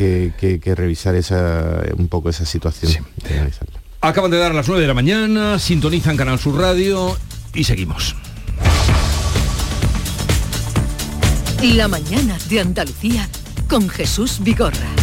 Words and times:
que, 0.00 0.74
revisar 0.74 1.14
esa, 1.14 1.82
un 1.96 2.08
poco 2.08 2.30
esa 2.30 2.44
situación. 2.44 3.06
Acaban 4.00 4.30
de 4.30 4.38
dar 4.38 4.54
las 4.54 4.66
9 4.66 4.80
de 4.80 4.88
la 4.88 4.94
mañana, 4.94 5.58
sintonizan 5.58 6.16
Canal 6.16 6.38
Sur 6.38 6.58
Radio 6.58 7.16
y 7.54 7.64
seguimos. 7.64 8.16
La 11.62 11.88
mañana 11.88 12.38
de 12.48 12.60
Andalucía 12.60 13.28
con 13.68 13.88
Jesús 13.88 14.38
Vigorra. 14.40 14.99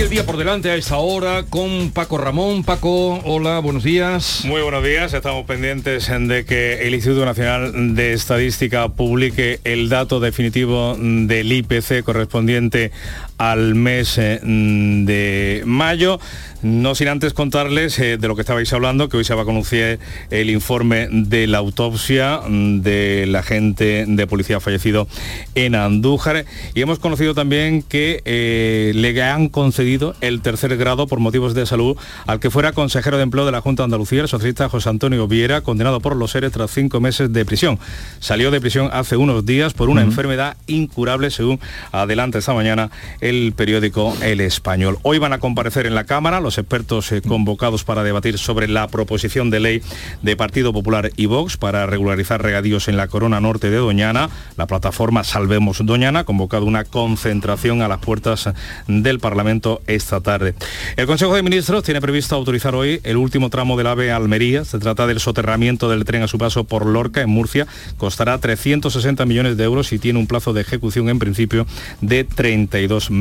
El 0.00 0.08
día 0.08 0.24
por 0.24 0.38
delante 0.38 0.70
a 0.70 0.76
esta 0.76 0.96
hora 0.96 1.44
con 1.50 1.90
Paco 1.90 2.16
Ramón. 2.16 2.64
Paco, 2.64 3.20
hola, 3.24 3.58
buenos 3.58 3.84
días. 3.84 4.42
Muy 4.46 4.62
buenos 4.62 4.82
días. 4.82 5.12
Estamos 5.12 5.44
pendientes 5.44 6.10
de 6.10 6.46
que 6.46 6.86
el 6.86 6.94
Instituto 6.94 7.26
Nacional 7.26 7.94
de 7.94 8.14
Estadística 8.14 8.88
publique 8.88 9.60
el 9.64 9.90
dato 9.90 10.18
definitivo 10.18 10.96
del 10.98 11.52
IPC 11.52 12.02
correspondiente 12.02 12.92
al 13.40 13.74
mes 13.74 14.18
eh, 14.18 14.38
de 14.42 15.62
mayo. 15.64 16.20
No 16.62 16.94
sin 16.94 17.08
antes 17.08 17.32
contarles 17.32 17.98
eh, 17.98 18.18
de 18.18 18.28
lo 18.28 18.34
que 18.34 18.42
estabais 18.42 18.70
hablando, 18.74 19.08
que 19.08 19.16
hoy 19.16 19.24
se 19.24 19.34
va 19.34 19.42
a 19.42 19.44
conocer 19.46 19.98
el 20.30 20.50
informe 20.50 21.08
de 21.10 21.46
la 21.46 21.56
autopsia 21.56 22.42
mm, 22.46 22.82
del 22.82 23.34
agente 23.34 24.04
de 24.06 24.26
policía 24.26 24.60
fallecido 24.60 25.08
en 25.54 25.74
Andújar. 25.74 26.44
Y 26.74 26.82
hemos 26.82 26.98
conocido 26.98 27.34
también 27.34 27.82
que 27.82 28.20
eh, 28.26 28.92
le 28.94 29.22
han 29.22 29.48
concedido 29.48 30.14
el 30.20 30.42
tercer 30.42 30.76
grado 30.76 31.06
por 31.06 31.18
motivos 31.18 31.54
de 31.54 31.64
salud 31.64 31.96
al 32.26 32.40
que 32.40 32.50
fuera 32.50 32.72
consejero 32.72 33.16
de 33.16 33.22
empleo 33.22 33.46
de 33.46 33.52
la 33.52 33.62
Junta 33.62 33.82
de 33.82 33.86
Andalucía, 33.86 34.20
el 34.20 34.28
socialista 34.28 34.68
José 34.68 34.90
Antonio 34.90 35.26
Viera, 35.28 35.62
condenado 35.62 36.00
por 36.00 36.14
los 36.14 36.32
seres 36.32 36.52
tras 36.52 36.70
cinco 36.72 37.00
meses 37.00 37.32
de 37.32 37.46
prisión. 37.46 37.78
Salió 38.18 38.50
de 38.50 38.60
prisión 38.60 38.90
hace 38.92 39.16
unos 39.16 39.46
días 39.46 39.72
por 39.72 39.88
una 39.88 40.02
enfermedad 40.02 40.58
incurable, 40.66 41.30
según 41.30 41.58
adelanta 41.90 42.38
esta 42.38 42.52
mañana 42.52 42.90
el 43.29 43.29
periódico 43.54 44.16
El 44.22 44.40
Español. 44.40 44.98
Hoy 45.02 45.18
van 45.18 45.32
a 45.32 45.38
comparecer 45.38 45.86
en 45.86 45.94
la 45.94 46.02
Cámara 46.04 46.40
los 46.40 46.58
expertos 46.58 47.12
eh, 47.12 47.22
convocados 47.22 47.84
para 47.84 48.02
debatir 48.02 48.38
sobre 48.38 48.66
la 48.66 48.88
proposición 48.88 49.50
de 49.50 49.60
ley 49.60 49.82
de 50.22 50.36
Partido 50.36 50.72
Popular 50.72 51.12
y 51.16 51.26
Vox 51.26 51.56
para 51.56 51.86
regularizar 51.86 52.42
regadíos 52.42 52.88
en 52.88 52.96
la 52.96 53.06
corona 53.06 53.40
norte 53.40 53.70
de 53.70 53.76
Doñana. 53.76 54.30
La 54.56 54.66
plataforma 54.66 55.22
Salvemos 55.22 55.84
Doñana 55.86 56.20
ha 56.20 56.24
convocado 56.24 56.66
una 56.66 56.84
concentración 56.84 57.82
a 57.82 57.88
las 57.88 58.00
puertas 58.00 58.50
del 58.88 59.20
Parlamento 59.20 59.80
esta 59.86 60.20
tarde. 60.20 60.54
El 60.96 61.06
Consejo 61.06 61.34
de 61.36 61.44
Ministros 61.44 61.84
tiene 61.84 62.00
previsto 62.00 62.34
autorizar 62.34 62.74
hoy 62.74 63.00
el 63.04 63.16
último 63.16 63.48
tramo 63.48 63.76
del 63.76 63.86
AVE 63.86 64.10
Almería. 64.10 64.64
Se 64.64 64.80
trata 64.80 65.06
del 65.06 65.20
soterramiento 65.20 65.88
del 65.88 66.04
tren 66.04 66.22
a 66.22 66.28
su 66.28 66.36
paso 66.36 66.64
por 66.64 66.84
Lorca, 66.84 67.22
en 67.22 67.30
Murcia. 67.30 67.68
Costará 67.96 68.38
360 68.38 69.24
millones 69.24 69.56
de 69.56 69.64
euros 69.64 69.92
y 69.92 70.00
tiene 70.00 70.18
un 70.18 70.26
plazo 70.26 70.52
de 70.52 70.62
ejecución 70.62 71.08
en 71.08 71.20
principio 71.20 71.66
de 72.00 72.24
32 72.24 73.10
meses. 73.12 73.19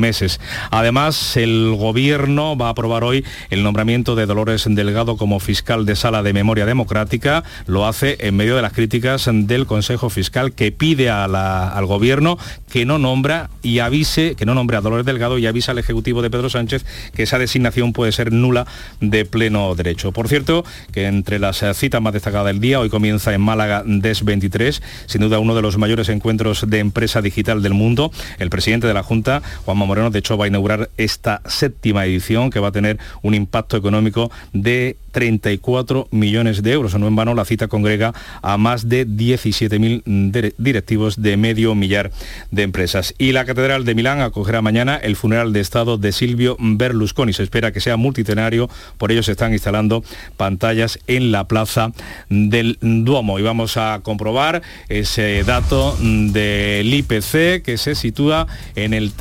Además, 0.72 1.36
el 1.38 1.76
Gobierno 1.76 2.58
va 2.58 2.68
a 2.68 2.70
aprobar 2.72 3.04
hoy 3.04 3.26
el 3.50 3.64
nombramiento 3.64 4.16
de 4.16 4.26
Dolores 4.26 4.66
Delgado 4.68 5.18
como 5.18 5.40
fiscal 5.40 5.86
de 5.86 5.96
sala 5.96 6.24
de 6.24 6.34
memoria 6.34 6.66
democrática. 6.66 7.44
Lo 7.66 7.86
hace 7.86 8.18
en 8.22 8.38
medio 8.38 8.56
de 8.56 8.62
las 8.62 8.74
críticas 8.74 9.30
del 9.32 9.66
Consejo 9.66 10.10
Fiscal 10.10 10.54
que 10.54 10.72
pide 10.72 11.10
al 11.10 11.86
Gobierno 11.86 12.38
que 12.72 12.86
no 12.86 12.98
nombra 13.00 13.50
y 13.62 13.80
avise, 13.80 14.36
que 14.36 14.46
no 14.46 14.54
nombre 14.54 14.78
a 14.78 14.82
Dolores 14.82 15.06
Delgado 15.06 15.38
y 15.38 15.48
avisa 15.48 15.72
al 15.72 15.80
Ejecutivo 15.80 16.22
de 16.22 16.30
Pedro 16.30 16.50
Sánchez 16.50 16.86
que 17.14 17.24
esa 17.24 17.40
designación 17.40 17.94
puede 17.94 18.12
ser 18.12 18.32
nula 18.32 18.68
de 19.02 19.26
pleno 19.26 19.76
derecho. 19.76 20.12
Por 20.12 20.28
cierto, 20.28 20.64
que 20.92 21.08
entre 21.08 21.40
las 21.40 21.64
citas 21.74 22.02
más 22.02 22.14
destacadas 22.14 22.48
del 22.48 22.60
día, 22.60 22.80
hoy 22.80 22.90
comienza 22.90 23.34
en 23.34 23.42
Málaga 23.42 23.84
DES 23.86 24.24
23, 24.24 24.82
sin 25.08 25.22
duda 25.22 25.40
uno 25.40 25.56
de 25.56 25.62
los 25.62 25.78
mayores 25.78 26.10
encuentros 26.10 26.70
de 26.70 26.80
empresa 26.80 27.22
digital 27.22 27.62
del 27.62 27.74
mundo. 27.74 28.12
El 28.38 28.50
presidente 28.50 28.88
de 28.88 28.94
la 28.94 29.04
Junta, 29.04 29.42
Moreno, 29.86 30.10
de 30.10 30.20
hecho 30.20 30.38
va 30.38 30.46
a 30.46 30.48
inaugurar 30.48 30.90
esta 30.98 31.42
séptima 31.46 32.06
edición 32.06 32.50
que 32.50 32.60
va 32.60 32.70
a 32.70 32.72
tener 32.72 32.98
un 33.22 33.34
impacto 33.34 33.78
económico 33.78 34.32
de 34.54 34.98
34 35.12 36.08
millones 36.12 36.64
de 36.64 36.72
euros. 36.72 36.98
No 36.98 37.08
en 37.08 37.16
vano 37.16 37.34
la 37.34 37.46
cita 37.46 37.68
congrega 37.68 38.14
a 38.42 38.58
más 38.58 38.90
de 38.90 39.08
17.000 39.08 40.54
directivos 40.58 41.22
de 41.22 41.38
medio 41.38 41.76
millar 41.76 42.12
de 42.52 42.64
empresas. 42.64 43.14
Y 43.18 43.32
la 43.32 43.46
Catedral 43.46 43.86
de 43.86 43.96
Milán 43.96 44.22
acogerá 44.22 44.62
mañana 44.62 44.98
el 44.98 45.16
funeral 45.16 45.54
de 45.54 45.60
Estado 45.60 45.98
de 45.98 46.12
Silvio 46.12 46.58
Berlusconi. 46.60 47.34
Se 47.34 47.44
espera 47.44 47.72
que 47.72 47.82
sea 47.82 47.98
multitenario, 47.98 48.70
por 48.98 49.12
ello 49.12 49.24
se 49.24 49.32
están 49.32 49.54
instalando 49.54 50.04
pantallas 50.38 51.00
en 51.08 51.32
la 51.32 51.48
plaza 51.48 51.92
del 52.30 52.78
Duomo. 52.82 53.40
Y 53.40 53.42
vamos 53.42 53.78
a 53.78 54.00
comprobar 54.04 54.62
ese 54.88 55.44
dato 55.44 55.98
del 56.00 56.94
IPC 56.94 57.64
que 57.64 57.76
se 57.78 57.96
sitúa 57.96 58.48
en 58.76 58.94
el 58.94 59.14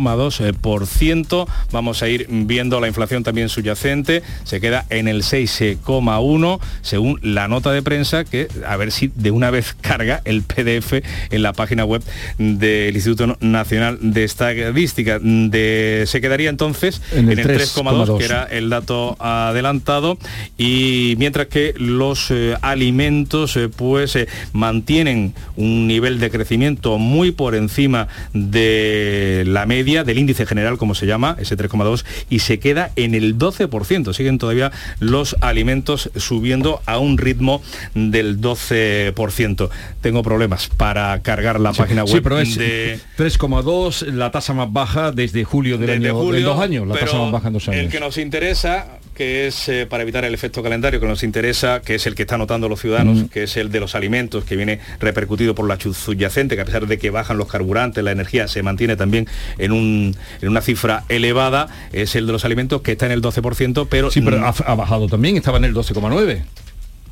3,2%. 0.00 1.46
Vamos 1.72 2.02
a 2.02 2.08
ir 2.08 2.26
viendo 2.28 2.80
la 2.80 2.88
inflación 2.88 3.22
también 3.22 3.48
subyacente. 3.48 4.22
Se 4.44 4.60
queda 4.60 4.84
en 4.90 5.08
el 5.08 5.22
6,1 5.22 6.60
según 6.82 7.18
la 7.22 7.48
nota 7.48 7.72
de 7.72 7.82
prensa 7.82 8.24
que 8.24 8.48
a 8.66 8.76
ver 8.76 8.92
si 8.92 9.10
de 9.14 9.30
una 9.30 9.50
vez 9.50 9.74
carga 9.80 10.22
el 10.24 10.42
PDF 10.42 11.02
en 11.30 11.42
la 11.42 11.52
página 11.52 11.84
web 11.84 12.02
del 12.38 12.94
Instituto 12.94 13.36
Nacional 13.40 13.98
de 14.00 14.24
Estadística. 14.24 15.18
De, 15.18 16.04
se 16.06 16.20
quedaría 16.20 16.50
entonces 16.50 17.00
en 17.12 17.30
el, 17.30 17.38
3,2 17.38 18.18
que 18.18 18.24
era 18.24 18.44
el 18.44 18.70
dato 18.70 19.16
adelantado 19.18 20.18
y 20.58 21.14
mientras 21.18 21.46
que 21.46 21.74
los 21.76 22.30
eh, 22.30 22.56
alimentos 22.62 23.56
eh, 23.56 23.68
pues 23.68 24.16
eh, 24.16 24.28
mantienen 24.52 25.34
un 25.56 25.86
nivel 25.86 26.18
de 26.18 26.30
crecimiento 26.30 26.98
muy 26.98 27.30
por 27.30 27.54
encima 27.54 28.08
de 28.32 29.44
la 29.46 29.66
media 29.66 29.85
del 29.86 30.18
índice 30.18 30.46
general 30.46 30.78
como 30.78 30.94
se 30.94 31.06
llama 31.06 31.36
ese 31.38 31.56
3,2 31.56 32.04
y 32.28 32.40
se 32.40 32.58
queda 32.58 32.90
en 32.96 33.14
el 33.14 33.38
12% 33.38 34.12
siguen 34.12 34.38
todavía 34.38 34.72
los 35.00 35.36
alimentos 35.40 36.10
subiendo 36.16 36.82
a 36.86 36.98
un 36.98 37.18
ritmo 37.18 37.62
del 37.94 38.40
12%. 38.40 39.70
Tengo 40.00 40.22
problemas 40.22 40.68
para 40.68 41.20
cargar 41.22 41.60
la 41.60 41.72
página 41.72 42.04
web 42.04 42.22
pero 42.22 42.38
es 42.40 42.56
de 42.56 42.98
3,2, 43.16 44.06
la 44.12 44.30
tasa 44.30 44.52
más 44.54 44.72
baja 44.72 45.12
desde 45.12 45.44
julio 45.44 45.78
del 45.78 45.90
año 45.90 46.14
julio, 46.14 46.40
de 46.40 46.42
dos 46.42 46.60
años, 46.60 46.86
la 46.86 46.96
tasa 46.96 47.18
más 47.18 47.32
baja 47.32 47.48
en 47.48 47.52
dos 47.54 47.68
años. 47.68 47.84
El 47.84 47.90
que 47.90 48.00
nos 48.00 48.18
interesa 48.18 48.98
que 49.16 49.46
es 49.46 49.68
eh, 49.68 49.86
para 49.88 50.02
evitar 50.02 50.24
el 50.24 50.34
efecto 50.34 50.62
calendario 50.62 51.00
que 51.00 51.06
nos 51.06 51.22
interesa, 51.22 51.80
que 51.80 51.94
es 51.94 52.06
el 52.06 52.14
que 52.14 52.22
están 52.22 52.38
notando 52.38 52.68
los 52.68 52.80
ciudadanos, 52.80 53.24
mm. 53.24 53.24
que 53.26 53.44
es 53.44 53.56
el 53.56 53.72
de 53.72 53.80
los 53.80 53.94
alimentos, 53.94 54.44
que 54.44 54.56
viene 54.56 54.78
repercutido 55.00 55.54
por 55.54 55.66
la 55.66 55.78
subyacente, 55.80 56.54
que 56.54 56.60
a 56.60 56.64
pesar 56.66 56.86
de 56.86 56.98
que 56.98 57.10
bajan 57.10 57.38
los 57.38 57.48
carburantes, 57.48 58.04
la 58.04 58.12
energía 58.12 58.46
se 58.46 58.62
mantiene 58.62 58.94
también 58.96 59.26
en, 59.58 59.72
un, 59.72 60.14
en 60.42 60.48
una 60.48 60.60
cifra 60.60 61.04
elevada, 61.08 61.68
es 61.92 62.14
el 62.14 62.26
de 62.26 62.32
los 62.32 62.44
alimentos 62.44 62.82
que 62.82 62.92
está 62.92 63.06
en 63.06 63.12
el 63.12 63.22
12%, 63.22 63.86
pero... 63.88 64.10
Sí, 64.10 64.20
pero 64.20 64.44
ha, 64.44 64.74
bajado 64.74 65.08
también, 65.08 65.36
estaba 65.36 65.58
en 65.58 65.64
el 65.64 65.74
12,9% 65.74 66.44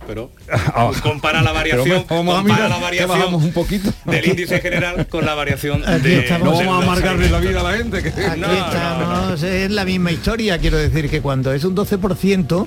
pero 0.06 0.30
compara 1.02 1.42
la 1.42 1.52
variación, 1.52 2.04
vamos 2.08 2.50
a 2.50 2.68
la 2.68 2.78
variación 2.78 3.34
un 3.34 3.52
poquito. 3.52 3.92
del 4.04 4.28
índice 4.28 4.60
general 4.60 5.06
con 5.08 5.24
la 5.24 5.34
variación 5.34 5.82
de... 6.02 6.26
no 6.38 6.52
vamos 6.52 6.62
a 6.66 6.82
amargarle 6.82 7.28
la 7.30 7.40
vida 7.40 7.60
a 7.60 7.62
la 7.64 7.76
gente. 7.76 8.02
Que... 8.02 8.12
no, 8.36 9.34
es 9.34 9.70
la 9.70 9.84
misma 9.84 10.12
historia, 10.12 10.58
quiero 10.58 10.78
decir 10.78 11.08
que 11.08 11.20
cuando 11.20 11.52
es 11.52 11.64
un 11.64 11.76
12%, 11.76 12.66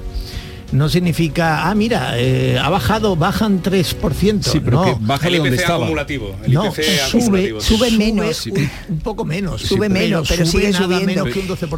no 0.72 0.90
significa, 0.90 1.70
ah, 1.70 1.76
mira, 1.76 2.20
eh, 2.20 2.60
ha 2.60 2.70
bajado, 2.70 3.16
bajan 3.16 3.64
3%. 3.64 4.44
Sí, 4.44 4.60
pero 4.60 4.84
que 4.84 4.96
baja 5.00 5.28
el 5.28 5.36
IPC 5.36 5.70
acumulativo. 5.70 6.36
El 6.44 6.54
no, 6.54 6.74
sube, 7.10 7.56
sube 7.62 7.92
menos. 7.92 8.48
Un, 8.90 9.00
poco 9.00 9.24
menos. 9.24 9.62
Sube 9.62 9.90
menos, 9.90 10.28
pero 10.28 10.46
sigue 10.46 10.74
subiendo. 10.74 11.26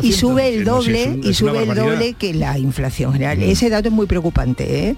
Y 0.02 0.14
sube 0.14 0.50
el 0.50 0.66
doble, 0.66 1.20
y 1.24 1.34
sube 1.34 1.64
el 1.64 1.76
doble 1.76 2.14
que 2.14 2.34
la 2.34 2.58
inflación 2.58 3.14
general. 3.14 3.38
Mm. 3.38 3.44
Ese 3.44 3.70
dato 3.70 3.90
es 3.90 3.94
muy 3.94 4.08
preocupante, 4.08 4.90
¿eh? 4.90 4.96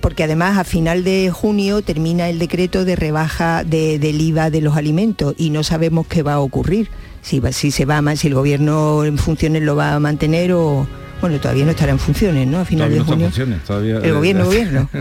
Porque 0.00 0.24
además 0.24 0.58
a 0.58 0.64
final 0.64 1.04
de 1.04 1.30
junio 1.30 1.82
termina 1.82 2.28
el 2.28 2.38
decreto 2.38 2.84
de 2.84 2.96
rebaja 2.96 3.64
del 3.64 4.20
IVA 4.20 4.50
de 4.50 4.60
los 4.60 4.76
alimentos 4.76 5.34
y 5.36 5.50
no 5.50 5.62
sabemos 5.62 6.06
qué 6.06 6.22
va 6.22 6.34
a 6.34 6.40
ocurrir, 6.40 6.88
si, 7.22 7.40
si 7.52 7.70
se 7.70 7.84
va 7.84 8.16
si 8.16 8.28
el 8.28 8.34
gobierno 8.34 9.04
en 9.04 9.18
funciones 9.18 9.62
lo 9.62 9.76
va 9.76 9.94
a 9.94 10.00
mantener 10.00 10.52
o 10.52 10.86
bueno, 11.20 11.40
todavía 11.40 11.64
no 11.64 11.70
estará 11.70 11.92
en 11.92 11.98
funciones, 11.98 12.46
¿no? 12.46 12.60
A 12.60 12.64
final 12.64 12.90
de 12.90 13.00
junio. 13.00 13.30
el 13.36 14.04
eh, 14.04 14.12
gobierno, 14.12 14.44
gobierno. 14.44 14.88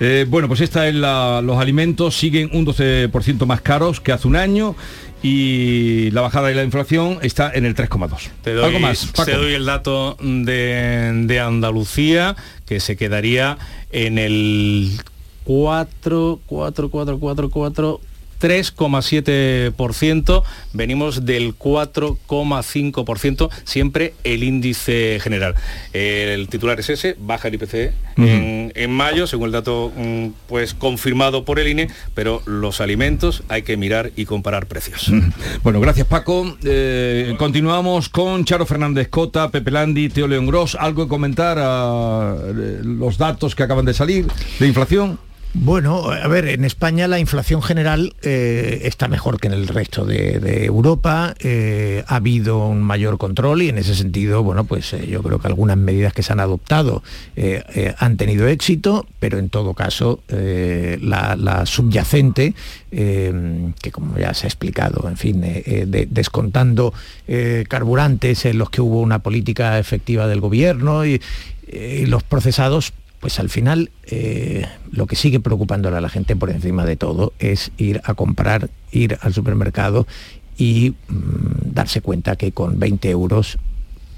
Eh, 0.00 0.26
bueno, 0.28 0.48
pues 0.48 0.60
esta 0.60 0.88
es 0.88 0.94
la, 0.94 1.40
los 1.42 1.58
alimentos 1.58 2.16
siguen 2.16 2.50
un 2.52 2.66
12% 2.66 3.46
más 3.46 3.60
caros 3.60 4.00
que 4.00 4.12
hace 4.12 4.26
un 4.26 4.36
año 4.36 4.74
y 5.22 6.10
la 6.10 6.20
bajada 6.20 6.48
de 6.48 6.54
la 6.54 6.64
inflación 6.64 7.18
está 7.22 7.52
en 7.52 7.64
el 7.64 7.74
3,2. 7.74 8.64
Algo 8.64 8.80
más. 8.80 9.12
Te 9.24 9.32
doy 9.32 9.54
el 9.54 9.64
dato 9.64 10.16
de, 10.20 11.40
Andalucía 11.42 12.36
que 12.66 12.80
se 12.80 12.96
quedaría 12.96 13.58
en 13.90 14.18
el 14.18 14.90
4, 15.44 16.40
4, 16.46 16.88
4, 16.90 17.18
4, 17.18 17.50
4 17.50 18.00
3,7%, 18.42 20.42
venimos 20.72 21.24
del 21.24 21.56
4,5%, 21.56 23.48
siempre 23.62 24.14
el 24.24 24.42
índice 24.42 25.20
general. 25.22 25.54
El 25.92 26.48
titular 26.48 26.80
es 26.80 26.90
ese, 26.90 27.14
baja 27.20 27.46
el 27.46 27.54
IPC 27.54 27.92
en, 28.16 28.92
mayo, 28.92 29.28
según 29.28 29.46
el 29.46 29.52
dato 29.52 29.92
mm, 29.96 30.30
pues 30.48 30.74
confirmado 30.74 31.44
por 31.44 31.60
el 31.60 31.68
INE, 31.68 31.88
pero 32.14 32.42
los 32.44 32.80
alimentos 32.80 33.44
hay 33.48 33.62
que 33.62 33.76
mirar 33.76 34.10
y 34.16 34.24
comparar 34.24 34.66
precios. 34.66 35.12
Bueno, 35.62 35.78
gracias 35.80 36.08
Paco. 36.08 36.56
Eh, 36.64 37.36
continuamos 37.38 38.08
con 38.08 38.44
Charo 38.44 38.66
Fernández 38.66 39.06
Cota, 39.08 39.50
Pepe 39.50 39.70
Landi, 39.70 40.08
Teo 40.08 40.26
León 40.26 40.46
Gross. 40.46 40.74
¿Algo 40.74 41.04
que 41.04 41.08
comentar 41.08 41.58
a 41.60 42.34
eh, 42.48 42.80
los 42.82 43.18
datos 43.18 43.54
que 43.54 43.62
acaban 43.62 43.84
de 43.84 43.94
salir 43.94 44.26
de 44.58 44.66
inflación? 44.66 45.20
Bueno, 45.54 46.10
a 46.10 46.26
ver, 46.28 46.48
en 46.48 46.64
España 46.64 47.06
la 47.08 47.18
inflación 47.18 47.60
general 47.60 48.14
eh, 48.22 48.80
está 48.84 49.06
mejor 49.06 49.38
que 49.38 49.48
en 49.48 49.52
el 49.52 49.68
resto 49.68 50.06
de, 50.06 50.64
Europa, 50.64 51.34
eh, 51.40 52.04
ha 52.06 52.16
habido 52.16 52.66
un 52.66 52.80
mayor 52.80 53.18
control 53.18 53.60
y 53.60 53.68
en 53.68 53.76
ese 53.76 53.94
sentido, 53.94 54.42
bueno, 54.42 54.64
pues 54.64 54.94
eh, 54.94 55.06
yo 55.06 55.22
creo 55.22 55.38
que 55.40 55.48
algunas 55.48 55.76
medidas 55.76 56.14
que 56.14 56.22
se 56.22 56.32
han 56.32 56.40
adoptado 56.40 57.02
han 57.98 58.16
tenido 58.16 58.48
éxito, 58.48 59.06
pero 59.20 59.38
en 59.38 59.50
todo 59.50 59.74
caso 59.74 60.22
la, 60.28 61.66
subyacente, 61.66 62.54
que 62.90 63.92
como 63.92 64.16
ya 64.18 64.32
se 64.32 64.46
ha 64.46 64.48
explicado, 64.48 65.06
en 65.08 65.16
fin, 65.18 65.44
descontando 66.08 66.94
carburantes 67.68 68.46
en 68.46 68.58
los 68.58 68.70
que 68.70 68.80
hubo 68.80 69.00
una 69.00 69.18
política 69.18 69.78
efectiva 69.78 70.26
del 70.26 70.40
gobierno 70.40 71.04
y 71.04 71.20
los 72.06 72.22
procesados 72.22 72.92
pues 73.22 73.38
al 73.38 73.50
final 73.50 73.92
eh, 74.02 74.66
lo 74.90 75.06
que 75.06 75.14
sigue 75.14 75.38
preocupándole 75.38 75.96
a 75.96 76.00
la 76.00 76.08
gente 76.08 76.34
por 76.34 76.50
encima 76.50 76.84
de 76.84 76.96
todo 76.96 77.32
es 77.38 77.70
ir 77.76 78.00
a 78.02 78.14
comprar, 78.14 78.68
ir 78.90 79.16
al 79.20 79.32
supermercado 79.32 80.08
y 80.58 80.96
mm, 81.06 81.72
darse 81.72 82.00
cuenta 82.00 82.34
que 82.34 82.50
con 82.50 82.80
20 82.80 83.08
euros 83.10 83.58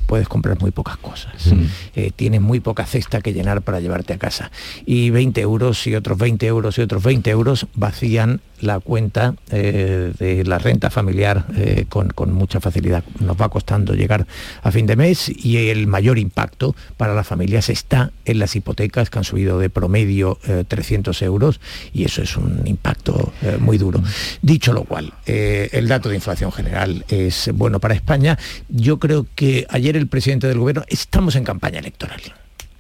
puedes 0.06 0.26
comprar 0.26 0.58
muy 0.58 0.70
pocas 0.70 0.96
cosas. 0.96 1.52
Eh, 1.94 2.12
tienes 2.16 2.40
muy 2.40 2.60
poca 2.60 2.86
cesta 2.86 3.20
que 3.20 3.34
llenar 3.34 3.60
para 3.60 3.78
llevarte 3.80 4.14
a 4.14 4.18
casa. 4.18 4.50
Y 4.86 5.10
20 5.10 5.38
euros 5.42 5.86
y 5.86 5.94
otros 5.94 6.16
20 6.16 6.46
euros 6.46 6.78
y 6.78 6.80
otros 6.80 7.02
20 7.02 7.28
euros 7.30 7.66
vacían 7.74 8.40
la 8.60 8.80
cuenta 8.80 9.34
eh, 9.50 10.12
de 10.18 10.44
la 10.44 10.58
renta 10.58 10.90
familiar 10.90 11.46
eh, 11.56 11.86
con, 11.88 12.12
mucha 12.32 12.60
facilidad. 12.60 13.04
Nos 13.20 13.40
va 13.40 13.48
costando 13.48 13.94
llegar 13.94 14.26
a 14.62 14.70
fin 14.70 14.86
de 14.86 14.96
mes 14.96 15.28
y 15.28 15.68
el 15.68 15.86
mayor 15.86 16.18
impacto 16.18 16.74
para 16.96 17.14
las 17.14 17.26
familias 17.26 17.68
está 17.68 18.12
en 18.24 18.38
las 18.38 18.56
hipotecas 18.56 19.10
que 19.10 19.18
han 19.18 19.24
subido 19.24 19.58
de 19.58 19.70
promedio 19.70 20.38
300 20.68 21.20
eh, 21.20 21.24
euros 21.24 21.60
y 21.92 22.04
eso 22.04 22.22
es 22.22 22.36
un 22.36 22.66
impacto 22.66 23.32
muy 23.60 23.78
duro. 23.78 24.02
Dicho 24.42 24.72
lo 24.72 24.84
cual, 24.84 25.12
el 25.26 25.88
dato 25.88 26.08
de 26.08 26.16
inflación 26.16 26.52
general 26.52 27.04
es 27.08 27.50
bueno 27.54 27.80
para 27.80 27.94
España. 27.94 28.38
Yo 28.68 28.98
creo 28.98 29.26
que 29.34 29.66
ayer 29.70 29.96
el 29.96 30.06
presidente 30.06 30.46
del 30.46 30.58
gobierno, 30.58 30.84
estamos 30.88 31.36
en 31.36 31.44
campaña 31.44 31.78
electoral. 31.78 32.20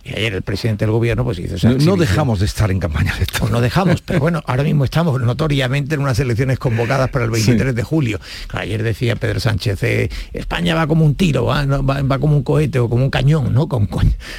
Y 0.04 0.10
ayer 0.10 0.34
el 0.34 0.42
presidente 0.42 0.84
del 0.84 0.92
gobierno 0.92 1.24
pues 1.24 1.40
no, 1.64 1.96
dejamos 1.96 2.38
de 2.40 2.44
estar 2.44 2.70
en 2.70 2.78
campaña 2.78 3.16
electoral. 3.16 3.40
Pues 3.40 3.52
no 3.52 3.60
dejamos, 3.62 4.02
pero 4.02 4.20
bueno, 4.20 4.42
ahora 4.46 4.62
mismo 4.62 4.84
estamos 4.84 5.18
notoriamente 5.20 5.94
en 5.94 6.02
unas 6.02 6.18
elecciones 6.20 6.58
convocadas 6.58 7.08
para 7.08 7.24
el 7.24 7.30
23 7.30 7.74
de 7.74 7.82
julio. 7.82 8.20
Ayer 8.52 8.82
decía 8.82 9.16
Pedro 9.16 9.40
Sánchez, 9.40 9.82
eh, 9.82 10.10
España 10.34 10.74
va 10.74 10.86
como 10.86 11.06
un 11.06 11.14
tiro, 11.14 11.46
va, 11.46 12.18
como 12.18 12.36
un 12.36 12.42
cohete 12.42 12.78
o 12.80 12.90
como 12.90 13.02
un 13.02 13.10
cañón, 13.10 13.54
¿no? 13.54 13.66
Con, 13.66 13.88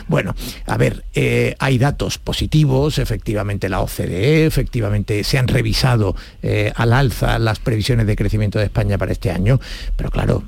Bueno, 0.07 0.35
a 0.67 0.77
ver, 0.77 1.03
eh, 1.15 1.55
hay 1.57 1.79
datos 1.79 2.19
positivos, 2.19 2.99
efectivamente 2.99 3.67
la 3.67 3.79
OCDE, 3.79 4.45
efectivamente 4.45 5.23
se 5.23 5.39
han 5.39 5.47
revisado 5.47 6.15
eh, 6.43 6.73
al 6.75 6.93
alza 6.93 7.39
las 7.39 7.57
previsiones 7.57 8.05
de 8.05 8.15
crecimiento 8.15 8.59
de 8.59 8.65
España 8.65 8.99
para 8.99 9.13
este 9.13 9.31
año, 9.31 9.59
pero 9.95 10.11
claro, 10.11 10.43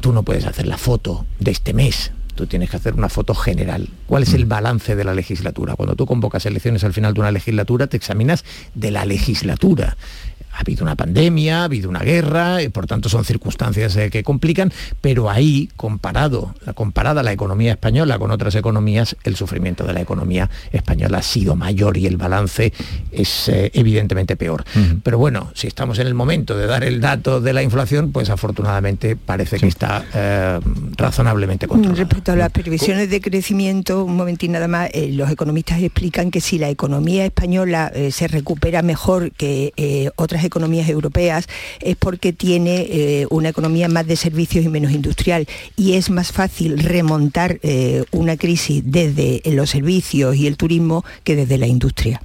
tú 0.00 0.12
no 0.12 0.22
puedes 0.22 0.46
hacer 0.46 0.66
la 0.66 0.78
foto 0.78 1.26
de 1.38 1.50
este 1.50 1.72
mes 1.72 2.12
tú 2.34 2.46
tienes 2.46 2.70
que 2.70 2.76
hacer 2.76 2.94
una 2.94 3.08
foto 3.08 3.34
general. 3.34 3.88
¿Cuál 4.06 4.24
es 4.24 4.34
el 4.34 4.46
mm. 4.46 4.48
balance 4.48 4.96
de 4.96 5.04
la 5.04 5.14
legislatura? 5.14 5.76
Cuando 5.76 5.94
tú 5.94 6.06
convocas 6.06 6.46
elecciones 6.46 6.84
al 6.84 6.92
final 6.92 7.14
de 7.14 7.20
una 7.20 7.30
legislatura, 7.30 7.86
te 7.86 7.96
examinas 7.96 8.44
de 8.74 8.90
la 8.90 9.04
legislatura 9.04 9.96
ha 10.54 10.60
habido 10.60 10.84
una 10.84 10.94
pandemia, 10.94 11.62
ha 11.62 11.64
habido 11.64 11.90
una 11.90 12.00
guerra, 12.00 12.62
y 12.62 12.68
por 12.68 12.86
tanto 12.86 13.08
son 13.08 13.24
circunstancias 13.24 13.96
eh, 13.96 14.08
que 14.10 14.22
complican, 14.22 14.72
pero 15.00 15.28
ahí, 15.28 15.68
comparado, 15.76 16.54
comparada 16.74 17.22
la 17.22 17.32
economía 17.32 17.72
española 17.72 18.18
con 18.18 18.30
otras 18.30 18.54
economías, 18.54 19.16
el 19.24 19.34
sufrimiento 19.34 19.84
de 19.84 19.92
la 19.92 20.00
economía 20.00 20.48
española 20.70 21.18
ha 21.18 21.22
sido 21.22 21.56
mayor 21.56 21.96
y 21.96 22.06
el 22.06 22.16
balance 22.16 22.72
es 23.10 23.48
eh, 23.48 23.70
evidentemente 23.74 24.36
peor. 24.36 24.64
Pero 25.02 25.18
bueno, 25.18 25.50
si 25.54 25.66
estamos 25.66 25.98
en 25.98 26.06
el 26.06 26.14
momento 26.14 26.56
de 26.56 26.66
dar 26.66 26.84
el 26.84 27.00
dato 27.00 27.40
de 27.40 27.52
la 27.52 27.62
inflación, 27.62 28.12
pues 28.12 28.30
afortunadamente 28.30 29.16
parece 29.16 29.58
que 29.58 29.66
está 29.66 30.04
eh, 30.14 30.60
razonablemente 30.96 31.66
controlado. 31.66 31.98
Respecto 31.98 32.32
a 32.32 32.36
las 32.36 32.50
previsiones 32.50 33.10
de 33.10 33.20
crecimiento, 33.20 34.04
un 34.04 34.16
momentín 34.16 34.52
nada 34.52 34.68
más, 34.68 34.90
los 35.10 35.30
economistas 35.30 35.82
explican 35.82 36.30
que 36.30 36.40
si 36.40 36.58
la 36.58 36.68
economía 36.70 37.24
española 37.24 37.92
se 38.10 38.28
recupera 38.28 38.82
mejor 38.82 39.32
que 39.32 40.12
otras 40.16 40.43
economías 40.44 40.88
europeas 40.88 41.46
es 41.80 41.96
porque 41.96 42.32
tiene 42.32 42.86
eh, 42.88 43.26
una 43.30 43.48
economía 43.48 43.88
más 43.88 44.06
de 44.06 44.16
servicios 44.16 44.64
y 44.64 44.68
menos 44.68 44.92
industrial 44.92 45.46
y 45.76 45.94
es 45.94 46.10
más 46.10 46.32
fácil 46.32 46.78
remontar 46.78 47.58
eh, 47.62 48.04
una 48.12 48.36
crisis 48.36 48.82
desde 48.84 49.42
los 49.46 49.70
servicios 49.70 50.36
y 50.36 50.46
el 50.46 50.56
turismo 50.56 51.04
que 51.24 51.36
desde 51.36 51.58
la 51.58 51.66
industria. 51.66 52.22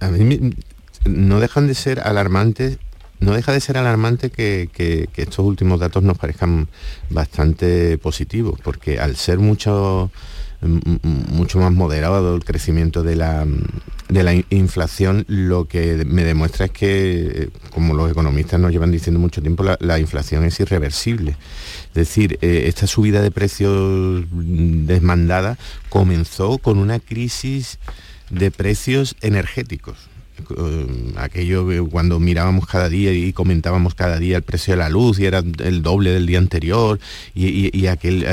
A 0.00 0.08
mí 0.10 0.54
no 1.04 1.40
dejan 1.40 1.66
de 1.66 1.74
ser 1.74 2.00
alarmantes 2.00 2.78
no 3.20 3.34
deja 3.34 3.52
de 3.52 3.60
ser 3.60 3.76
alarmante 3.76 4.30
que, 4.30 5.08
estos 5.16 5.44
últimos 5.44 5.78
datos 5.78 6.02
nos 6.02 6.18
parezcan 6.18 6.68
bastante 7.10 7.98
positivos, 7.98 8.58
porque 8.62 8.98
al 8.98 9.16
ser 9.16 9.38
mucho 9.38 10.10
mucho 10.62 11.58
más 11.58 11.72
moderado 11.72 12.34
el 12.36 12.44
crecimiento 12.44 13.02
de 13.02 13.16
la, 13.16 13.46
de 14.08 14.22
la 14.22 14.34
inflación, 14.50 15.24
lo 15.28 15.66
que 15.66 16.04
me 16.04 16.24
demuestra 16.24 16.66
es 16.66 16.72
que, 16.72 17.50
como 17.70 17.94
los 17.94 18.10
economistas 18.10 18.60
nos 18.60 18.72
llevan 18.72 18.90
diciendo 18.90 19.20
mucho 19.20 19.40
tiempo, 19.40 19.64
la, 19.64 19.98
inflación 19.98 20.44
es 20.44 20.60
irreversible. 20.60 21.36
Es 21.88 21.94
decir, 21.94 22.38
eh, 22.42 22.64
esta 22.66 22.86
subida 22.86 23.22
de 23.22 23.30
precios 23.30 24.24
desmandada 24.30 25.56
comenzó 25.88 26.58
con 26.58 26.78
una 26.78 27.00
crisis 27.00 27.78
de 28.28 28.50
precios 28.50 29.16
energéticos 29.22 29.96
eh, 29.98 30.09
aquello 31.16 31.66
cuando 31.90 32.20
mirábamos 32.20 32.66
cada 32.66 32.88
día 32.88 33.12
y 33.12 33.32
comentábamos 33.32 33.94
cada 33.94 34.18
día 34.18 34.36
el 34.36 34.42
precio 34.42 34.74
de 34.74 34.78
la 34.78 34.88
luz 34.88 35.18
y 35.18 35.26
era 35.26 35.42
el 35.58 35.82
doble 35.82 36.10
del 36.10 36.26
día 36.26 36.38
anterior 36.38 36.98
y, 37.34 37.86
aquel, 37.86 38.26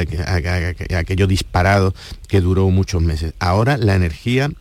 aquello 0.96 1.28
disparado 1.28 1.94
que 2.28 2.42
duró 2.42 2.69
muchos 2.69 3.02
meses. 3.02 3.34
Ahora 3.40 3.78
la 3.78 3.96
energía, 3.96 4.52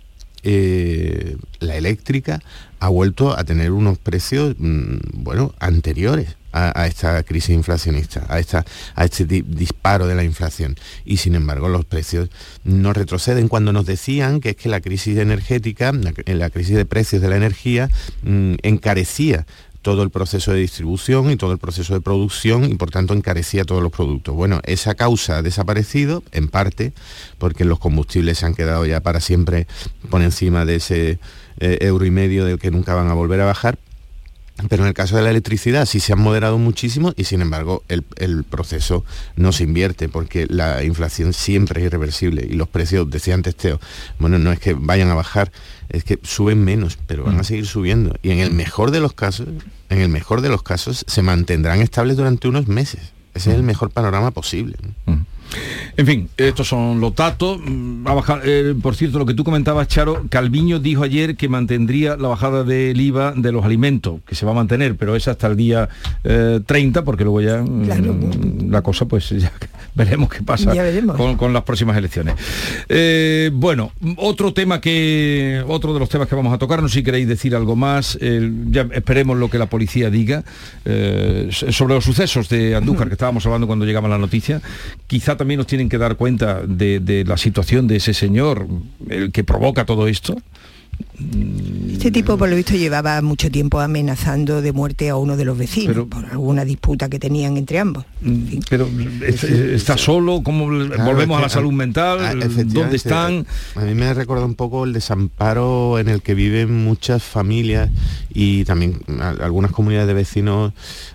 eh, 0.43 1.37
la 1.61 1.77
eléctrica, 1.77 2.43
ha 2.79 2.89
vuelto 2.89 3.37
a 3.37 3.45
tener 3.45 3.73
unos 3.73 3.99
precios, 3.99 4.55
mm, 4.59 4.97
bueno, 5.15 5.55
anteriores 5.59 6.37
a, 6.57 6.87
esta 6.87 7.23
crisis 7.23 7.51
inflacionista, 7.51 8.25
a, 8.29 8.39
esta, 8.39 8.65
a 8.95 9.05
este 9.05 9.25
disparo 9.25 10.07
de 10.07 10.15
la 10.15 10.25
inflación. 10.25 10.77
Y 11.05 11.19
sin 11.19 11.35
embargo 11.35 11.69
los 11.69 11.85
precios 11.85 12.31
no 12.65 12.93
retroceden 12.93 13.49
cuando 13.49 13.73
nos 13.73 13.87
decían 13.87 14.41
que 14.41 14.51
es 14.51 14.57
que 14.57 14.69
la 14.69 14.81
crisis 14.81 15.19
energética, 15.19 15.93
la, 15.93 16.51
crisis 16.51 16.77
de 16.77 16.85
precios 16.85 17.21
de 17.23 17.29
la 17.29 17.37
energía, 17.37 17.89
mm, 18.23 18.55
encarecía 18.63 19.47
todo 19.83 20.03
el 20.03 20.11
proceso 20.11 20.53
de 20.53 20.59
distribución 20.59 21.31
y 21.31 21.37
todo 21.37 21.53
el 21.53 21.59
proceso 21.59 21.95
de 21.95 22.01
producción 22.01 22.65
y 22.65 22.75
por 22.75 22.91
tanto 22.91 23.15
encarecía 23.15 23.65
todos 23.65 23.81
los 23.81 23.93
productos. 23.93 24.35
Bueno, 24.35 24.61
esa 24.65 24.97
causa 24.97 25.39
ha 25.39 25.43
desaparecido 25.43 26.25
en 26.33 26.49
parte 26.49 26.93
porque 27.39 27.65
los 27.65 27.79
combustibles 27.79 28.39
se 28.39 28.47
han 28.47 28.55
quedado 28.57 28.85
ya 28.85 29.01
para 29.01 29.21
siempre 29.21 29.69
por 30.11 30.23
encima 30.23 30.65
de 30.65 30.77
ese 30.77 31.21
eh, 31.61 31.79
euro 31.83 32.05
y 32.05 32.11
medio 32.11 32.45
del 32.45 32.59
que 32.59 32.73
nunca 32.73 32.95
van 32.95 33.09
a 33.09 33.15
volver 33.15 33.41
a 33.41 33.45
bajar, 33.45 33.79
pero 34.69 34.83
en 34.83 34.89
el 34.89 34.95
caso 34.95 35.17
de 35.17 35.23
la 35.23 35.31
electricidad 35.31 35.87
sí 35.87 36.01
se 36.01 36.13
han 36.13 36.21
moderado 36.21 36.59
muchísimo 36.59 37.13
y 37.17 37.25
sin 37.25 37.43
embargo 37.43 37.83
el, 37.89 38.03
proceso 38.45 39.05
no 39.37 39.53
se 39.53 39.65
invierte 39.65 40.09
porque 40.09 40.47
la 40.49 40.83
inflación 40.83 41.33
siempre 41.33 41.81
es 41.81 41.87
irreversible 41.87 42.47
y 42.49 42.55
los 42.55 42.69
precios, 42.69 43.09
decía 43.11 43.35
antes 43.35 43.55
Teo, 43.57 43.81
bueno, 44.19 44.39
no 44.39 44.53
es 44.53 44.59
que 44.59 44.75
vayan 44.75 45.11
a 45.11 45.15
bajar, 45.15 45.53
es 45.89 46.05
que 46.05 46.19
suben 46.23 46.65
menos, 46.65 46.99
pero 47.07 47.25
van 47.25 47.37
a 47.37 47.43
mm. 47.43 47.45
seguir 47.45 47.67
subiendo. 47.67 48.17
Y 48.23 48.31
en 48.31 48.39
el 48.39 48.51
mejor 48.53 48.91
de 48.91 49.01
los 49.01 49.13
casos, 49.13 49.49
en 49.91 50.01
el 50.01 50.09
mejor 50.09 50.41
de 50.41 50.49
los 50.49 50.63
casos, 50.63 51.05
se 51.07 51.23
mantendrán 51.23 51.81
estables 51.81 52.17
durante 52.17 52.49
unos 52.49 52.67
meses. 52.67 53.13
Ese 53.35 53.51
es 53.51 53.57
el 53.57 53.63
mm. 53.63 53.67
mejor 53.67 53.91
panorama 53.91 54.31
posible. 54.31 54.77
Mm. 55.05 55.13
En 55.97 56.07
fin, 56.07 56.29
estos 56.37 56.69
son 56.69 57.01
los 57.01 57.15
datos. 57.15 57.59
Mm, 57.65 58.07
eh, 58.45 58.75
por 58.83 58.95
cierto, 58.95 59.19
lo 59.19 59.27
que 59.27 59.35
tú 59.35 59.45
comentabas, 59.45 59.89
Charo, 59.89 60.27
Calviño 60.29 60.79
dijo 60.79 61.03
ayer 61.03 61.37
que 61.37 61.49
mantendría 61.49 62.17
la 62.17 62.29
bajada 62.29 62.65
del 62.65 63.01
IVA 63.01 63.33
de 63.35 63.51
los 63.53 63.65
alimentos, 63.65 64.21
que 64.27 64.35
se 64.35 64.45
va 64.45 64.53
a 64.53 64.55
mantener, 64.55 64.97
pero 64.97 65.17
es 65.17 65.27
hasta 65.29 65.47
el 65.47 65.57
día 65.57 65.89
30, 66.23 67.03
porque 67.05 67.25
luego 67.25 67.41
ya 67.41 67.63
mm, 67.63 68.71
la 68.71 68.83
cosa, 68.83 69.07
pues 69.07 69.31
ya 69.31 69.53
veremos 69.95 70.29
qué 70.29 70.43
pasa 70.43 70.73
con, 71.39 71.53
las 71.53 71.63
próximas 71.63 71.97
elecciones. 71.97 72.35
bueno, 73.53 73.93
otro 74.17 74.53
tema 74.53 74.81
que, 74.81 75.65
otro 75.67 75.95
de 75.95 76.01
los 76.01 76.09
temas 76.09 76.29
que 76.29 76.35
vamos 76.35 76.53
a 76.53 76.59
tocar, 76.59 76.83
no 76.83 76.89
sé 76.89 76.97
si 76.97 77.03
queréis 77.03 77.27
decir 77.27 77.57
algo 77.57 77.75
más, 77.75 78.19
ya 78.71 78.87
esperemos 78.93 79.39
lo 79.39 79.49
que 79.49 79.59
la 79.59 79.67
policía 79.67 80.11
diga 80.11 80.45
sobre 80.85 81.95
los 81.95 82.05
sucesos 82.05 82.51
de 82.51 82.75
Andújar 82.75 83.09
que 83.09 83.15
estábamos 83.15 83.47
hablando 83.47 83.67
cuando 83.67 83.87
llegaba 83.87 84.09
la 84.09 84.19
noticia, 84.19 84.61
quizá 85.07 85.37
también 85.37 85.46
nos 85.55 85.67
tienen 85.67 85.89
que 85.89 85.99
dar 85.99 86.17
cuenta 86.17 86.63
de, 86.67 87.25
la 87.27 87.37
situación 87.37 87.87
de 87.87 87.97
ese 87.97 88.15
señor, 88.15 88.67
el 89.09 89.31
que 89.31 89.45
provoca 89.45 89.85
todo 89.85 90.09
esto. 90.09 90.37
Este 91.91 92.11
tipo, 92.11 92.37
por 92.37 92.49
lo 92.49 92.57
visto, 92.57 92.75
llevaba 92.75 93.21
mucho 93.23 93.51
tiempo 93.51 93.81
amenazando 93.81 94.61
de 94.61 94.73
muerte 94.73 95.09
a 95.09 95.17
uno 95.17 95.37
de 95.37 95.45
los 95.45 95.57
vecinos 95.57 96.07
por 96.09 96.27
alguna 96.27 96.65
disputa 96.65 97.09
que 97.09 97.19
tenían 97.19 97.57
entre 97.57 97.79
ambos. 97.79 98.05
Mm, 98.21 98.59
pero 98.69 98.89
está 99.27 99.97
solo, 99.97 100.43
¿cómo 100.43 100.67
volvemos 100.67 101.39
a 101.39 101.43
la 101.43 101.49
salud 101.49 101.73
mental? 101.73 102.19
Ah, 102.23 102.35
¿Dónde 102.67 102.97
están? 102.97 103.47
A 103.75 103.81
mí 103.81 103.95
me 103.95 104.13
recuerda 104.13 104.45
un 104.45 104.55
poco 104.55 104.85
el 104.85 104.93
desamparo 104.93 105.99
en 105.99 106.09
el 106.09 106.23
que 106.23 106.35
viven 106.35 106.85
muchas 106.85 107.23
familias 107.23 107.91
y 108.33 108.65
también 108.65 109.01
algunas 109.41 109.73
comunidades 109.73 110.09
de 110.09 110.15
vecinos 110.15 110.73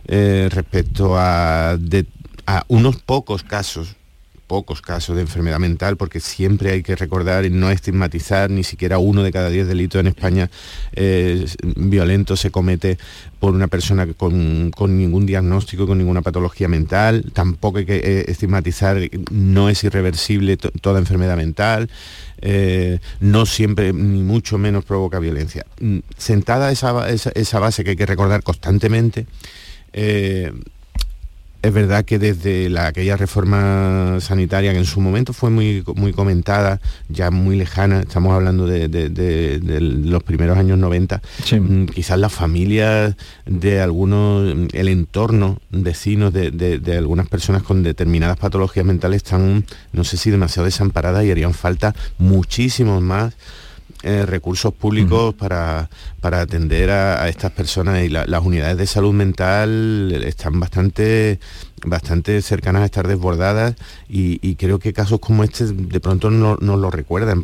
eh, 0.08 0.50
respecto 0.52 1.18
a, 1.18 1.78
a 2.48 2.66
unos 2.68 2.98
pocos 2.98 3.44
casos 3.44 3.96
pocos 4.52 4.82
casos 4.82 5.16
de 5.16 5.22
enfermedad 5.22 5.60
mental, 5.60 5.96
porque 5.96 6.20
siempre 6.20 6.72
hay 6.72 6.84
que 6.84 6.98
recordar 6.98 7.46
y 7.46 7.50
no 7.50 7.72
estigmatizar, 7.72 8.50
ni 8.50 8.66
siquiera 8.66 8.98
uno 8.98 9.24
de 9.24 9.32
cada 9.32 9.48
diez 9.48 9.66
delitos 9.66 10.02
en 10.02 10.08
España 10.08 10.50
eh, 10.92 11.46
violentos 11.78 12.42
se 12.42 12.52
comete 12.52 12.98
por 13.40 13.54
una 13.54 13.68
persona 13.68 14.06
con, 14.12 14.70
ningún 14.98 15.26
diagnóstico, 15.26 15.88
con 15.88 16.00
ninguna 16.00 16.22
patología 16.22 16.68
mental, 16.68 17.32
tampoco 17.32 17.78
hay 17.78 17.86
que 17.86 17.96
eh, 17.96 18.26
estigmatizar, 18.28 18.98
no 19.32 19.70
es 19.70 19.86
irreversible 19.86 20.58
toda 20.58 21.00
enfermedad 21.00 21.38
mental. 21.38 21.90
Eh, 22.42 23.00
no 23.22 23.46
siempre, 23.46 23.94
ni 23.94 24.22
mucho 24.22 24.58
menos 24.58 24.84
provoca 24.84 25.20
violencia. 25.20 25.66
Mm, 25.80 26.00
sentada 26.18 26.74
esa, 26.74 27.08
esa, 27.10 27.60
base 27.60 27.86
que 27.86 27.92
hay 27.92 27.96
que 27.96 28.06
recordar 28.06 28.44
constantemente, 28.44 29.28
es 31.62 31.74
verdad 31.74 32.06
que 32.06 32.18
desde 32.18 32.70
la, 32.70 32.88
aquella 32.88 33.18
reforma 33.18 34.18
sanitaria 34.20 34.72
que 34.72 34.80
en 34.80 34.86
su 34.86 35.00
momento 35.00 35.32
fue 35.32 35.52
muy, 35.52 35.84
muy 35.96 36.12
comentada, 36.12 36.82
ya 37.08 37.30
muy 37.30 37.56
lejana, 37.56 38.02
estamos 38.02 38.34
hablando 38.34 38.66
de, 38.66 39.60
los 39.62 40.24
primeros 40.24 40.58
años 40.58 40.80
90, 40.80 41.22
mm, 41.52 41.86
quizás 41.86 42.18
las 42.18 42.34
familias 42.34 43.16
de 43.46 43.80
algunos, 43.80 44.56
el 44.74 44.88
entorno, 44.88 45.60
vecinos 45.70 46.34
de, 46.34 46.82
algunas 46.98 47.28
personas 47.28 47.62
con 47.62 47.84
determinadas 47.84 48.38
patologías 48.38 48.86
mentales 48.86 49.18
están, 49.18 49.66
no 49.94 50.04
sé 50.04 50.18
si 50.18 50.32
demasiado 50.32 50.66
desamparadas 50.66 51.26
y 51.26 51.32
harían 51.32 51.54
falta 51.54 51.94
muchísimos 52.18 53.04
más 53.04 53.36
eh, 54.04 54.26
recursos 54.26 54.74
públicos 54.74 55.36
para, 55.36 55.90
para, 56.20 56.42
atender 56.42 56.90
a, 56.90 57.30
estas 57.30 57.52
personas 57.52 58.04
y 58.04 58.10
las 58.10 58.44
unidades 58.44 58.78
de 58.78 58.88
salud 58.88 59.14
mental 59.14 60.12
están 60.26 60.60
bastante 60.60 61.40
bastante 61.84 62.42
cercanas 62.42 62.84
a 62.84 62.86
estar 62.86 63.08
desbordadas 63.08 63.76
y, 64.08 64.56
creo 64.56 64.80
que 64.80 64.94
casos 64.94 65.20
como 65.20 65.44
este 65.44 65.66
de 65.66 66.00
pronto 66.00 66.30
no, 66.30 66.58
nos 66.60 66.80
lo 66.80 66.92
recuerdan. 66.92 67.44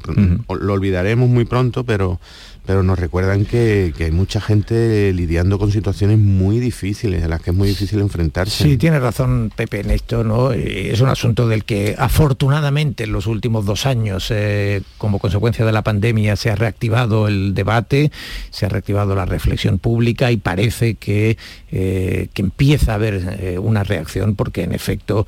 Lo 0.60 0.74
olvidaremos 0.74 1.30
muy 1.30 1.46
pronto, 1.46 1.84
pero 1.84 2.20
pero 2.68 2.84
nos 2.84 3.00
recuerdan 3.00 3.46
que, 3.46 3.94
hay 3.98 4.12
mucha 4.12 4.42
gente 4.42 5.14
lidiando 5.14 5.58
con 5.58 5.72
situaciones 5.72 6.20
muy 6.20 6.60
difíciles, 6.60 7.24
en 7.24 7.30
las 7.30 7.42
que 7.42 7.52
es 7.52 7.56
muy 7.56 7.70
difícil 7.70 8.00
enfrentarse. 8.00 8.62
Sí, 8.66 8.78
tiene 8.78 9.00
razón 9.00 9.54
Pepe 9.56 9.80
en 9.80 9.90
esto, 9.90 10.26
¿no? 10.26 10.52
Eh, 10.52 10.92
es 10.92 11.00
un 11.00 11.08
asunto 11.08 11.48
del 11.48 11.64
que 11.64 11.96
afortunadamente 11.98 13.06
en 13.06 13.14
los 13.14 13.26
últimos 13.26 13.66
dos 13.66 13.86
años, 13.86 14.28
eh, 14.32 14.82
como 14.98 15.18
consecuencia 15.18 15.66
de 15.66 15.72
la 15.72 15.82
pandemia, 15.82 16.36
se 16.36 16.50
ha 16.52 16.56
reactivado 16.56 17.30
el 17.30 17.54
debate, 17.54 18.12
se 18.50 18.66
ha 18.66 18.70
reactivado 18.70 19.16
la 19.16 19.26
reflexión 19.26 19.80
pública 19.80 20.30
y 20.34 20.36
parece 20.36 20.96
que, 20.96 21.38
eh, 21.72 22.28
que 22.34 22.42
empieza 22.42 22.92
a 22.92 22.96
haber 22.96 23.60
una 23.62 23.86
reacción, 23.86 24.36
porque 24.36 24.64
en 24.64 24.74
efecto 24.74 25.26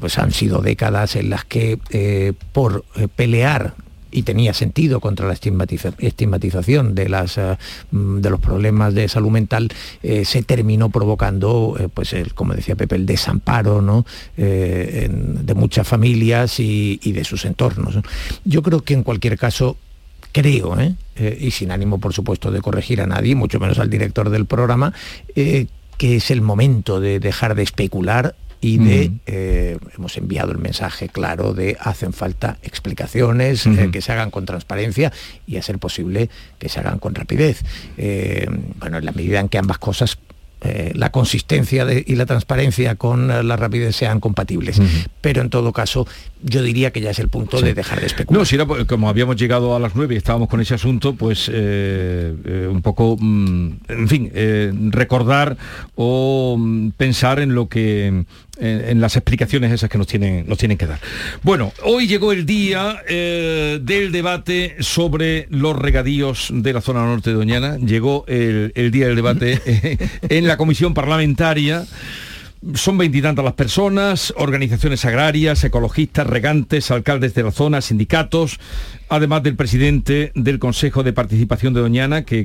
pues 0.00 0.18
han 0.18 0.32
sido 0.32 0.62
décadas 0.62 1.16
en 1.16 1.28
las 1.28 1.44
que 1.44 2.34
por 2.52 2.84
pelear 3.14 3.74
y 4.10 4.22
tenía 4.22 4.54
sentido 4.54 5.00
contra 5.00 5.26
la 5.26 5.34
estigmatización 5.34 6.94
de, 6.94 7.08
las, 7.08 7.38
eh, 7.38 7.56
mm, 7.90 8.18
de 8.18 8.30
los 8.30 8.40
problemas 8.40 8.94
de 8.94 9.08
salud 9.08 9.30
mental, 9.30 9.68
eh, 10.02 10.24
se 10.24 10.42
terminó 10.42 10.90
provocando, 10.90 11.76
eh, 11.78 11.88
pues 11.92 12.14
como 12.34 12.54
decía 12.54 12.76
Pepe, 12.76 12.96
el 12.96 13.06
desamparo 13.06 13.82
¿no? 13.82 14.04
de 14.36 15.54
muchas 15.54 15.86
familias 15.86 16.58
y, 16.60 16.98
de 17.12 17.24
sus 17.24 17.44
entornos. 17.44 17.98
Yo 18.44 18.62
creo 18.62 18.82
que 18.82 18.94
en 18.94 19.02
cualquier 19.02 19.38
caso 19.38 19.76
creo, 20.32 20.76
y 21.18 21.50
sin 21.50 21.70
ánimo 21.70 21.98
por 21.98 22.12
supuesto 22.12 22.50
de 22.50 22.60
corregir 22.60 23.00
a 23.00 23.06
nadie, 23.06 23.34
mucho 23.34 23.58
menos 23.60 23.78
al 23.78 23.90
director 23.90 24.30
del 24.30 24.46
programa, 24.46 24.92
que 25.34 25.68
es 26.00 26.30
el 26.30 26.40
momento 26.40 27.00
de 27.00 27.20
dejar 27.20 27.54
de 27.54 27.62
especular 27.62 28.34
y 28.60 28.78
de, 28.78 29.12
eh, 29.26 29.78
hemos 29.96 30.16
enviado 30.16 30.52
el 30.52 30.58
mensaje 30.58 31.08
claro 31.08 31.54
de 31.54 31.76
hacen 31.80 32.12
falta 32.12 32.58
explicaciones 32.62 33.66
eh, 33.66 33.88
que 33.90 34.02
se 34.02 34.12
hagan 34.12 34.30
con 34.30 34.44
transparencia 34.44 35.12
y 35.46 35.56
a 35.56 35.62
ser 35.62 35.78
posible 35.78 36.28
que 36.58 36.68
se 36.68 36.80
hagan 36.80 36.98
con 36.98 37.14
rapidez. 37.14 37.62
Eh, 37.96 38.46
bueno, 38.78 38.98
en 38.98 39.04
la 39.04 39.12
medida 39.12 39.40
en 39.40 39.48
que 39.48 39.58
ambas 39.58 39.78
cosas 39.78 40.18
eh, 40.62 40.92
la 40.94 41.10
consistencia 41.10 41.86
y 41.90 42.16
la 42.16 42.26
transparencia 42.26 42.94
con 42.96 43.30
eh, 43.30 43.42
la 43.42 43.56
rapidez 43.56 43.96
sean 43.96 44.20
compatibles. 44.20 44.78
Pero 45.22 45.40
en 45.40 45.48
todo 45.48 45.72
caso, 45.72 46.06
yo 46.42 46.62
diría 46.62 46.90
que 46.90 47.00
ya 47.00 47.10
es 47.10 47.18
el 47.18 47.28
punto 47.28 47.62
de 47.62 47.72
dejar 47.72 48.00
de 48.00 48.06
especular. 48.06 48.40
No, 48.40 48.44
si 48.44 48.56
era 48.56 48.66
como 48.66 49.08
habíamos 49.08 49.36
llegado 49.36 49.74
a 49.74 49.78
las 49.78 49.96
nueve 49.96 50.14
y 50.14 50.18
estábamos 50.18 50.50
con 50.50 50.60
ese 50.60 50.74
asunto, 50.74 51.14
pues 51.14 51.50
eh, 51.50 52.68
un 52.70 52.82
poco, 52.82 53.16
mm, 53.18 53.70
en 53.88 54.08
fin, 54.08 54.30
recordar 54.92 55.56
o 55.94 56.56
mm, 56.58 56.90
pensar 56.90 57.40
en 57.40 57.54
lo 57.54 57.70
que 57.70 58.26
en, 58.60 59.00
las 59.00 59.16
explicaciones 59.16 59.72
esas 59.72 59.88
que 59.90 59.98
nos 59.98 60.06
tienen, 60.06 60.44
nos 60.46 60.58
tienen 60.58 60.78
que 60.78 60.86
dar. 60.86 61.00
Bueno, 61.42 61.72
hoy 61.82 62.06
llegó 62.06 62.32
el 62.32 62.46
día 62.46 63.02
del 63.08 64.12
debate 64.12 64.76
sobre 64.80 65.46
los 65.50 65.76
regadíos 65.76 66.48
de 66.52 66.72
la 66.72 66.80
zona 66.80 67.04
norte 67.04 67.30
de 67.30 67.36
Doñana. 67.36 67.76
Llegó 67.78 68.24
el, 68.28 68.72
el 68.74 68.90
día 68.90 69.06
del 69.06 69.16
debate 69.16 69.60
en 70.28 70.46
la 70.46 70.56
comisión 70.56 70.94
parlamentaria. 70.94 71.86
Son 72.74 72.98
veintitantas 72.98 73.42
las 73.42 73.54
personas, 73.54 74.34
organizaciones 74.36 75.06
agrarias, 75.06 75.64
ecologistas, 75.64 76.26
regantes, 76.26 76.90
alcaldes 76.90 77.32
de 77.32 77.42
la 77.42 77.52
zona, 77.52 77.80
sindicatos, 77.80 78.60
además 79.08 79.42
del 79.42 79.56
presidente 79.56 80.30
del 80.34 80.58
Consejo 80.58 81.02
de 81.02 81.14
Participación 81.14 81.72
de 81.72 81.80
Doñana, 81.80 82.26
que, 82.26 82.44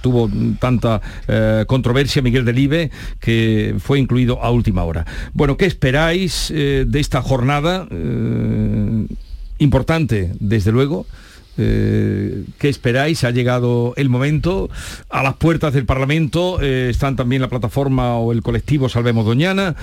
tuvo 0.00 0.30
tanta 0.58 1.02
eh, 1.28 1.64
controversia, 1.66 2.22
Miguel 2.22 2.46
Delive, 2.46 2.90
que 3.20 3.74
fue 3.78 3.98
incluido 3.98 4.42
a 4.42 4.50
última 4.50 4.84
hora. 4.84 5.04
Bueno, 5.34 5.58
¿qué 5.58 5.66
esperáis 5.66 6.50
eh, 6.50 6.86
de 6.88 7.00
esta 7.00 7.20
jornada? 7.20 7.86
Eh, 7.90 9.06
importante, 9.58 10.32
desde 10.40 10.72
luego. 10.72 11.06
Eh, 11.58 12.44
¿Qué 12.58 12.68
esperáis? 12.68 13.24
Ha 13.24 13.30
llegado 13.30 13.94
el 13.96 14.08
momento. 14.08 14.70
A 15.10 15.22
las 15.22 15.34
puertas 15.34 15.72
del 15.74 15.84
Parlamento 15.84 16.60
eh, 16.60 16.88
están 16.90 17.16
también 17.16 17.42
la 17.42 17.48
plataforma 17.48 18.16
o 18.16 18.32
el 18.32 18.42
colectivo 18.42 18.88
Salvemos 18.88 19.26
Doñana. 19.26 19.76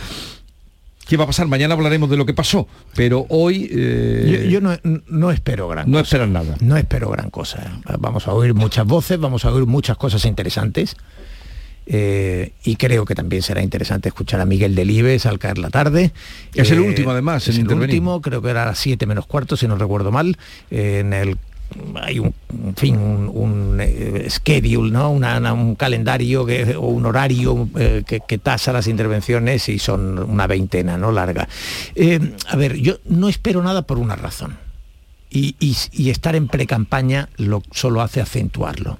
¿Qué 1.08 1.18
va 1.18 1.24
a 1.24 1.28
pasar? 1.28 1.48
Mañana 1.48 1.74
hablaremos 1.74 2.10
de 2.10 2.18
lo 2.18 2.26
que 2.26 2.36
pasó, 2.36 2.68
pero 2.96 3.26
hoy... 3.30 3.68
Eh, 3.72 4.48
yo, 4.52 4.62
no, 4.62 5.32
espero 5.32 5.68
gran 5.68 5.90
no 5.90 5.98
cosa. 5.98 6.04
esperan 6.04 6.34
nada. 6.34 6.56
No 6.60 6.78
espero 6.78 7.10
gran 7.10 7.32
cosa. 7.32 7.82
Vamos 7.98 8.28
a 8.28 8.34
oír 8.34 8.54
muchas 8.54 8.86
voces, 8.86 9.20
vamos 9.20 9.44
a 9.44 9.52
oír 9.52 9.66
muchas 9.66 9.98
cosas 9.98 10.24
interesantes. 10.26 10.96
y 11.88 12.76
creo 12.76 13.06
que 13.06 13.16
también 13.16 13.42
será 13.42 13.64
interesante 13.64 14.10
escuchar 14.10 14.40
a 14.40 14.46
Miguel 14.46 14.76
Delibes 14.76 15.26
al 15.26 15.40
caer 15.40 15.58
la 15.58 15.72
tarde. 15.72 16.12
Es 16.54 16.70
el 16.70 16.80
último 16.80 17.10
además. 17.10 17.48
Es 17.48 17.58
el 17.58 17.68
último, 17.68 18.22
creo 18.22 18.44
que 18.44 18.52
era 18.52 18.62
a 18.62 18.66
las 18.68 18.78
7 18.78 19.08
menos 19.08 19.26
cuarto, 19.26 19.58
si 19.58 19.68
no 19.68 19.78
recuerdo 19.78 20.12
mal, 20.12 20.38
en 20.70 21.14
el 21.14 21.40
hay 22.02 22.20
un, 22.20 22.34
fin, 22.76 22.98
un, 22.98 23.78
eh, 23.82 24.28
schedule, 24.30 24.92
¿no? 24.92 25.12
un 25.12 25.76
calendario 25.76 26.48
o 26.78 26.88
un 26.88 27.06
horario 27.06 27.70
eh, 27.78 28.04
que, 28.06 28.38
tasa 28.38 28.74
las 28.74 28.88
intervenciones 28.88 29.70
y 29.70 29.80
son 29.80 30.20
una 30.20 30.48
veintena, 30.48 30.98
¿no? 30.98 31.12
Larga. 31.12 31.48
Eh, 31.96 32.20
a 32.48 32.56
ver, 32.56 32.78
yo 32.78 32.98
no 33.06 33.30
espero 33.30 33.62
nada 33.62 33.84
por 33.84 33.98
una 34.00 34.16
razón. 34.16 34.58
Y, 35.32 35.56
estar 36.10 36.36
en 36.36 36.48
pre-campaña 36.48 37.30
lo, 37.38 37.62
solo 37.72 38.02
hace 38.02 38.20
acentuarlo. 38.20 38.98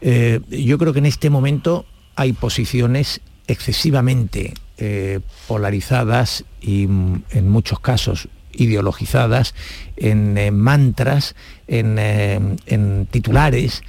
yo 0.00 0.78
creo 0.78 0.92
que 0.94 0.98
en 1.00 1.06
este 1.06 1.28
momento 1.28 1.84
hay 2.16 2.32
posiciones 2.32 3.20
excesivamente 3.46 4.54
polarizadas 5.46 6.44
y 6.60 6.86
mm, 6.86 7.22
en 7.30 7.50
muchos 7.50 7.80
casos 7.80 8.28
ideologizadas 8.52 9.54
en 9.96 10.36
eh, 10.38 10.50
mantras, 10.50 11.34
en, 11.66 11.98
en, 11.98 13.06
titulares 13.10 13.82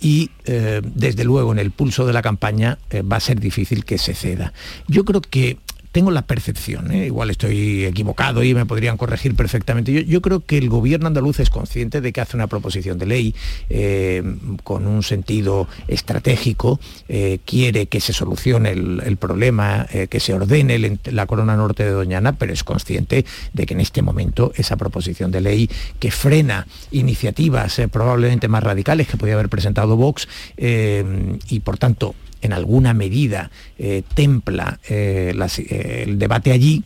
y 0.00 0.30
desde 0.44 1.24
luego 1.24 1.52
en 1.52 1.58
el 1.58 1.70
pulso 1.70 2.04
de 2.04 2.12
la 2.12 2.20
campaña 2.20 2.78
va 3.10 3.16
a 3.16 3.20
ser 3.20 3.40
difícil 3.40 3.86
que 3.86 3.96
se 3.96 4.14
ceda. 4.14 4.52
Yo 4.86 5.06
creo 5.06 5.22
que 5.22 5.56
tengo 5.94 6.10
la 6.10 6.22
percepción, 6.22 6.90
¿eh? 6.90 7.06
igual 7.06 7.30
estoy 7.30 7.84
equivocado 7.84 8.42
y 8.42 8.52
me 8.52 8.66
podrían 8.66 8.96
corregir 8.96 9.36
perfectamente, 9.36 10.04
yo, 10.04 10.20
creo 10.20 10.40
que 10.40 10.58
el 10.58 10.68
gobierno 10.68 11.06
andaluz 11.06 11.38
es 11.38 11.50
consciente 11.50 12.00
de 12.00 12.12
que 12.12 12.20
hace 12.20 12.36
una 12.36 12.48
proposición 12.48 12.98
de 12.98 13.06
ley 13.06 13.34
eh, 13.70 14.20
con 14.64 14.88
un 14.88 15.04
sentido 15.04 15.68
estratégico, 15.86 16.80
eh, 17.08 17.38
quiere 17.44 17.86
que 17.86 18.00
se 18.00 18.12
solucione 18.12 18.72
el, 18.72 19.16
problema, 19.20 19.86
que 20.10 20.18
se 20.18 20.34
ordene 20.34 20.98
la 21.04 21.26
corona 21.26 21.54
norte 21.56 21.84
de 21.84 21.92
Doñana, 21.92 22.32
pero 22.32 22.52
es 22.52 22.64
consciente 22.64 23.24
de 23.52 23.64
que 23.64 23.74
en 23.74 23.80
este 23.80 24.02
momento 24.02 24.52
esa 24.56 24.76
proposición 24.76 25.30
de 25.30 25.42
ley 25.42 25.70
que 26.00 26.10
frena 26.10 26.66
iniciativas 26.90 27.80
probablemente 27.92 28.48
más 28.48 28.64
radicales 28.64 29.06
que 29.06 29.16
podía 29.16 29.34
haber 29.34 29.48
presentado 29.48 29.96
Vox 29.96 30.26
y 30.56 31.60
por 31.60 31.78
tanto 31.78 32.16
en 32.44 32.52
alguna 32.52 32.92
medida 32.92 33.50
eh, 33.78 34.02
templa 34.14 34.78
eh, 34.88 35.34
eh, 35.34 36.04
el 36.06 36.18
debate 36.18 36.52
allí, 36.52 36.84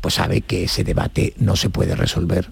pues 0.00 0.14
sabe 0.14 0.40
que 0.40 0.64
ese 0.64 0.82
debate 0.82 1.34
no 1.36 1.56
se 1.56 1.68
puede 1.68 1.94
resolver 1.94 2.50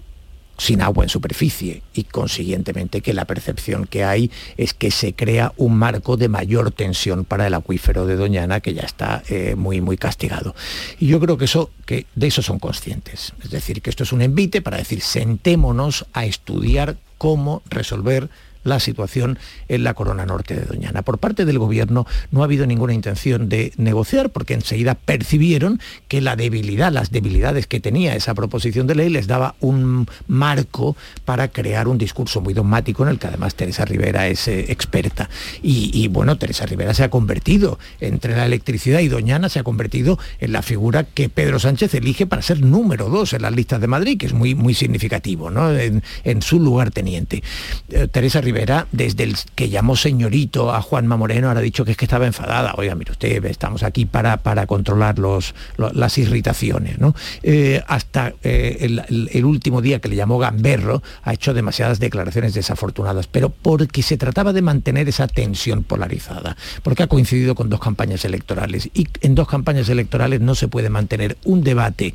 sin 0.57 0.81
agua 0.81 1.03
en 1.03 1.09
superficie 1.09 1.81
y 1.93 2.03
consiguientemente 2.03 3.01
que 3.01 3.13
la 3.13 3.25
percepción 3.25 3.87
que 3.87 4.05
hay 4.05 4.31
es 4.55 4.73
que 4.73 4.89
se 4.91 5.13
crea 5.13 5.51
un 5.57 5.75
marco 5.75 6.15
de 6.15 6.29
mayor 6.29 6.71
tensión 6.71 7.25
para 7.25 7.47
el 7.47 7.53
acuífero 7.55 8.05
de 8.05 8.15
Doñana 8.15 8.61
que 8.61 8.73
ya 8.73 8.83
está 8.83 9.21
muy 9.57 9.81
muy 9.81 9.97
castigado. 9.97 10.55
Y 10.97 11.07
yo 11.07 11.19
creo 11.19 11.37
que 11.37 11.43
eso 11.43 11.71
que 11.85 12.05
de 12.15 12.27
eso 12.27 12.41
son 12.41 12.59
conscientes, 12.59 13.33
es 13.43 13.49
decir, 13.49 13.81
que 13.81 13.89
esto 13.89 14.03
es 14.03 14.13
un 14.13 14.21
envite 14.21 14.61
para 14.61 14.77
decir 14.77 15.01
sentémonos 15.01 16.05
a 16.13 16.23
estudiar 16.25 16.95
cómo 17.17 17.61
resolver 17.69 18.29
la 18.65 18.81
situación 18.81 19.39
en 19.69 19.85
la 19.85 19.93
corona 19.93 20.25
norte 20.25 20.55
de 20.55 20.65
Doñana. 20.65 21.03
Por 21.03 21.19
parte 21.19 21.45
del 21.45 21.59
gobierno 21.59 22.05
no 22.31 22.41
ha 22.41 22.45
habido 22.45 22.65
ninguna 22.65 22.93
intención 22.93 23.47
de 23.47 23.71
negociar 23.77 24.31
porque 24.31 24.55
enseguida 24.55 24.95
percibieron 24.95 25.79
que 26.09 26.19
la 26.19 26.35
debilidad, 26.35 26.91
las 26.91 27.11
debilidades 27.11 27.67
que 27.67 27.79
tenía 27.79 28.15
esa 28.15 28.33
proposición 28.33 28.87
de 28.87 28.95
ley 28.95 29.09
les 29.09 29.27
daba 29.27 29.55
un 29.61 30.07
marco 30.27 30.97
para 31.23 31.47
crear 31.47 31.87
un 31.87 31.97
discurso 31.97 32.41
muy 32.41 32.53
dogmático 32.53 33.03
en 33.03 33.09
el 33.09 33.19
que 33.19 33.27
además 33.27 33.55
Teresa 33.55 33.85
Rivera 33.85 34.27
es 34.27 34.47
eh, 34.47 34.65
experta. 34.69 35.29
Y, 35.61 36.07
bueno, 36.07 36.37
Teresa 36.37 36.65
Rivera 36.65 36.93
se 36.93 37.03
ha 37.03 37.09
convertido, 37.09 37.79
entre 37.99 38.35
la 38.35 38.45
electricidad 38.45 38.99
y 38.99 39.07
Doñana, 39.07 39.49
se 39.49 39.59
ha 39.59 39.63
convertido 39.63 40.19
en 40.39 40.51
la 40.51 40.61
figura 40.61 41.03
que 41.03 41.29
Pedro 41.29 41.59
Sánchez 41.59 41.93
elige 41.93 42.25
para 42.25 42.41
ser 42.41 42.61
número 42.61 43.09
dos 43.09 43.33
en 43.33 43.43
las 43.43 43.53
listas 43.53 43.79
de 43.81 43.87
Madrid, 43.87 44.17
que 44.17 44.25
es 44.25 44.33
muy, 44.33 44.55
muy 44.55 44.73
significativo, 44.73 45.51
¿no? 45.51 45.71
en, 45.71 46.01
su 46.41 46.59
lugar 46.59 46.91
teniente. 46.91 47.43
Eh, 47.89 48.07
Teresa 48.11 48.41
Rivera, 48.55 48.87
desde 48.93 49.23
el 49.23 49.35
que 49.53 49.67
llamó 49.67 49.97
señorito 49.97 50.73
a 50.73 50.81
Juanma 50.81 51.17
Moreno, 51.17 51.49
ahora 51.49 51.59
ha 51.59 51.63
dicho 51.63 51.83
que 51.83 51.91
es 51.91 51.97
que 51.97 52.05
estaba 52.05 52.25
enfadada. 52.25 52.73
Oiga, 52.77 52.95
mire 52.95 53.11
usted, 53.11 53.43
estamos 53.45 53.83
aquí 53.83 54.05
para, 54.05 54.37
para 54.37 54.65
controlar 54.65 55.19
los, 55.19 55.53
las 55.77 56.17
irritaciones. 56.17 56.97
¿no? 56.97 57.13
Eh, 57.43 57.83
hasta 57.85 58.33
eh, 58.43 58.77
el, 59.09 59.45
último 59.45 59.81
día 59.81 59.99
que 59.99 60.07
le 60.07 60.15
llamó 60.15 60.37
Gamberro, 60.37 61.03
ha 61.23 61.33
hecho 61.33 61.53
demasiadas 61.53 61.99
declaraciones 61.99 62.53
desafortunadas, 62.53 63.27
pero 63.27 63.49
porque 63.49 64.01
se 64.01 64.15
trataba 64.15 64.53
de 64.53 64.61
mantener 64.61 65.09
esa 65.09 65.27
tensión 65.27 65.83
polarizada, 65.83 66.55
porque 66.81 67.03
ha 67.03 67.07
coincidido 67.07 67.55
con 67.55 67.69
dos 67.69 67.81
campañas 67.81 68.23
electorales. 68.23 68.89
Y 68.93 69.09
en 69.19 69.35
dos 69.35 69.49
campañas 69.49 69.89
electorales 69.89 70.39
no 70.39 70.55
se 70.55 70.69
puede 70.69 70.89
mantener 70.89 71.37
un 71.43 71.61
debate 71.61 72.13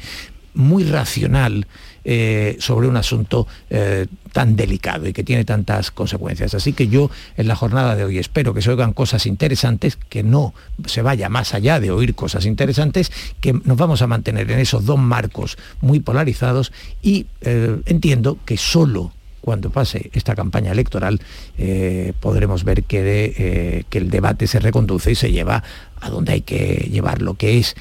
muy 0.54 0.84
racional 0.84 1.66
eh, 2.02 2.56
sobre 2.60 2.88
un 2.88 2.96
asunto 2.96 3.46
eh, 3.68 4.06
tan 4.32 4.56
delicado 4.56 5.06
y 5.06 5.12
que 5.12 5.22
tiene 5.22 5.44
tantas 5.44 5.90
consecuencias. 5.90 6.54
Así 6.54 6.72
que 6.72 6.88
yo 6.88 7.10
en 7.36 7.46
la 7.46 7.56
jornada 7.56 7.94
de 7.94 8.04
hoy 8.04 8.18
espero 8.18 8.54
que 8.54 8.62
se 8.62 8.70
oigan 8.70 8.94
cosas 8.94 9.26
interesantes, 9.26 9.98
que 10.08 10.22
no 10.22 10.54
se 10.86 11.02
vaya 11.02 11.28
más 11.28 11.52
allá 11.52 11.78
de 11.78 11.90
oír 11.90 12.14
cosas 12.14 12.46
interesantes, 12.46 13.12
que 13.40 13.52
nos 13.52 13.76
vamos 13.76 14.00
a 14.00 14.06
mantener 14.06 14.50
en 14.50 14.60
esos 14.60 14.86
dos 14.86 14.98
marcos 14.98 15.58
muy 15.82 16.00
polarizados 16.00 16.72
y 17.02 17.26
eh, 17.42 17.80
entiendo 17.84 18.38
que 18.46 18.56
solo 18.56 19.12
cuando 19.42 19.70
pase 19.70 20.10
esta 20.14 20.34
campaña 20.34 20.72
electoral 20.72 21.18
podremos 22.20 22.62
ver 22.62 22.84
que, 22.84 23.86
que 23.88 23.98
el 23.98 24.10
debate 24.10 24.46
se 24.46 24.60
reconduce 24.60 25.12
y 25.12 25.14
se 25.14 25.32
lleva 25.32 25.64
a 25.98 26.10
donde 26.10 26.32
hay 26.34 26.40
que 26.42 26.90
llevarlo, 26.92 27.34
que 27.34 27.58
es 27.58 27.74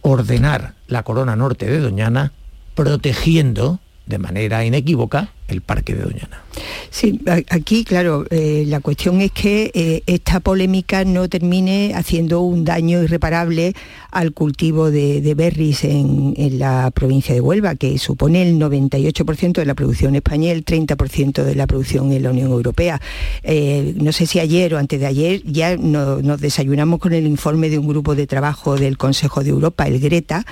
ordenar 0.00 0.74
la 0.86 1.02
corona 1.02 1.36
norte 1.36 1.66
de 1.66 1.78
Doñana 1.78 2.32
protegiendo 2.74 3.80
de 4.06 4.18
manera 4.18 4.64
inequívoca 4.64 5.30
el 5.48 5.60
Parque 5.60 5.94
de 5.94 6.02
Doñana. 6.02 6.42
Sí, 6.90 7.20
aquí, 7.50 7.84
claro, 7.84 8.24
eh, 8.30 8.64
la 8.66 8.80
cuestión 8.80 9.20
es 9.20 9.32
que 9.32 9.70
eh, 9.74 10.02
esta 10.06 10.40
polémica 10.40 11.04
no 11.04 11.28
termine 11.28 11.92
haciendo 11.94 12.40
un 12.40 12.64
daño 12.64 13.02
irreparable 13.02 13.74
al 14.10 14.32
cultivo 14.32 14.90
de, 14.90 15.34
berries 15.34 15.84
en, 15.84 16.34
la 16.58 16.90
provincia 16.92 17.34
de 17.34 17.40
Huelva, 17.40 17.74
que 17.74 17.98
supone 17.98 18.42
el 18.42 18.58
98% 18.58 19.52
de 19.52 19.66
la 19.66 19.74
producción 19.74 20.14
española 20.14 20.52
el 20.52 20.64
30% 20.64 21.42
de 21.42 21.54
la 21.54 21.66
producción 21.66 22.12
en 22.12 22.22
la 22.22 22.30
Unión 22.30 22.50
Europea. 22.50 23.00
Eh, 23.42 23.94
no 23.96 24.12
sé 24.12 24.26
si 24.26 24.38
ayer 24.38 24.74
o 24.74 24.78
antes 24.78 25.00
de 25.00 25.06
ayer 25.06 25.42
ya 25.44 25.76
nos 25.76 26.40
desayunamos 26.40 27.00
con 27.00 27.12
el 27.12 27.26
informe 27.26 27.68
de 27.70 27.78
un 27.78 27.88
grupo 27.88 28.14
de 28.14 28.26
trabajo 28.26 28.76
del 28.76 28.96
Consejo 28.96 29.42
de 29.42 29.50
Europa, 29.50 29.86
el 29.86 30.00
Greta, 30.00 30.44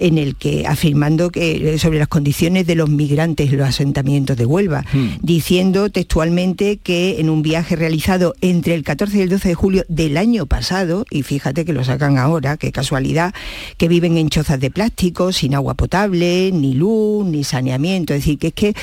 en 0.00 0.18
el 0.18 0.34
que 0.34 0.66
afirmando 0.66 1.30
que 1.30 1.78
sobre 1.78 1.98
las 1.98 2.08
condiciones 2.08 2.66
de 2.66 2.74
los 2.74 2.88
migrantes 2.88 3.50
en 3.50 3.58
los 3.58 3.68
asentamientos 3.68 4.36
de 4.36 4.46
Huelva, 4.46 4.84
hmm. 4.92 5.20
diciendo 5.22 5.90
textualmente 5.90 6.78
que 6.78 7.20
en 7.20 7.30
un 7.30 7.42
viaje 7.42 7.76
realizado 7.76 8.34
entre 8.40 8.74
el 8.74 8.82
14 8.82 9.18
y 9.18 9.20
el 9.20 9.28
12 9.28 9.48
de 9.48 9.54
julio 9.54 9.84
del 9.88 10.16
año 10.16 10.46
pasado, 10.46 11.04
y 11.10 11.22
fíjate 11.22 11.64
que 11.64 11.72
lo 11.72 11.84
sacan 11.84 12.18
ahora, 12.18 12.56
qué 12.56 12.72
casualidad, 12.72 13.34
que 13.76 13.88
viven 13.88 14.16
en 14.16 14.30
chozas 14.30 14.58
de 14.58 14.70
plástico, 14.70 15.32
sin 15.32 15.54
agua 15.54 15.74
potable, 15.74 16.50
ni 16.52 16.74
luz, 16.74 17.26
ni 17.26 17.44
saneamiento, 17.44 18.14
es 18.14 18.20
decir, 18.20 18.38
que 18.38 18.48
es 18.48 18.54
que 18.54 18.74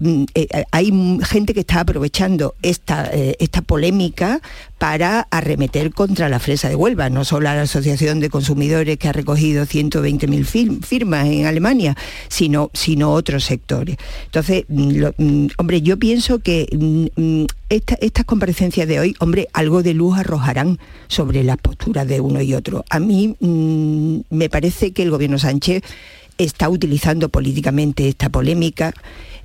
mm, 0.00 0.24
eh, 0.34 0.64
hay 0.70 0.92
gente 1.22 1.54
que 1.54 1.60
está 1.60 1.80
aprovechando 1.80 2.54
esta, 2.62 3.10
eh, 3.12 3.36
esta 3.38 3.62
polémica 3.62 4.40
para 4.84 5.26
arremeter 5.30 5.94
contra 5.94 6.28
la 6.28 6.38
fresa 6.38 6.68
de 6.68 6.76
Huelva, 6.76 7.08
no 7.08 7.24
solo 7.24 7.44
la 7.44 7.62
Asociación 7.62 8.20
de 8.20 8.28
Consumidores 8.28 8.98
que 8.98 9.08
ha 9.08 9.14
recogido 9.14 9.64
120.000 9.64 10.84
firmas 10.84 11.26
en 11.26 11.46
Alemania, 11.46 11.96
sino, 12.28 12.70
sino 12.74 13.12
otros 13.12 13.44
sectores. 13.44 13.96
Entonces, 14.26 14.66
mm, 14.68 15.04
mm, 15.16 15.48
hombre, 15.56 15.80
yo 15.80 15.98
pienso 15.98 16.40
que 16.40 16.68
mm, 16.70 17.46
estas 17.70 18.26
comparecencias 18.26 18.86
de 18.86 19.00
hoy, 19.00 19.16
hombre, 19.20 19.48
algo 19.54 19.82
de 19.82 19.94
luz 19.94 20.18
arrojarán 20.18 20.78
sobre 21.08 21.44
las 21.44 21.56
posturas 21.56 22.06
de 22.06 22.20
uno 22.20 22.42
y 22.42 22.52
otro. 22.52 22.84
A 22.90 23.00
mí 23.00 23.36
me 23.40 24.50
parece 24.50 24.92
que 24.92 25.02
el 25.02 25.10
gobierno 25.10 25.38
Sánchez 25.38 25.82
está 26.36 26.68
utilizando 26.68 27.30
políticamente 27.30 28.06
esta 28.06 28.28
polémica. 28.28 28.92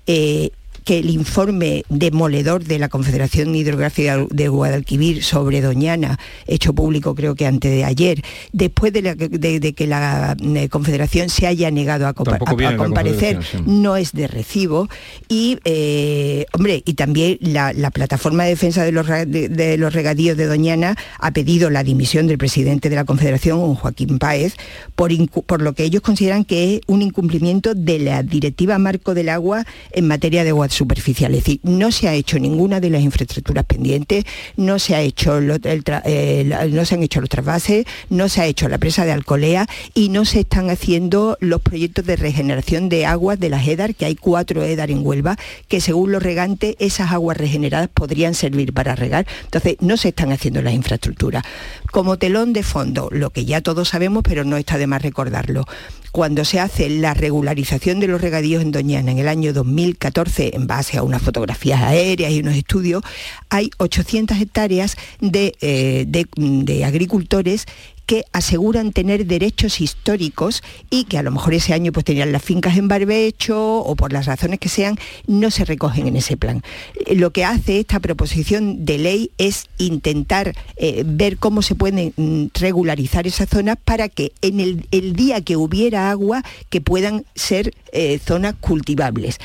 Eh, 0.05 0.51
que 0.89 0.97
el 0.97 1.11
informe 1.11 1.83
demoledor 1.89 2.63
de 2.63 2.79
la 2.79 2.89
Confederación 2.89 3.53
Hidrográfica 3.53 4.25
de 4.27 4.47
Guadalquivir 4.47 5.23
sobre 5.23 5.61
Doñana, 5.61 6.17
hecho 6.47 6.73
público 6.73 7.13
creo 7.13 7.35
que 7.35 7.45
antes 7.45 7.69
de 7.69 7.85
ayer, 7.85 8.23
después 8.53 8.91
de, 8.91 9.73
que 9.77 9.85
la 9.85 10.35
eh, 10.41 10.67
Confederación 10.67 11.29
se 11.29 11.45
haya 11.45 11.69
negado 11.69 12.07
a, 12.07 12.13
comparecer, 12.15 13.37
no 13.67 13.97
es 13.97 14.13
de 14.13 14.25
recibo. 14.25 14.89
Y, 15.27 15.59
eh, 15.63 16.47
hombre, 16.53 16.81
y 16.83 16.95
también 16.95 17.37
la, 17.39 17.91
plataforma 17.91 18.45
de 18.45 18.49
defensa 18.49 18.83
de 18.83 18.91
los, 18.91 19.05
de, 19.05 19.75
los 19.77 19.93
regadíos 19.93 20.37
de 20.37 20.47
Doñana 20.47 20.95
ha 21.19 21.29
pedido 21.29 21.69
la 21.69 21.83
dimisión 21.83 22.25
del 22.25 22.39
presidente 22.39 22.89
de 22.89 22.95
la 22.95 23.05
Confederación, 23.05 23.75
Joaquín 23.75 24.17
Páez, 24.17 24.55
por, 24.95 25.11
por 25.45 25.61
lo 25.61 25.73
que 25.73 25.83
ellos 25.83 26.01
consideran 26.01 26.45
que 26.45 26.77
es 26.77 26.81
un 26.87 27.03
incumplimiento 27.03 27.75
de 27.75 27.99
la 27.99 28.23
Directiva 28.23 28.79
Marco 28.79 29.13
del 29.13 29.29
Agua 29.29 29.67
en 29.91 30.07
materia 30.07 30.43
de 30.43 30.49
agua 30.49 30.67
superficial. 30.79 31.33
Es 31.35 31.43
decir, 31.43 31.59
no 31.63 31.91
se 31.91 32.07
ha 32.07 32.13
hecho 32.13 32.39
ninguna 32.39 32.79
de 32.79 32.89
las 32.89 33.01
infraestructuras 33.01 33.65
pendientes, 33.65 34.23
no 34.55 34.79
se, 34.79 34.95
ha 34.95 35.01
hecho 35.01 35.39
eh, 35.39 36.69
no 36.71 36.85
se 36.85 36.95
han 36.95 37.03
hecho 37.03 37.19
los 37.21 37.29
trasvases, 37.29 37.85
no 38.09 38.29
se 38.29 38.41
ha 38.41 38.45
hecho 38.45 38.67
la 38.69 38.77
presa 38.77 39.05
de 39.05 39.11
Alcolea 39.11 39.67
y 39.93 40.09
no 40.09 40.25
se 40.25 40.41
están 40.41 40.69
haciendo 40.69 41.37
los 41.41 41.61
proyectos 41.61 42.05
de 42.05 42.15
regeneración 42.15 42.89
de 42.89 43.05
aguas 43.05 43.39
de 43.39 43.49
las 43.49 43.67
EDAR, 43.67 43.93
que 43.93 44.05
hay 44.05 44.15
cuatro 44.15 44.63
EDAR 44.63 44.89
en 44.89 45.05
Huelva, 45.05 45.37
que 45.67 45.81
según 45.81 46.11
los 46.11 46.23
regantes 46.23 46.75
esas 46.79 47.11
aguas 47.11 47.37
regeneradas 47.37 47.89
podrían 47.93 48.33
servir 48.33 48.73
para 48.73 48.95
regar. 48.95 49.27
Entonces, 49.43 49.75
no 49.81 49.97
se 49.97 50.09
están 50.09 50.31
haciendo 50.31 50.61
las 50.61 50.73
infraestructuras. 50.73 51.43
Como 51.91 52.17
telón 52.17 52.53
de 52.53 52.63
fondo, 52.63 53.09
lo 53.11 53.31
que 53.31 53.45
ya 53.45 53.61
todos 53.61 53.89
sabemos, 53.89 54.23
pero 54.23 54.45
no 54.45 54.57
está 54.57 54.77
de 54.77 54.87
más 54.87 55.01
recordarlo, 55.01 55.65
cuando 56.11 56.45
se 56.45 56.59
hace 56.59 56.89
la 56.89 57.13
regularización 57.13 57.99
de 57.99 58.07
los 58.07 58.21
regadíos 58.21 58.61
en 58.61 58.71
Doñana 58.71 59.11
en 59.11 59.19
el 59.19 59.27
año 59.27 59.53
2014, 59.53 60.55
en 60.55 60.67
base 60.67 60.97
a 60.97 61.03
unas 61.03 61.21
fotografías 61.21 61.81
aéreas 61.81 62.31
y 62.31 62.39
unos 62.39 62.55
estudios, 62.55 63.03
hay 63.49 63.69
800 63.77 64.39
hectáreas 64.39 64.97
de, 65.19 65.55
eh, 65.61 66.05
de 66.07 66.85
agricultores 66.85 67.65
que 68.09 68.25
aseguran 68.33 68.91
tener 68.91 69.27
derechos 69.27 69.81
históricos 69.81 70.63
y 70.89 71.03
que 71.03 71.19
a 71.19 71.21
lo 71.21 71.29
mejor 71.29 71.53
ese 71.53 71.75
año 71.75 71.91
pues 71.91 72.05
tenían 72.05 72.31
las 72.31 72.41
fincas 72.41 72.75
en 72.75 72.87
barbecho 72.87 73.81
o 73.81 73.95
por 73.95 74.11
las 74.11 74.25
razones 74.25 74.57
que 74.57 74.67
sean, 74.67 74.97
no 75.27 75.51
se 75.51 75.63
recogen 75.63 76.07
en 76.07 76.15
ese 76.15 76.35
plan. 76.35 76.63
Eh, 77.05 77.13
lo 77.13 77.29
que 77.29 77.45
hace 77.45 77.79
esta 77.79 77.99
proposición 77.99 78.83
de 78.83 78.97
ley 78.97 79.31
es 79.37 79.67
intentar 79.77 80.55
eh, 80.77 81.03
ver 81.05 81.37
cómo 81.37 81.61
se 81.61 81.75
pueden 81.75 82.11
mm, 82.17 82.45
regularizar 82.55 83.27
esas 83.27 83.47
zonas 83.47 83.77
para 83.85 84.09
que 84.09 84.31
en 84.41 84.59
el, 84.59 85.13
día 85.13 85.41
que 85.41 85.55
hubiera 85.55 86.09
agua 86.09 86.41
que 86.71 86.81
puedan 86.81 87.25
ser 87.35 87.75
eh, 87.91 88.19
zonas 88.25 88.55
cultivables. 88.59 89.37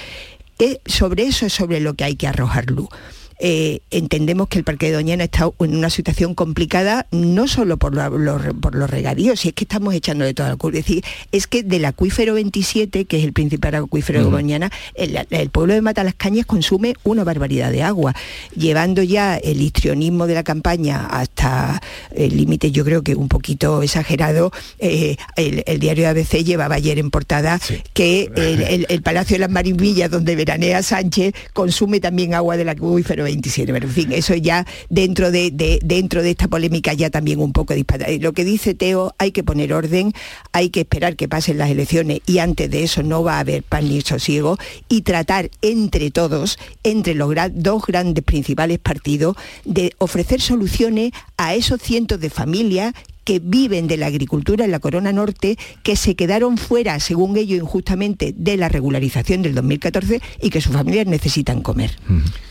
sobre 0.86 1.24
eso 1.24 1.44
es 1.44 1.52
sobre 1.52 1.80
lo 1.80 1.92
que 1.92 2.04
hay 2.04 2.16
que 2.16 2.28
arrojar 2.28 2.70
luz. 2.70 2.88
Eh, 3.38 3.80
entendemos 3.90 4.48
que 4.48 4.58
el 4.58 4.64
Parque 4.64 4.86
de 4.86 4.92
Doñana 4.92 5.24
está 5.24 5.50
en 5.60 5.76
una 5.76 5.90
situación 5.90 6.34
complicada, 6.34 7.06
no 7.10 7.48
solo 7.48 7.76
por, 7.76 7.94
los 7.94 8.90
regadíos, 8.90 9.40
si 9.40 9.48
es 9.48 9.54
que 9.54 9.64
estamos 9.64 9.94
echando 9.94 10.24
de 10.24 10.34
toda 10.34 10.50
la 10.50 10.56
culpa. 10.56 10.78
Es 10.78 10.84
decir, 10.86 11.04
es 11.32 11.46
que 11.46 11.62
del 11.62 11.84
acuífero 11.84 12.34
27, 12.34 13.04
que 13.06 13.18
es 13.18 13.24
el 13.24 13.32
principal 13.32 13.74
acuífero 13.74 14.24
de 14.24 14.30
Doñana, 14.30 14.70
el, 14.94 15.50
pueblo 15.50 15.74
de 15.74 15.82
Matalascañas 15.82 16.46
consume 16.46 16.94
una 17.04 17.24
barbaridad 17.24 17.70
de 17.70 17.82
agua, 17.82 18.14
llevando 18.56 19.02
ya 19.02 19.36
el 19.36 19.60
histrionismo 19.60 20.26
de 20.26 20.34
la 20.34 20.42
campaña 20.42 21.06
hasta 21.06 21.80
el 22.14 22.36
límite, 22.36 22.70
yo 22.70 22.84
creo 22.84 23.02
que 23.02 23.14
un 23.14 23.28
poquito 23.28 23.82
exagerado. 23.82 24.52
Eh, 24.78 25.16
el, 25.36 25.78
diario 25.78 26.08
ABC 26.08 26.44
llevaba 26.44 26.76
ayer 26.76 26.98
en 26.98 27.10
portada 27.10 27.60
que 27.92 28.30
el, 28.88 29.02
Palacio 29.02 29.34
de 29.34 29.40
las 29.40 29.50
Marimillas, 29.50 30.10
donde 30.10 30.34
veranea 30.34 30.82
Sánchez, 30.82 31.34
consume 31.52 32.00
también 32.00 32.32
agua 32.32 32.56
del 32.56 32.70
acuífero 32.70 33.23
27, 33.24 33.72
pero 33.72 33.86
en 33.86 33.92
fin, 33.92 34.12
eso 34.12 34.34
ya 34.34 34.66
dentro 34.88 35.30
de, 35.30 35.50
dentro 35.82 36.22
de 36.22 36.30
esta 36.30 36.48
polémica 36.48 36.92
ya 36.92 37.10
también 37.10 37.40
un 37.40 37.52
poco 37.52 37.74
disparado. 37.74 38.12
Lo 38.20 38.32
que 38.32 38.44
dice 38.44 38.74
Teo, 38.74 39.14
hay 39.18 39.32
que 39.32 39.42
poner 39.42 39.72
orden, 39.72 40.12
hay 40.52 40.70
que 40.70 40.80
esperar 40.80 41.16
que 41.16 41.28
pasen 41.28 41.58
las 41.58 41.70
elecciones 41.70 42.20
y 42.26 42.38
antes 42.38 42.70
de 42.70 42.84
eso 42.84 43.02
no 43.02 43.22
va 43.22 43.36
a 43.36 43.40
haber 43.40 43.62
pan 43.62 43.88
ni 43.88 44.00
sosiego 44.00 44.58
y 44.88 45.02
tratar 45.02 45.50
entre 45.62 46.10
todos, 46.10 46.58
entre 46.82 47.14
los 47.14 47.34
dos 47.52 47.84
grandes 47.86 48.24
principales 48.24 48.78
partidos, 48.78 49.36
de 49.64 49.92
ofrecer 49.98 50.40
soluciones 50.40 51.12
a 51.36 51.54
esos 51.54 51.80
cientos 51.80 52.20
de 52.20 52.30
familias 52.30 52.94
que 53.24 53.40
viven 53.40 53.86
de 53.86 53.96
la 53.96 54.06
agricultura 54.06 54.64
en 54.64 54.70
la 54.70 54.78
Corona 54.78 55.12
Norte, 55.12 55.58
que 55.82 55.96
se 55.96 56.14
quedaron 56.14 56.58
fuera, 56.58 57.00
según 57.00 57.36
ellos 57.36 57.58
injustamente, 57.58 58.34
de 58.36 58.56
la 58.56 58.68
regularización 58.68 59.42
del 59.42 59.54
2014 59.54 60.20
y 60.40 60.50
que 60.50 60.60
sus 60.60 60.72
familias 60.72 61.06
necesitan 61.06 61.62
comer. 61.62 61.96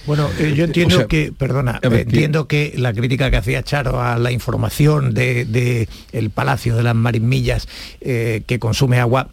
Bueno, 0.05 0.29
eh, 0.39 0.53
yo 0.55 0.65
entiendo 0.65 1.07
que, 1.07 1.31
perdona, 1.31 1.79
entiendo 1.81 2.47
que 2.47 2.73
la 2.77 2.93
crítica 2.93 3.31
que 3.31 3.37
hacía 3.37 3.63
Charo 3.63 4.01
a 4.01 4.17
la 4.17 4.31
información 4.31 5.13
de, 5.13 5.87
el 6.11 6.29
Palacio 6.29 6.75
de 6.75 6.83
las 6.83 6.95
Marimillas 6.95 7.67
eh, 8.01 8.43
que 8.45 8.59
consume 8.59 8.99
agua 8.99 9.29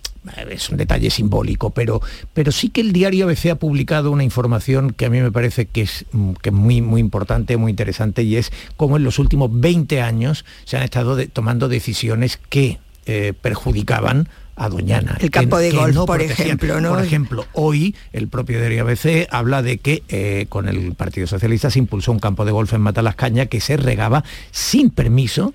es 0.51 0.69
un 0.71 0.77
detalle 0.77 1.11
simbólico, 1.11 1.71
pero, 1.71 2.01
pero 2.35 2.53
sí 2.53 2.69
que 2.69 2.81
el 2.81 2.93
diario 2.93 3.27
ABC 3.27 3.47
ha 3.51 3.55
publicado 3.55 4.11
una 4.11 4.25
información 4.25 4.93
que 4.93 5.07
a 5.07 5.11
mí 5.11 5.21
me 5.21 5.33
parece 5.33 5.67
que 5.67 5.83
es, 5.83 6.07
mm, 6.13 6.33
que 6.43 6.51
muy, 6.51 6.83
muy 6.83 7.01
importante, 7.01 7.57
muy 7.57 7.71
interesante, 7.71 8.23
y 8.23 8.37
es 8.37 8.53
cómo 8.77 8.97
en 8.97 9.05
los 9.05 9.19
últimos 9.19 9.51
20 9.53 10.03
años 10.03 10.45
se 10.65 10.77
han 10.77 10.83
estado 10.83 11.17
tomando 11.29 11.69
decisiones 11.69 12.39
que 12.49 12.79
eh, 13.07 13.33
perjudicaban 13.41 14.29
a 14.57 14.69
Doñana. 14.69 15.17
El 15.19 15.31
campo 15.31 15.59
de 15.59 15.71
golf, 15.71 15.97
por 16.05 16.21
ejemplo, 16.21 16.83
¿no? 16.83 16.91
Por 16.91 17.03
ejemplo, 17.03 17.47
hoy 17.55 17.97
el 18.13 18.29
propio 18.29 18.59
diario 18.59 18.83
ABC 18.83 19.27
habla 19.31 19.63
de 19.63 19.79
que 19.79 20.03
eh, 20.09 20.47
con 20.51 20.69
el 20.69 20.95
Partido 20.95 21.27
Socialista 21.27 21.71
se 21.71 21.79
impulsó 21.79 22.13
un 22.13 22.19
campo 22.19 22.45
de 22.45 22.53
golf 22.53 22.75
en 22.75 22.83
Matalascaña 22.83 23.47
que 23.47 23.61
se 23.61 23.79
regaba 23.79 24.23
sin 24.51 24.91
permiso 24.91 25.55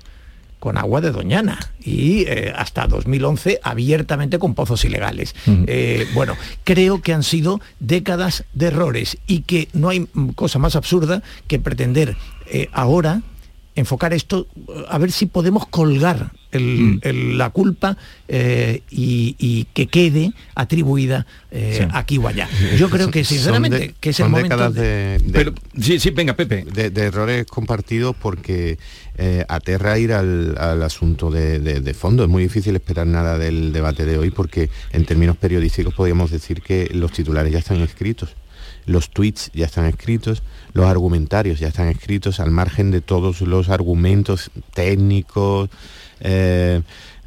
con 0.59 0.77
agua 0.77 1.01
de 1.01 1.11
Doñana 1.11 1.59
y 1.83 2.25
eh, 2.27 2.53
hasta 2.55 2.87
2011 2.87 3.59
abiertamente 3.63 4.39
con 4.39 4.55
pozos 4.55 4.83
ilegales. 4.85 5.35
Eh, 5.47 6.07
bueno, 6.13 6.35
creo 6.63 7.01
que 7.01 7.13
han 7.13 7.23
sido 7.23 7.61
décadas 7.79 8.45
de 8.53 8.67
errores 8.67 9.17
y 9.27 9.41
que 9.41 9.67
no 9.73 9.89
hay 9.89 10.07
cosa 10.35 10.59
más 10.59 10.75
absurda 10.75 11.21
que 11.47 11.59
pretender 11.59 12.15
eh, 12.47 12.69
ahora 12.73 13.21
enfocar 13.75 14.13
esto, 14.13 14.47
a 14.89 14.97
ver 14.97 15.11
si 15.11 15.25
podemos 15.25 15.67
colgar 15.67 16.31
mm. 16.53 16.99
la 17.35 17.49
culpa 17.49 17.97
y, 18.29 19.67
que 19.73 19.87
quede 19.87 20.33
atribuida 20.55 21.25
aquí 21.91 22.17
o 22.17 22.27
allá. 22.27 22.47
Yo 22.77 22.89
creo 22.89 23.11
que 23.11 23.23
sinceramente 23.23 23.93
que 23.99 24.11
es 24.11 24.19
el 24.19 24.29
momento 24.29 24.71
de, 24.71 25.21
Pero, 25.31 25.53
sí, 25.79 25.99
sí, 25.99 26.11
venga, 26.11 26.35
Pepe. 26.35 26.65
de 26.65 27.01
errores 27.01 27.45
compartidos 27.45 28.15
porque 28.15 28.77
eh, 29.17 29.45
aterra 29.47 29.97
ir 29.97 30.11
al, 30.11 30.83
asunto 30.83 31.31
de, 31.31 31.95
fondo. 31.97 32.23
Es 32.23 32.29
muy 32.29 32.43
difícil 32.43 32.75
esperar 32.75 33.07
nada 33.07 33.37
del 33.37 33.71
debate 33.71 34.03
de 34.05 34.17
hoy 34.17 34.29
porque 34.29 34.69
en 34.91 35.05
términos 35.05 35.37
periodísticos 35.37 35.93
podríamos 35.93 36.31
decir 36.31 36.61
que 36.61 36.89
los 36.93 37.13
titulares 37.13 37.53
ya 37.53 37.59
están 37.59 37.79
escritos, 37.81 38.35
los 38.85 39.09
tweets 39.09 39.51
ya 39.53 39.65
están 39.65 39.85
escritos, 39.85 40.43
los 40.73 40.85
argumentarios 40.85 41.59
ya 41.59 41.67
están 41.67 41.87
escritos 41.87 42.39
al 42.39 42.51
margen 42.51 42.91
de 42.91 43.01
todos 43.01 43.41
los 43.41 43.69
argumentos 43.69 44.51
técnicos. 44.73 45.69
Eh, 46.21 46.81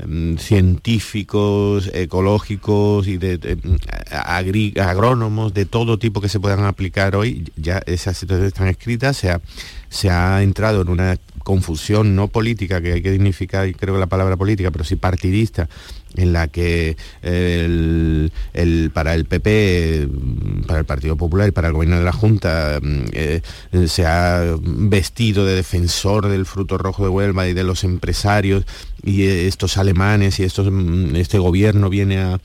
mm, 0.06 0.36
científicos, 0.36 1.90
ecológicos 1.92 3.06
y 3.06 3.18
de, 3.18 3.58
agrónomos 4.80 5.52
de 5.52 5.66
todo 5.66 5.98
tipo 5.98 6.22
que 6.22 6.30
se 6.30 6.40
puedan 6.40 6.64
aplicar 6.64 7.14
hoy, 7.14 7.52
ya 7.56 7.82
esas 7.84 8.16
situaciones 8.16 8.54
están 8.54 8.68
escritas, 8.68 9.22
se 9.90 10.10
ha 10.10 10.42
entrado 10.42 10.80
en 10.80 10.88
una 10.88 11.18
confusión 11.48 12.14
no 12.14 12.28
política, 12.28 12.82
que 12.82 12.92
hay 12.92 13.00
que 13.00 13.10
dignificar, 13.10 13.74
creo 13.74 13.94
que 13.94 14.00
la 14.00 14.06
palabra 14.06 14.36
política, 14.36 14.70
pero 14.70 14.84
sí 14.84 14.96
partidista, 14.96 15.66
en 16.14 16.34
la 16.34 16.48
que 16.48 16.98
el, 17.22 18.30
para 18.92 19.14
el 19.14 19.24
PP, 19.24 20.08
para 20.66 20.80
el 20.80 20.84
Partido 20.84 21.16
Popular 21.16 21.48
y 21.48 21.52
para 21.52 21.68
el 21.68 21.72
gobierno 21.72 21.96
de 21.96 22.04
la 22.04 22.12
Junta 22.12 22.80
mm, 22.82 23.04
eh, 23.12 23.40
se 23.86 24.04
ha 24.04 24.58
vestido 24.60 25.46
de 25.46 25.54
defensor 25.54 26.28
del 26.28 26.44
fruto 26.44 26.76
rojo 26.76 27.02
de 27.02 27.08
Huelva 27.08 27.48
y 27.48 27.54
de 27.54 27.64
los 27.64 27.82
empresarios 27.82 28.66
y 29.02 29.22
estos 29.24 29.78
alemanes 29.78 30.40
y 30.40 30.42
estos, 30.42 30.70
mm, 30.70 31.16
este 31.16 31.38
gobierno 31.38 31.88
viene 31.88 32.18
a, 32.18 32.40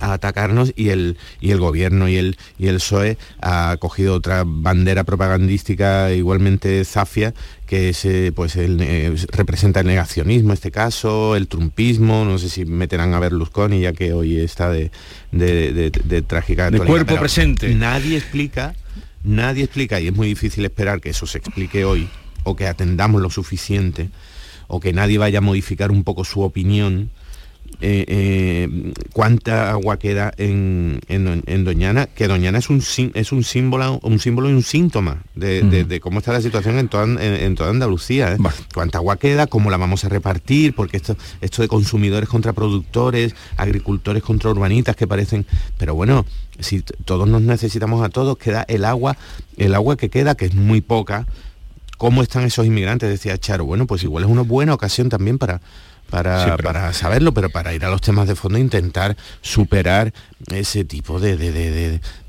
a 0.00 0.12
atacarnos 0.12 0.72
y 0.76 0.90
el, 0.90 1.16
y 1.40 1.52
el 1.52 1.58
gobierno 1.58 2.08
y 2.08 2.16
el, 2.16 2.36
y 2.58 2.68
el 2.68 2.76
PSOE 2.76 3.18
ha 3.40 3.76
cogido 3.78 4.14
otra 4.14 4.44
bandera 4.46 5.04
propagandística 5.04 6.12
igualmente 6.12 6.84
zafia 6.84 7.34
que 7.66 7.92
se, 7.94 8.32
pues, 8.32 8.56
eh, 8.56 9.14
representa 9.28 9.80
el 9.80 9.86
negacionismo 9.86 10.52
este 10.52 10.70
caso, 10.70 11.34
el 11.34 11.48
trumpismo, 11.48 12.24
no 12.24 12.38
sé 12.38 12.48
si 12.48 12.64
meterán 12.64 13.14
a 13.14 13.18
Berlusconi 13.18 13.80
ya 13.80 13.92
que 13.92 14.12
hoy 14.12 14.38
está 14.38 14.70
de, 14.70 14.90
de, 15.32 15.90
de, 15.90 16.22
trágica 16.22 16.70
De 16.70 16.78
cuerpo 16.78 17.16
presente. 17.16 17.74
Nadie 17.74 18.18
explica, 18.18 18.74
nadie 19.24 19.64
explica, 19.64 20.00
y 20.00 20.08
es 20.08 20.14
muy 20.14 20.28
difícil 20.28 20.64
esperar 20.64 21.00
que 21.00 21.10
eso 21.10 21.26
se 21.26 21.38
explique 21.38 21.84
hoy, 21.84 22.08
o 22.44 22.54
que 22.54 22.66
atendamos 22.68 23.20
lo 23.20 23.30
suficiente, 23.30 24.10
o 24.68 24.78
que 24.78 24.92
nadie 24.92 25.18
vaya 25.18 25.38
a 25.38 25.42
modificar 25.42 25.90
un 25.90 26.04
poco 26.04 26.24
su 26.24 26.42
opinión 26.42 27.10
eh, 27.80 28.04
eh, 28.08 28.92
cuánta 29.12 29.70
agua 29.70 29.98
queda 29.98 30.32
en, 30.38 31.00
Doñana, 31.64 32.06
que 32.06 32.26
Doñana 32.26 32.58
es 32.58 32.70
un, 32.70 32.82
es 33.14 33.32
un 33.32 33.44
símbolo 33.44 34.00
un 34.02 34.18
símbolo 34.18 34.48
y 34.48 34.52
un 34.52 34.62
síntoma 34.62 35.22
de, 35.34 36.00
cómo 36.02 36.20
está 36.20 36.32
la 36.32 36.40
situación 36.40 36.78
en 36.78 36.88
toda, 36.88 37.04
en, 37.04 37.54
toda 37.54 37.70
Andalucía. 37.70 38.32
¿eh? 38.32 38.38
Cuánta 38.72 38.98
agua 38.98 39.16
queda, 39.16 39.46
cómo 39.46 39.70
la 39.70 39.76
vamos 39.76 40.04
a 40.04 40.08
repartir, 40.08 40.74
porque 40.74 40.96
esto, 40.96 41.16
esto 41.40 41.62
de 41.62 41.68
consumidores 41.68 42.28
contra 42.28 42.52
productores, 42.52 43.34
agricultores 43.56 44.22
contra 44.22 44.50
urbanitas 44.50 44.96
que 44.96 45.06
parecen. 45.06 45.44
Pero 45.76 45.94
bueno, 45.94 46.24
si 46.58 46.80
todos 46.80 47.28
nos 47.28 47.42
necesitamos 47.42 48.02
a 48.04 48.08
todos, 48.08 48.38
queda 48.38 48.64
el 48.68 48.84
agua, 48.84 49.16
el 49.56 49.74
agua 49.74 49.96
que 49.96 50.08
queda, 50.08 50.34
que 50.34 50.46
es 50.46 50.54
muy 50.54 50.80
poca. 50.80 51.26
¿Cómo 51.98 52.22
están 52.22 52.44
esos 52.44 52.66
inmigrantes? 52.66 53.08
Decía 53.08 53.38
Charo. 53.38 53.64
Bueno, 53.64 53.86
pues 53.86 54.02
igual 54.02 54.24
es 54.24 54.30
una 54.30 54.42
buena 54.42 54.74
ocasión 54.74 55.08
también 55.08 55.38
para 55.38 55.60
para, 56.10 56.56
para, 56.56 56.92
saberlo, 56.92 57.32
pero 57.32 57.50
para 57.50 57.74
ir 57.74 57.84
a 57.84 57.90
los 57.90 58.00
temas 58.00 58.28
de 58.28 58.36
fondo 58.36 58.58
e 58.58 58.60
intentar 58.60 59.16
superar 59.40 60.12
ese 60.52 60.84
tipo 60.84 61.18
de, 61.20 61.36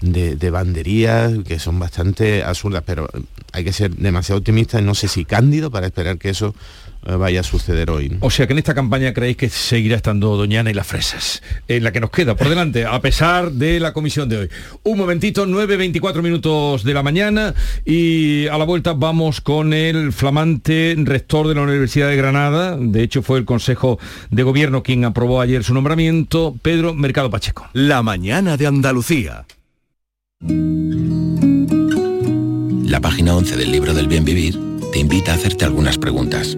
de, 0.02 0.50
banderías 0.50 1.34
que 1.46 1.60
son 1.60 1.80
bastante 1.80 2.44
absurdas, 2.44 2.84
pero 2.86 3.08
hay 3.54 3.64
que 3.64 3.74
ser 3.74 3.96
demasiado 3.96 4.40
optimista, 4.40 4.82
no 4.82 4.96
sé 4.96 5.08
si 5.08 5.26
cándido, 5.26 5.70
para 5.70 5.88
esperar 5.88 6.18
que 6.18 6.30
eso 6.30 6.56
vaya 7.16 7.40
a 7.40 7.44
suceder 7.44 7.90
hoy. 7.90 8.18
O 8.20 8.30
sea 8.30 8.48
que 8.48 8.54
en 8.54 8.60
esta 8.60 8.74
campaña 8.74 9.14
creéis 9.14 9.38
que 9.38 9.50
seguirá 9.50 9.96
estando 9.96 10.36
Doñana 10.36 10.70
y 10.70 10.74
las 10.74 10.88
fresas, 10.88 11.42
en 11.68 11.84
la 11.84 11.92
que 11.92 12.00
nos 12.00 12.10
queda 12.10 12.36
por 12.36 12.50
delante, 12.50 12.86
a 12.86 13.00
pesar 13.02 13.52
de 13.52 13.80
la 13.80 13.94
comisión 13.94 14.28
de 14.30 14.38
hoy. 14.38 14.50
Un 14.84 14.98
momentito, 14.98 15.46
9.24 15.46 16.22
minutos 16.22 16.84
de 16.84 16.94
la 16.94 17.04
mañana 17.04 17.54
y 17.86 18.48
a 18.48 18.58
la 18.58 18.66
vuelta 18.66 18.94
vamos 18.94 19.42
con 19.42 19.74
el 19.74 20.12
flamante 20.12 20.96
rector 20.98 21.48
de 21.48 21.56
la 21.56 21.62
Universidad 21.62 22.10
de 22.10 22.18
Granada, 22.18 22.78
de 22.78 23.04
hecho 23.04 23.22
fue 23.22 23.40
el 23.40 23.46
Consejo 23.46 24.00
de 24.30 24.44
Gobierno 24.44 24.84
quien 24.84 25.06
aprobó 25.06 25.42
ayer 25.42 25.64
su 25.64 25.74
nombramiento, 25.74 26.56
Pedro 26.62 26.94
Mercado 26.94 27.30
Pacheco. 27.30 27.68
La 27.74 28.04
mañana 28.04 28.58
de 28.58 28.68
Andalucía. 28.68 29.46
La 32.90 33.02
página 33.02 33.36
11 33.36 33.58
del 33.58 33.72
libro 33.72 33.94
del 33.94 34.08
bien 34.08 34.26
vivir 34.26 34.60
te 34.92 35.00
invita 35.00 35.32
a 35.32 35.36
hacerte 35.36 35.66
algunas 35.66 35.98
preguntas. 35.98 36.58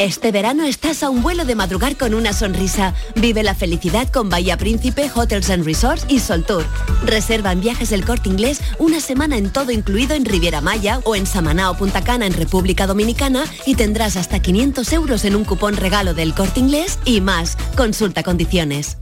Este 0.00 0.32
verano 0.32 0.64
estás 0.64 1.02
a 1.02 1.10
un 1.10 1.22
vuelo 1.22 1.44
de 1.44 1.54
madrugar 1.54 1.98
con 1.98 2.14
una 2.14 2.32
sonrisa. 2.32 2.94
Vive 3.16 3.42
la 3.42 3.54
felicidad 3.54 4.08
con 4.08 4.30
Bahía 4.30 4.56
Príncipe, 4.56 5.10
Hotels 5.14 5.50
and 5.50 5.62
Resorts 5.62 6.06
y 6.08 6.20
Sol 6.20 6.42
Tour. 6.42 6.64
Reserva 7.04 7.52
en 7.52 7.60
viajes 7.60 7.92
el 7.92 8.06
corte 8.06 8.30
inglés 8.30 8.62
una 8.78 8.98
semana 9.00 9.36
en 9.36 9.52
todo 9.52 9.72
incluido 9.72 10.14
en 10.14 10.24
Riviera 10.24 10.62
Maya 10.62 11.00
o 11.04 11.16
en 11.16 11.26
Samaná 11.26 11.70
o 11.70 11.76
Punta 11.76 12.02
Cana 12.02 12.24
en 12.24 12.32
República 12.32 12.86
Dominicana 12.86 13.44
y 13.66 13.74
tendrás 13.74 14.16
hasta 14.16 14.40
500 14.40 14.90
euros 14.94 15.26
en 15.26 15.36
un 15.36 15.44
cupón 15.44 15.76
regalo 15.76 16.14
del 16.14 16.32
corte 16.32 16.60
inglés 16.60 16.98
y 17.04 17.20
más. 17.20 17.58
Consulta 17.76 18.22
condiciones. 18.22 18.96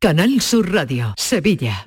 Canal 0.00 0.40
Sur 0.40 0.72
Radio, 0.72 1.14
Sevilla. 1.16 1.86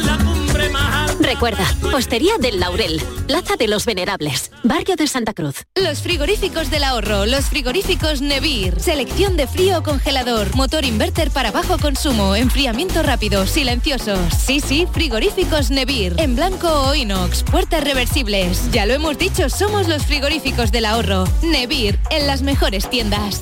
Recuerda, 1.31 1.65
Postería 1.91 2.33
del 2.41 2.59
Laurel, 2.59 3.01
Plaza 3.25 3.55
de 3.55 3.69
los 3.69 3.85
Venerables, 3.85 4.51
Barrio 4.63 4.97
de 4.97 5.07
Santa 5.07 5.33
Cruz. 5.33 5.63
Los 5.75 6.01
frigoríficos 6.01 6.69
del 6.69 6.83
ahorro, 6.83 7.25
los 7.25 7.45
frigoríficos 7.45 8.21
Nevir, 8.21 8.77
selección 8.81 9.37
de 9.37 9.47
frío 9.47 9.79
o 9.79 9.81
congelador, 9.83 10.53
motor 10.57 10.83
inverter 10.83 11.31
para 11.31 11.51
bajo 11.51 11.77
consumo, 11.77 12.35
enfriamiento 12.35 13.01
rápido, 13.01 13.47
silenciosos. 13.47 14.19
Sí, 14.45 14.59
sí, 14.59 14.89
frigoríficos 14.91 15.71
Nevir, 15.71 16.15
en 16.17 16.35
blanco 16.35 16.67
o 16.67 16.95
inox, 16.95 17.43
puertas 17.43 17.81
reversibles. 17.81 18.69
Ya 18.73 18.85
lo 18.85 18.93
hemos 18.93 19.17
dicho, 19.17 19.49
somos 19.49 19.87
los 19.87 20.05
frigoríficos 20.05 20.73
del 20.73 20.83
ahorro. 20.83 21.23
Nevir, 21.43 21.97
en 22.09 22.27
las 22.27 22.41
mejores 22.41 22.89
tiendas. 22.89 23.41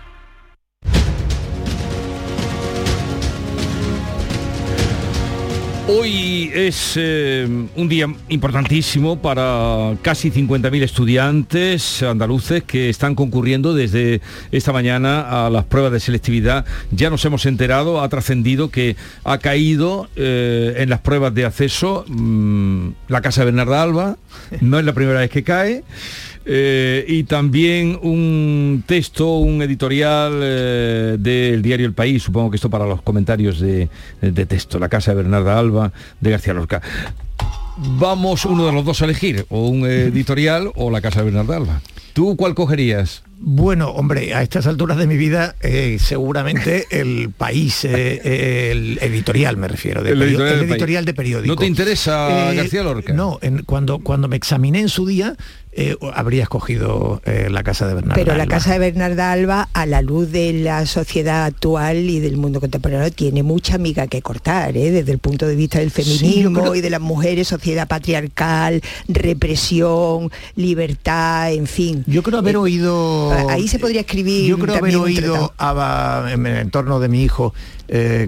Hoy 5.87 6.51
es 6.53 6.93
eh, 6.95 7.47
un 7.75 7.89
día 7.89 8.05
importantísimo 8.29 9.19
para 9.19 9.97
casi 10.03 10.29
50.000 10.29 10.83
estudiantes 10.83 12.03
andaluces 12.03 12.63
que 12.63 12.89
están 12.89 13.15
concurriendo 13.15 13.73
desde 13.73 14.21
esta 14.51 14.71
mañana 14.71 15.45
a 15.45 15.49
las 15.49 15.65
pruebas 15.65 15.91
de 15.91 15.99
selectividad. 15.99 16.65
Ya 16.91 17.09
nos 17.09 17.25
hemos 17.25 17.47
enterado, 17.47 18.01
ha 18.01 18.09
trascendido 18.09 18.69
que 18.69 18.95
ha 19.23 19.39
caído 19.39 20.07
eh, 20.15 20.75
en 20.77 20.89
las 20.89 20.99
pruebas 20.99 21.33
de 21.33 21.45
acceso 21.45 22.05
mm, 22.07 22.89
la 23.07 23.21
Casa 23.21 23.43
Bernarda 23.43 23.81
Alba, 23.81 24.17
no 24.61 24.77
es 24.77 24.85
la 24.85 24.93
primera 24.93 25.19
vez 25.19 25.31
que 25.31 25.43
cae. 25.43 25.83
Eh, 26.45 27.05
y 27.07 27.23
también 27.23 27.99
un 28.01 28.83
texto, 28.85 29.37
un 29.37 29.61
editorial 29.61 30.39
eh, 30.41 31.17
del 31.19 31.61
diario 31.61 31.85
El 31.85 31.93
País, 31.93 32.23
supongo 32.23 32.49
que 32.49 32.55
esto 32.55 32.69
para 32.69 32.85
los 32.85 33.01
comentarios 33.01 33.59
de, 33.59 33.89
de, 34.21 34.45
texto, 34.45 34.79
La 34.79 34.89
Casa 34.89 35.11
de 35.11 35.17
Bernarda 35.17 35.59
Alba, 35.59 35.91
de 36.19 36.31
García 36.31 36.53
Lorca. 36.53 36.81
Vamos 37.77 38.45
uno 38.45 38.65
de 38.65 38.73
los 38.73 38.83
dos 38.83 39.01
a 39.01 39.05
elegir, 39.05 39.45
o 39.49 39.67
un 39.67 39.85
editorial 39.85 40.71
o 40.75 40.89
La 40.89 41.01
Casa 41.01 41.19
de 41.19 41.25
Bernarda 41.25 41.57
Alba. 41.57 41.81
¿Tú 42.13 42.35
cuál 42.35 42.55
cogerías? 42.55 43.23
Bueno, 43.43 43.89
hombre, 43.89 44.35
a 44.35 44.43
estas 44.43 44.67
alturas 44.67 44.97
de 44.97 45.07
mi 45.07 45.17
vida, 45.17 45.55
eh, 45.61 45.97
seguramente 45.99 46.85
el 46.91 47.31
país, 47.35 47.85
eh, 47.85 48.71
el 48.71 48.99
editorial 49.01 49.57
me 49.57 49.67
refiero, 49.67 50.01
el, 50.01 50.21
editorial, 50.21 50.59
el 50.59 50.69
editorial 50.69 51.05
de 51.05 51.13
periódico. 51.15 51.55
¿No 51.55 51.59
te 51.59 51.65
interesa 51.65 52.51
García 52.53 52.83
Lorca? 52.83 53.13
No, 53.13 53.39
en, 53.41 53.63
cuando, 53.63 53.97
cuando 53.97 54.27
me 54.27 54.35
examiné 54.35 54.81
en 54.81 54.89
su 54.89 55.07
día, 55.07 55.37
eh, 55.73 55.95
habría 56.13 56.43
escogido 56.43 57.21
eh, 57.25 57.47
la 57.49 57.63
casa 57.63 57.87
de 57.87 57.93
Bernarda 57.93 58.21
Pero 58.21 58.35
la 58.35 58.45
casa 58.45 58.73
de 58.73 58.79
Bernarda 58.79 59.31
Alba, 59.31 59.69
a 59.71 59.85
la 59.85 60.01
luz 60.01 60.29
de 60.29 60.51
la 60.51 60.85
sociedad 60.85 61.45
actual 61.45 62.09
y 62.09 62.19
del 62.19 62.35
mundo 62.35 62.59
contemporáneo, 62.59 63.09
tiene 63.11 63.41
mucha 63.41 63.77
miga 63.77 64.07
que 64.07 64.21
cortar, 64.21 64.75
¿eh? 64.75 64.91
desde 64.91 65.13
el 65.13 65.19
punto 65.19 65.47
de 65.47 65.55
vista 65.55 65.79
del 65.79 65.91
feminismo 65.91 66.75
y 66.75 66.81
de 66.81 66.89
las 66.89 66.99
mujeres, 66.99 67.47
sociedad 67.47 67.87
patriarcal, 67.87 68.81
represión, 69.07 70.29
libertad, 70.55 71.53
en 71.53 71.67
fin. 71.67 72.03
Yo 72.05 72.21
creo 72.21 72.39
haber 72.39 72.57
oído... 72.57 73.31
Ahí 73.49 73.69
se 73.69 73.79
podría 73.79 74.01
escribir... 74.01 74.49
Yo 74.49 74.59
creo 74.59 74.75
haber 74.75 74.97
oído 74.97 75.53
en 76.27 76.45
el 76.47 76.57
entorno 76.57 76.99
de 76.99 77.07
mi 77.07 77.23
hijo 77.23 77.53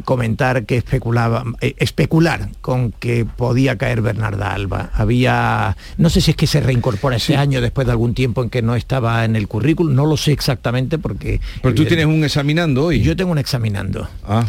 comentar 0.03 0.65
que 0.65 0.77
especulaba, 0.77 1.43
especular 1.61 2.49
con 2.61 2.91
que 2.91 3.25
podía 3.25 3.77
caer 3.77 4.01
Bernarda 4.01 4.53
Alba. 4.53 4.91
Había, 4.93 5.77
no 5.97 6.09
sé 6.09 6.21
si 6.21 6.31
es 6.31 6.37
que 6.37 6.47
se 6.47 6.59
reincorpora 6.59 7.15
ese 7.15 7.37
año 7.37 7.61
después 7.61 7.87
de 7.87 7.91
algún 7.91 8.13
tiempo 8.13 8.43
en 8.43 8.49
que 8.49 8.61
no 8.61 8.75
estaba 8.75 9.25
en 9.25 9.35
el 9.35 9.47
currículum, 9.47 9.95
no 9.95 10.05
lo 10.05 10.17
sé 10.17 10.31
exactamente 10.31 10.97
porque... 10.97 11.39
Pero 11.61 11.75
tú 11.75 11.85
tienes 11.85 12.05
un 12.05 12.23
examinando 12.23 12.85
hoy. 12.85 13.01
Yo 13.01 13.15
tengo 13.15 13.31
un 13.31 13.37
examinando. 13.37 14.07
Ah. 14.23 14.45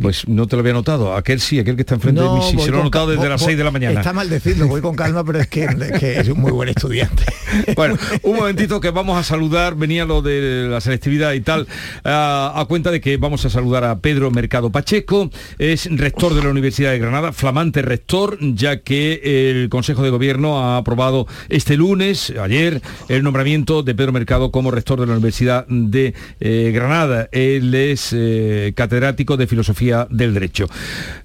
Pues 0.00 0.28
no 0.28 0.46
te 0.46 0.54
lo 0.56 0.60
había 0.60 0.72
notado. 0.72 1.14
Aquel 1.14 1.40
sí, 1.40 1.58
aquel 1.58 1.74
que 1.74 1.82
está 1.82 1.94
enfrente 1.94 2.20
de 2.20 2.28
mí 2.28 2.40
sí, 2.48 2.56
se 2.58 2.70
lo 2.70 2.80
ha 2.80 2.84
notado 2.84 3.08
desde 3.08 3.28
las 3.28 3.42
6 3.42 3.58
de 3.58 3.64
la 3.64 3.70
mañana. 3.70 4.00
Está 4.00 4.12
mal 4.12 4.30
decirlo, 4.30 4.68
voy 4.68 4.80
con 4.80 4.94
calma, 4.94 5.24
pero 5.24 5.40
es 5.40 5.48
que, 5.48 5.64
es 5.64 6.28
un 6.28 6.40
muy 6.40 6.52
buen 6.52 6.68
estudiante. 6.68 7.24
bueno, 7.76 7.96
un 8.22 8.36
momentito 8.36 8.80
que 8.80 8.90
vamos 8.90 9.18
a 9.18 9.24
saludar, 9.24 9.74
venía 9.74 10.04
lo 10.04 10.22
de 10.22 10.68
la 10.70 10.80
selectividad 10.80 11.32
y 11.32 11.40
tal, 11.40 11.66
a, 12.04 12.64
cuenta 12.68 12.90
de 12.90 13.00
que 13.00 13.16
vamos 13.16 13.44
a 13.44 13.50
saludar 13.50 13.84
a 13.84 13.98
Pedro 13.98 14.30
Mercado 14.30 14.70
Pacheco, 14.70 15.30
es 15.58 15.88
rector 15.90 16.34
de 16.34 16.42
la 16.42 16.50
Universidad 16.50 16.92
de 16.92 16.98
Granada, 16.98 17.32
flamante 17.32 17.82
rector, 17.82 18.38
ya 18.40 18.80
que 18.80 19.50
el 19.50 19.68
Consejo 19.68 20.02
de 20.02 20.10
Gobierno 20.10 20.60
ha 20.60 20.76
aprobado 20.76 21.26
este 21.48 21.76
lunes, 21.76 22.32
ayer, 22.40 22.82
el 23.08 23.22
nombramiento 23.22 23.82
de 23.82 23.94
Pedro 23.94 24.12
Mercado 24.12 24.52
como 24.52 24.70
rector 24.70 25.00
de 25.00 25.06
la 25.06 25.12
Universidad 25.12 25.66
de 25.68 26.14
eh, 26.40 26.70
Granada. 26.72 27.28
Él 27.32 27.74
es 27.74 28.10
eh, 28.12 28.72
catedrático 28.76 29.36
de 29.36 29.46
Filosofía 29.46 29.87
del 30.10 30.34
Derecho. 30.34 30.66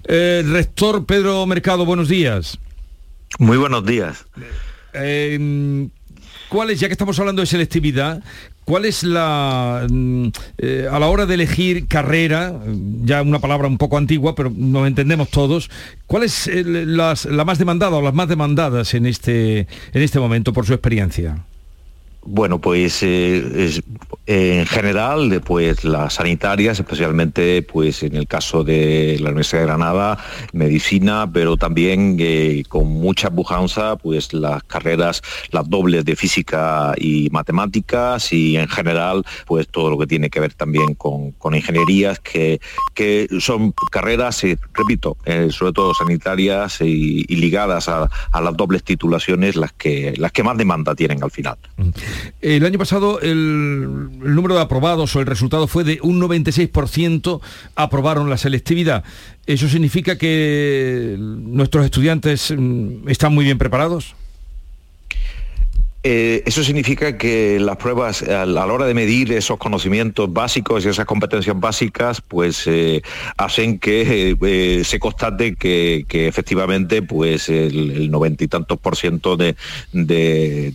Eh, 0.04 0.42
rector 0.46 1.04
Pedro 1.06 1.44
Mercado, 1.46 1.84
buenos 1.84 2.08
días. 2.08 2.58
Muy 3.38 3.56
buenos 3.56 3.84
días. 3.84 4.24
Eh, 4.92 5.88
¿Cuál 6.48 6.70
es, 6.70 6.80
ya 6.80 6.88
que 6.88 6.92
estamos 6.92 7.18
hablando 7.18 7.42
de 7.42 7.46
selectividad, 7.46 8.22
cuál 8.64 8.84
es 8.84 9.02
la, 9.02 9.86
mm, 9.90 10.28
eh, 10.58 10.88
a 10.90 10.98
la 10.98 11.08
hora 11.08 11.26
de 11.26 11.34
elegir 11.34 11.88
carrera, 11.88 12.52
ya 13.02 13.22
una 13.22 13.40
palabra 13.40 13.66
un 13.66 13.78
poco 13.78 13.98
antigua, 13.98 14.34
pero 14.34 14.52
nos 14.54 14.86
entendemos 14.86 15.30
todos, 15.30 15.70
cuál 16.06 16.22
es 16.22 16.48
la 16.52 17.44
más 17.44 17.58
demandada 17.58 17.96
o 17.96 18.02
las 18.02 18.14
más 18.14 18.28
demandadas 18.28 18.94
en 18.94 19.06
este, 19.06 19.60
en 19.60 20.02
este 20.02 20.20
momento 20.20 20.52
por 20.52 20.66
su 20.66 20.74
experiencia? 20.74 21.44
Bueno, 22.26 22.58
pues 22.58 23.02
eh, 23.02 23.80
en 24.26 24.66
general, 24.66 25.42
pues 25.44 25.84
las 25.84 26.14
sanitarias, 26.14 26.78
especialmente 26.78 27.60
pues 27.62 28.02
en 28.02 28.16
el 28.16 28.26
caso 28.26 28.64
de 28.64 29.18
la 29.20 29.28
Universidad 29.28 29.60
de 29.60 29.66
Granada, 29.66 30.18
medicina, 30.54 31.30
pero 31.30 31.58
también 31.58 32.16
eh, 32.18 32.62
con 32.68 32.86
mucha 32.88 33.30
pujanza, 33.30 33.96
pues 33.96 34.32
las 34.32 34.62
carreras, 34.64 35.20
las 35.50 35.68
dobles 35.68 36.06
de 36.06 36.16
física 36.16 36.94
y 36.96 37.28
matemáticas 37.30 38.32
y 38.32 38.56
en 38.56 38.68
general, 38.68 39.22
pues 39.46 39.68
todo 39.68 39.90
lo 39.90 39.98
que 39.98 40.06
tiene 40.06 40.30
que 40.30 40.40
ver 40.40 40.54
también 40.54 40.94
con, 40.94 41.34
ingenierías, 41.54 42.20
que, 42.20 42.58
que, 42.94 43.28
son 43.38 43.74
carreras, 43.90 44.42
eh, 44.44 44.58
repito, 44.72 45.18
sobre 45.50 45.72
todo 45.72 45.92
sanitarias 45.92 46.80
y, 46.80 47.24
ligadas 47.34 47.88
a, 47.88 48.08
las 48.40 48.56
dobles 48.56 48.82
titulaciones, 48.82 49.56
las 49.56 49.72
que, 49.72 50.14
las 50.16 50.32
que 50.32 50.42
más 50.42 50.56
demanda 50.56 50.94
tienen 50.94 51.22
al 51.22 51.30
final. 51.30 51.58
El 52.40 52.64
año 52.64 52.78
pasado 52.78 53.20
el, 53.20 54.10
número 54.20 54.54
de 54.54 54.60
aprobados 54.60 55.14
o 55.16 55.20
el 55.20 55.26
resultado 55.26 55.66
fue 55.66 55.84
de 55.84 55.98
un 56.02 56.20
96% 56.20 57.40
aprobaron 57.74 58.30
la 58.30 58.36
selectividad. 58.36 59.04
¿Eso 59.46 59.68
significa 59.68 60.16
que 60.18 61.16
nuestros 61.18 61.84
estudiantes 61.84 62.52
mm, 62.56 63.08
están 63.08 63.34
muy 63.34 63.44
bien 63.44 63.58
preparados? 63.58 64.14
Eh, 66.06 66.42
eso 66.44 66.62
significa 66.62 67.16
que 67.16 67.58
las 67.58 67.78
pruebas, 67.78 68.20
a 68.24 68.44
la 68.44 68.66
hora 68.66 68.84
de 68.84 68.92
medir 68.92 69.32
esos 69.32 69.56
conocimientos 69.56 70.30
básicos 70.30 70.84
y 70.84 70.90
esas 70.90 71.06
competencias 71.06 71.58
básicas, 71.58 72.20
pues 72.20 72.66
eh, 72.66 73.00
hacen 73.38 73.78
que 73.78 74.36
eh, 74.38 74.84
se 74.84 74.98
constate 74.98 75.56
que, 75.56 76.04
efectivamente 76.10 77.00
pues 77.00 77.48
el 77.48 78.10
noventa 78.10 78.44
y 78.44 78.48
tantos 78.48 78.78
por 78.78 78.96
ciento 78.96 79.38
de, 79.38 79.56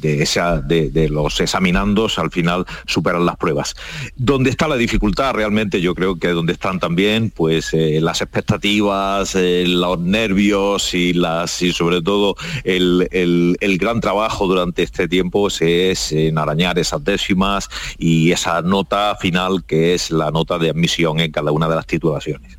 esa, 0.01 0.61
de, 0.61 1.09
los 1.09 1.39
examinandos 1.39 2.17
al 2.17 2.31
final 2.31 2.65
superan 2.87 3.23
las 3.23 3.37
pruebas. 3.37 3.75
¿Dónde 4.15 4.49
está 4.49 4.67
la 4.67 4.77
dificultad? 4.77 5.35
Realmente 5.35 5.79
yo 5.79 5.93
creo 5.93 6.17
que 6.17 6.29
donde 6.29 6.53
están 6.53 6.79
también 6.79 7.29
pues 7.29 7.71
las 7.73 8.21
expectativas, 8.21 9.35
los 9.35 9.99
nervios 9.99 10.91
y, 10.95 11.13
las, 11.13 11.61
y 11.61 11.71
sobre 11.71 12.01
todo 12.01 12.35
el, 12.63 13.07
el 13.11 13.77
gran 13.77 14.01
trabajo 14.01 14.47
durante 14.47 14.81
este 14.81 15.07
tiempo 15.07 15.18
es 15.61 16.11
enarañar 16.11 16.79
esas 16.79 17.03
décimas 17.03 17.69
y 17.97 18.31
esa 18.31 18.61
nota 18.61 19.15
final 19.15 19.63
que 19.65 19.93
es 19.93 20.11
la 20.11 20.31
nota 20.31 20.57
de 20.57 20.69
admisión 20.69 21.19
en 21.19 21.31
cada 21.31 21.51
una 21.51 21.67
de 21.67 21.75
las 21.75 21.85
titulaciones. 21.85 22.57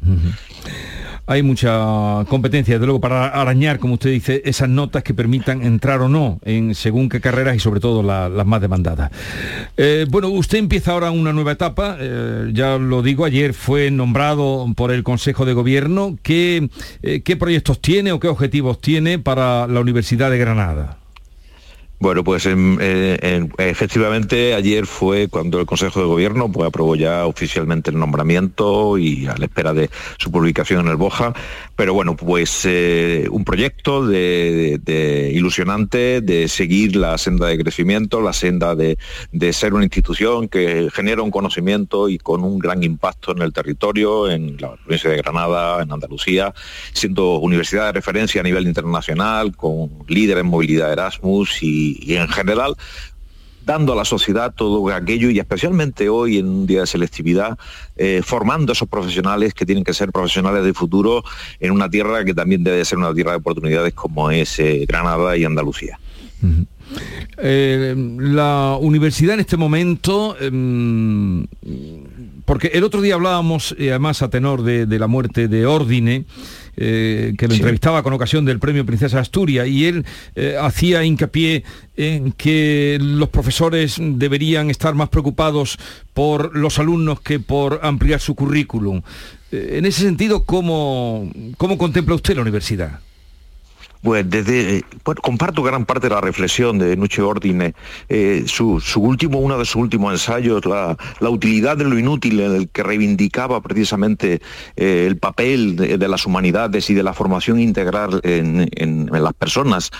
hay 1.31 1.45
mucha 1.45 2.25
competencia, 2.29 2.75
desde 2.75 2.87
luego, 2.87 3.01
para 3.01 3.29
arañar, 3.29 3.79
como 3.79 3.95
usted 3.95 4.11
dice, 4.11 4.43
esas 4.45 4.69
notas 4.69 5.05
que 5.05 5.15
permitan 5.15 5.63
entrar 5.63 6.01
o 6.01 6.09
no 6.09 6.41
en 6.45 6.75
según 6.75 7.09
qué 7.09 7.21
carreras 7.21 7.55
y 7.55 7.61
sobre 7.61 7.79
todo 7.79 8.03
las 8.03 8.47
más 8.47 8.61
demandadas. 8.61 9.13
Eh, 9.77 10.07
bueno, 10.11 10.29
usted 10.29 10.59
empieza 10.59 10.91
ahora 10.91 11.13
una 11.13 11.33
nueva 11.33 11.53
etapa, 11.53 11.97
eh, 12.01 12.51
ya 12.53 12.79
lo 12.79 13.03
digo, 13.03 13.25
ayer 13.25 13.55
fue 13.55 13.93
nombrado 13.93 14.67
por 14.75 14.91
el 14.91 15.05
Consejo 15.05 15.45
de 15.45 15.53
Gobierno. 15.53 16.19
¿Qué, 16.25 16.69
eh, 17.03 17.21
¿Qué 17.23 17.37
proyectos 17.37 17.81
tiene 17.81 18.11
o 18.11 18.19
qué 18.19 18.27
objetivos 18.27 18.81
tiene 18.81 19.21
para 19.21 19.69
la 19.69 19.79
Universidad 19.79 20.33
de 20.33 20.39
Granada? 20.39 21.00
Bueno, 22.01 22.25
pues 22.25 22.49
efectivamente 23.59 24.55
ayer 24.55 24.87
fue 24.87 25.29
cuando 25.29 25.61
el 25.61 25.67
Consejo 25.67 26.01
de 26.01 26.07
Gobierno 26.07 26.51
pues, 26.51 26.67
aprobó 26.67 26.97
ya 26.97 27.27
oficialmente 27.27 27.91
el 27.91 27.99
nombramiento 27.99 28.97
y 28.97 29.27
a 29.27 29.37
la 29.37 29.45
espera 29.45 29.75
de 29.75 29.91
su 30.17 30.31
publicación 30.31 30.81
en 30.81 30.89
el 30.93 30.97
Boja. 30.97 31.35
Pero 31.81 31.95
bueno, 31.95 32.15
pues 32.15 32.67
eh, 32.67 33.27
un 33.31 33.43
proyecto 33.43 34.07
de, 34.07 35.33
ilusionante 35.33 36.21
de 36.21 36.47
seguir 36.47 36.95
la 36.95 37.17
senda 37.17 37.47
de 37.47 37.57
crecimiento, 37.57 38.21
la 38.21 38.35
senda 38.35 38.75
de, 38.75 38.99
ser 39.55 39.73
una 39.73 39.85
institución 39.85 40.51
que 40.51 40.91
genera 40.93 41.23
un 41.23 41.31
conocimiento 41.31 42.11
y 42.11 42.19
con 42.19 42.45
un 42.45 42.59
gran 42.59 42.83
impacto 42.83 43.33
en 43.33 43.41
el 43.41 43.55
territorio, 43.55 44.29
en 44.29 44.59
la 44.61 44.77
provincia 44.77 45.09
de 45.09 45.17
Granada, 45.17 45.83
en 45.83 45.91
Andalucía, 45.91 46.53
siendo 46.93 47.39
universidad 47.39 47.87
de 47.87 47.93
referencia 47.93 48.43
a 48.43 48.45
nivel 48.45 48.67
internacional, 48.67 49.57
con 49.57 50.05
líder 50.07 50.37
en 50.37 50.49
movilidad 50.49 50.93
Erasmus 50.93 51.63
y 51.63 51.99
y, 52.03 52.17
en 52.17 52.29
general 52.29 52.75
dando 53.71 53.93
a 53.93 53.97
la 53.97 54.05
sociedad 54.05 54.53
todo 54.53 54.93
aquello 54.93 55.31
y 55.31 55.39
especialmente 55.39 56.09
hoy 56.09 56.39
en 56.39 56.49
un 56.49 56.67
día 56.67 56.81
de 56.81 56.89
selectividad, 56.89 57.57
eh, 57.95 58.21
formando 58.25 58.73
a 58.73 58.75
esos 58.75 58.89
profesionales 58.89 59.55
que 59.55 59.65
tienen 59.65 59.85
que 59.85 59.95
ser 59.95 60.11
profesionales 60.11 60.65
de 60.65 60.75
futuro 60.75 61.23
en 61.61 61.71
una 61.71 61.89
tierra 61.89 62.25
que 62.25 62.35
también 62.35 62.65
debe 62.65 62.85
ser 62.85 62.99
una 62.99 63.15
tierra 63.15 63.31
de 63.31 63.37
oportunidades 63.37 63.95
como 63.95 64.29
es 64.33 64.59
eh, 64.59 64.85
Granada 64.89 65.37
y 65.37 65.45
Andalucía. 65.45 66.01
Eh, 67.39 67.95
la 68.19 68.77
universidad 68.81 69.35
en 69.35 69.41
este 69.41 69.57
momento, 69.57 70.37
em, 70.41 71.47
porque 72.51 72.73
el 72.75 72.83
otro 72.83 73.01
día 73.01 73.15
hablábamos, 73.15 73.77
y 73.79 73.91
además 73.91 74.23
a 74.23 74.29
tenor 74.29 74.65
de, 74.65 74.85
de 74.85 74.99
la 74.99 75.07
muerte 75.07 75.47
de 75.47 75.67
Ordine, 75.67 76.25
eh, 76.77 77.33
que 77.39 77.47
lo 77.47 77.55
entrevistaba 77.55 78.03
con 78.03 78.13
ocasión 78.13 78.45
del 78.45 78.59
premio 78.59 78.85
Princesa 78.85 79.21
Asturias 79.21 79.69
y 79.69 79.87
él 79.87 80.05
eh, 80.35 80.57
hacía 80.61 81.05
hincapié 81.05 81.63
en 81.97 82.33
que 82.33 82.99
los 83.01 83.29
profesores 83.29 83.99
deberían 84.01 84.69
estar 84.69 84.97
más 84.97 85.11
preocupados 85.11 85.79
por 86.13 86.57
los 86.57 86.81
alumnos 86.81 87.21
que 87.21 87.39
por 87.39 87.79
ampliar 87.85 88.19
su 88.19 88.35
currículum. 88.35 89.03
Eh, 89.53 89.77
en 89.79 89.87
ese 89.87 90.03
sentido, 90.03 90.45
¿cómo, 90.45 91.31
¿cómo 91.57 91.79
contempla 91.79 92.17
usted 92.17 92.35
la 92.35 92.43
universidad? 92.43 92.99
Pues 94.03 94.29
desde, 94.31 94.83
comparto 95.03 95.63
gran 95.63 95.85
parte 95.85 96.09
de 96.09 96.15
la 96.15 96.23
reflexión 96.23 96.79
de 96.79 96.97
Nuche 96.97 97.21
Ordine. 97.21 97.75
Eh, 98.09 98.45
su, 98.47 98.81
último, 98.97 99.41
uno 99.41 99.59
de 99.59 99.67
sus 99.67 99.77
últimos 99.77 100.13
ensayos, 100.13 100.65
la, 100.65 100.97
utilidad 101.21 101.77
de 101.77 101.85
lo 101.85 101.99
inútil, 101.99 102.41
en 102.41 102.55
el 102.55 102.69
que 102.71 102.83
reivindicaba 102.83 103.61
precisamente 103.61 104.41
eh, 104.77 105.05
el 105.07 105.19
papel 105.19 105.77
de, 105.77 106.09
las 106.09 106.25
humanidades 106.25 106.89
y 106.89 106.95
de 106.95 107.03
la 107.03 107.13
formación 107.13 107.61
integral 107.61 108.21
en, 108.25 109.11
las 109.13 109.35
personas. 109.35 109.91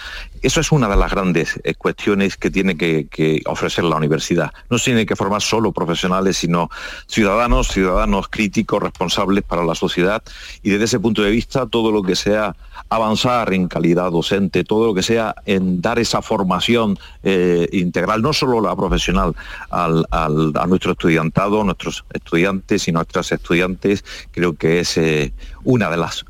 Eso 0.41 0.63
es 0.63 0.73
una 0.73 0.89
de 0.89 0.97
las 0.97 1.11
grandes 1.11 1.61
eh, 1.63 1.75
cuestiones 1.75 2.39
que 2.39 2.51
tiene 2.51 2.79
que, 2.79 3.07
que, 3.07 3.43
ofrecer 3.45 3.85
la 3.85 3.97
universidad. 3.97 4.51
No 4.71 4.79
tiene 4.79 5.05
que 5.05 5.15
formar 5.15 5.43
solo 5.43 5.73
profesionales, 5.73 6.39
sino 6.39 6.71
ciudadanos, 7.07 7.69
ciudadanos 7.69 8.29
críticos, 8.29 8.83
responsables 8.83 9.45
para 9.45 9.63
la 9.63 9.75
sociedad. 9.75 10.23
Y 10.63 10.71
desde 10.71 10.87
ese 10.87 11.01
punto 11.01 11.23
de 11.23 11.31
vista, 11.31 11.67
todo 11.67 11.93
lo 11.93 12.03
que 12.03 12.17
sea 12.17 12.57
avanzar 12.89 13.53
en 13.53 13.69
calidad 13.69 13.90
docente, 13.95 14.65
todo 14.65 14.87
lo 14.87 14.95
que 14.95 15.03
sea 15.03 15.35
en 15.47 15.81
dar 15.81 15.99
esa 15.99 16.23
formación 16.23 16.99
eh, 17.23 17.69
integral, 17.73 18.23
no 18.23 18.33
solo 18.33 18.61
la 18.61 18.75
profesional, 18.77 19.35
a 19.71 20.67
nuestro 20.67 20.93
estudiantado, 20.93 21.65
nuestros 21.65 22.05
estudiantes 22.13 22.89
y 22.89 22.93
nuestras 22.93 23.33
estudiantes, 23.33 24.05
creo 24.31 24.55
que 24.55 24.81
es 24.81 24.97
eh, 24.97 25.33
una 25.65 25.91
de 25.91 25.97
las 25.97 26.25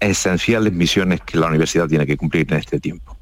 esenciales 0.00 0.72
misiones 0.72 1.20
que 1.20 1.38
la 1.38 1.46
universidad 1.46 1.88
tiene 1.88 2.06
que 2.06 2.16
cumplir 2.16 2.46
en 2.50 2.58
este 2.58 2.80
tiempo. 2.80 3.17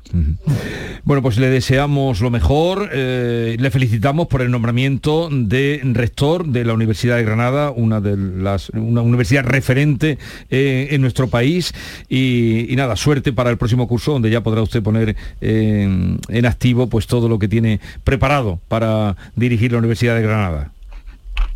Bueno, 1.04 1.22
pues 1.22 1.38
le 1.38 1.48
deseamos 1.48 2.20
lo 2.20 2.30
mejor, 2.30 2.90
eh, 2.92 3.56
le 3.58 3.70
felicitamos 3.70 4.26
por 4.26 4.42
el 4.42 4.50
nombramiento 4.50 5.28
de 5.30 5.80
rector 5.84 6.46
de 6.46 6.64
la 6.64 6.74
Universidad 6.74 7.16
de 7.16 7.24
Granada, 7.24 7.70
una 7.70 8.00
de 8.00 8.16
las 8.16 8.70
una 8.70 9.02
universidad 9.02 9.44
referente 9.44 10.18
eh, 10.50 10.88
en 10.90 11.00
nuestro 11.00 11.28
país 11.28 11.72
y, 12.08 12.74
nada, 12.76 12.96
suerte 12.96 13.32
para 13.32 13.50
el 13.50 13.56
próximo 13.56 13.88
curso 13.88 14.12
donde 14.12 14.30
ya 14.30 14.42
podrá 14.42 14.62
usted 14.62 14.82
poner 14.82 15.16
en 15.40 16.46
activo 16.46 16.88
pues 16.88 17.06
todo 17.06 17.28
lo 17.28 17.38
que 17.38 17.48
tiene 17.48 17.80
preparado 18.04 18.60
para 18.68 19.16
dirigir 19.34 19.72
la 19.72 19.78
Universidad 19.78 20.16
de 20.16 20.22
Granada. 20.22 20.72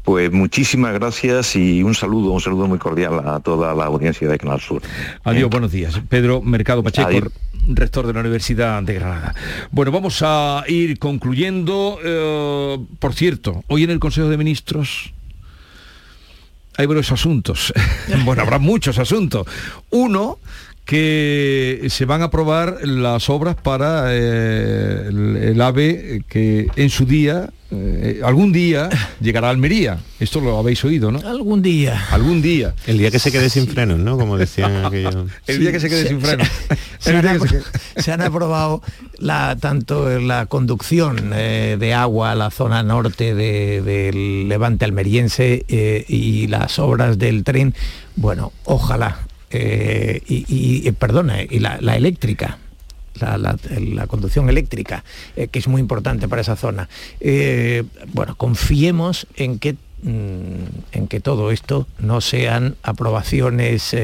Pues 0.03 0.33
muchísimas 0.33 0.95
gracias 0.95 1.55
y 1.57 1.83
un 1.83 1.95
saludo, 1.95 2.33
un 2.33 2.41
saludo 2.41 2.67
muy 2.67 2.79
cordial 2.79 3.21
a 3.25 3.39
toda 3.41 3.75
la 3.75 3.85
audiencia 3.85 4.29
de 4.29 4.39
Canal 4.39 4.61
Sur. 4.61 4.83
Adiós, 5.25 5.51
buenos 5.51 5.71
días. 5.71 6.01
Pedro 6.09 6.41
Mercado 6.41 6.83
Pacheco, 6.83 7.31
rector 7.69 8.07
de 8.07 8.13
la 8.13 8.21
Universidad 8.21 8.83
de 8.83 8.95
Granada. 8.95 9.35
Bueno, 9.71 9.93
vamos 9.93 10.21
a 10.23 10.65
ir 10.69 10.99
concluyendo. 10.99 11.99
Eh, 12.05 12.79
por 12.99 13.15
cierto, 13.15 13.65
hoy 13.69 13.85
en 13.85 13.91
el 13.91 14.01
Consejo 14.01 14.29
de 14.29 14.37
Ministros 14.37 15.13
hay 16.77 16.87
varios 16.87 17.13
asuntos. 17.13 17.73
bueno, 18.25 18.43
habrá 18.43 18.59
muchos 18.59 18.99
asuntos. 18.99 19.47
Uno 19.91 20.39
que 20.85 21.87
se 21.89 22.05
van 22.05 22.23
a 22.23 22.27
aprobar 22.27 22.79
las 22.83 23.31
obras 23.31 23.55
para 23.55 24.07
eh, 24.09 25.07
el, 25.09 25.61
AVE 25.61 26.25
que 26.29 26.69
en 26.75 26.91
su 26.91 27.05
día, 27.05 27.51
eh, 27.71 28.21
algún 28.25 28.53
día, 28.53 28.89
llegará 29.21 29.49
a 29.49 29.51
Almería. 29.51 29.99
Esto 30.19 30.41
lo 30.41 30.59
habéis 30.59 30.85
oído, 30.85 31.11
¿no? 31.11 31.21
Algún 31.27 31.63
día. 31.63 32.07
Algún 32.11 32.43
día. 32.43 32.75
El 32.87 32.99
día 32.99 33.11
que 33.11 33.19
se 33.19 33.31
quede 33.31 33.49
sin 33.51 33.67
frenos, 33.69 33.99
¿no? 33.99 34.19
Como 34.19 34.37
decían 34.37 34.85
aquellos. 34.85 35.15
El 35.47 35.61
día 35.61 35.73
que 35.73 35.81
se 35.81 35.89
quede 35.89 36.09
sin 36.09 36.21
frenos. 36.21 36.49
Se, 37.97 38.13
han 38.13 38.21
aprobado 38.21 38.83
la, 39.19 39.57
tanto 39.57 40.21
la 40.21 40.47
conducción 40.47 41.33
eh, 41.35 41.77
de 41.79 41.95
agua 41.95 42.33
a 42.33 42.35
la 42.35 42.51
zona 42.51 42.83
norte 42.83 43.35
del 43.35 44.49
levante 44.49 44.85
almeriense 44.85 45.65
y 46.09 46.47
las 46.47 46.79
obras 46.79 47.19
del 47.19 47.43
tren. 47.43 47.75
Bueno, 48.17 48.53
ojalá 48.65 49.19
eh, 49.53 50.23
y, 50.29 50.87
eh, 50.87 50.93
perdona, 50.93 51.43
y 51.43 51.59
la, 51.59 51.77
eléctrica. 51.97 52.59
La, 53.15 54.07
conducción 54.07 54.49
eléctrica, 54.49 55.05
eh, 55.37 55.49
que 55.49 55.59
es 55.59 55.69
muy 55.69 55.81
importante 55.81 56.29
para 56.29 56.43
esa 56.43 56.57
zona. 56.57 56.89
bueno, 58.13 58.35
confiemos 58.37 59.27
en 59.37 59.59
que 59.59 59.77
en 60.05 61.07
que 61.09 61.21
todo 61.21 61.51
esto 61.51 61.87
no 61.99 62.21
sean 62.21 62.77
aprobaciones 62.83 63.95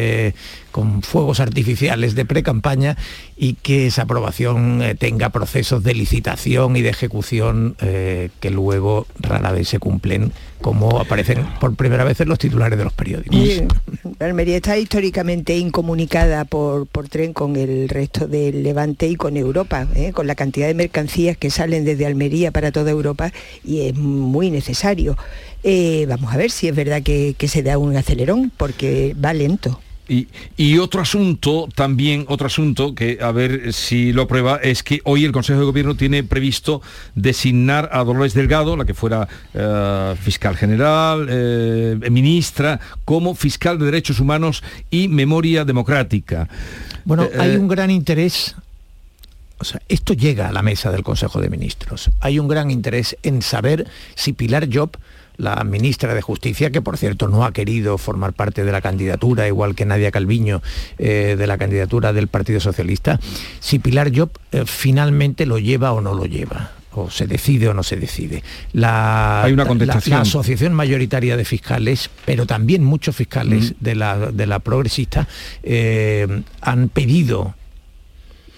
con 0.71 1.03
fuegos 1.03 1.41
artificiales 1.41 2.15
de 2.15 2.25
pre-campaña 2.25 2.97
y 3.37 3.55
que 3.55 3.87
esa 3.87 4.03
aprobación 4.03 4.83
tenga 4.99 5.31
procesos 5.31 5.83
de 5.83 5.95
licitación 5.95 6.77
y 6.77 6.83
de 6.83 6.91
ejecución 6.91 7.77
que 7.79 8.51
luego 8.51 9.07
rara 9.21 9.53
vez 9.53 9.69
se 9.69 9.79
cumplen 9.79 10.33
como 10.61 10.99
aparecen 10.99 11.45
por 11.61 11.75
primera 11.77 12.05
vez 12.05 12.21
en 12.21 12.29
los 12.29 12.39
titulares 12.39 12.79
de 12.79 12.85
los 12.85 12.93
periódicos. 12.93 13.39
Almería 14.19 14.57
está 14.57 14.77
históricamente 14.79 15.57
incomunicada 15.57 16.45
por, 16.45 16.87
por 16.87 17.09
tren 17.09 17.33
con 17.33 17.57
el 17.57 17.89
resto 17.89 18.27
del 18.27 18.63
Levante 18.63 19.07
y 19.07 19.17
con 19.17 19.37
Europa, 19.37 19.87
¿eh? 19.95 20.13
con 20.13 20.27
la 20.27 20.35
cantidad 20.35 20.67
de 20.67 20.75
mercancías 20.75 21.37
que 21.37 21.51
salen 21.51 21.85
desde 21.85 22.07
Almería 22.07 22.51
para 22.51 22.73
toda 22.73 22.91
Europa 22.91 23.33
y 23.65 23.83
es 23.83 23.95
muy 23.95 24.51
necesario. 24.51 25.17
Eh, 25.69 26.07
vamos 26.09 26.33
a 26.33 26.37
ver 26.37 26.51
si 26.51 26.69
es 26.69 26.75
verdad 26.75 27.03
que 27.03 27.49
se 27.49 27.63
da 27.63 27.77
un 27.77 27.97
acelerón, 27.97 28.53
porque 28.57 29.15
va 29.23 29.35
lento. 29.35 29.81
Y, 30.09 30.79
otro 30.79 31.01
asunto, 31.01 31.69
también 31.75 32.27
otro 32.29 32.47
asunto, 32.47 32.95
que 32.95 33.19
a 33.21 33.33
ver 33.33 33.73
si 33.73 34.13
lo 34.13 34.23
aprueba, 34.23 34.57
es 34.63 34.85
que 34.85 35.01
hoy 35.03 35.25
el 35.25 35.33
Consejo 35.33 35.59
de 35.59 35.67
Gobierno 35.67 35.97
tiene 35.97 36.23
previsto 36.23 36.81
designar 37.17 37.89
a 37.93 38.05
Dolores 38.05 38.33
Delgado, 38.33 38.77
la 38.77 38.85
que 38.85 38.95
fuera 38.95 39.27
eh, 39.53 40.15
fiscal 40.21 40.57
general, 40.57 41.27
eh, 41.29 41.99
ministra, 42.09 42.79
como 43.05 43.35
fiscal 43.35 43.81
de 43.81 43.87
Derechos 43.87 44.21
Humanos 44.21 44.63
y 44.91 45.09
Memoria 45.09 45.65
Democrática. 45.65 46.49
Bueno, 47.05 47.25
eh, 47.25 47.37
hay 47.39 47.57
un 47.57 47.67
gran 47.67 47.91
interés 47.91 48.55
o 49.59 49.65
sea, 49.65 49.81
esto 49.89 50.13
llega 50.13 50.49
a 50.49 50.53
la 50.53 50.61
mesa 50.61 50.93
del 50.93 51.03
Consejo 51.03 51.41
de 51.41 51.49
Ministros. 51.49 52.11
Hay 52.21 52.39
un 52.39 52.47
gran 52.47 52.71
interés 52.71 53.17
en 53.23 53.41
saber 53.41 53.89
si 54.15 54.35
Pilar 54.35 54.69
Job 54.71 54.99
la 55.37 55.63
ministra 55.65 56.15
de 56.15 56.23
Justicia, 56.23 56.71
que 56.71 56.83
por 56.83 56.97
cierto 56.97 57.29
no 57.29 57.45
ha 57.45 57.53
querido 57.53 57.99
formar 57.99 58.33
parte 58.33 58.65
de 58.65 58.73
la 58.73 58.81
candidatura, 58.81 59.47
igual 59.47 59.75
que 59.75 59.85
Nadia 59.85 60.11
Calviño, 60.11 60.63
eh, 60.99 61.37
de 61.39 61.47
la 61.47 61.59
candidatura 61.59 62.13
del 62.13 62.29
Partido 62.29 62.61
Socialista, 62.61 63.21
si 63.61 63.79
Pilar 63.79 64.11
Job 64.15 64.31
eh, 64.53 64.65
finalmente 64.67 65.47
lo 65.47 65.59
lleva 65.59 65.93
o 65.93 66.01
no 66.01 66.15
lo 66.15 66.27
lleva 66.27 66.73
o 66.97 67.11
se 67.11 67.27
decide 67.27 67.69
o 67.69 67.75
no 67.75 67.83
se 67.83 67.97
decide. 67.97 68.43
La, 68.73 69.43
Hay 69.43 69.53
una 69.53 69.67
contestación. 69.67 70.17
La, 70.17 70.23
asociación 70.23 70.73
mayoritaria 70.73 71.37
de 71.37 71.45
fiscales, 71.45 72.11
pero 72.25 72.47
también 72.47 72.83
muchos 72.83 73.15
fiscales 73.15 73.73
mm. 73.73 73.85
de, 73.85 73.95
la, 73.95 74.17
de 74.33 74.47
la 74.47 74.61
progresista, 74.61 75.29
eh, 75.63 76.27
han 76.63 76.89
pedido 76.89 77.55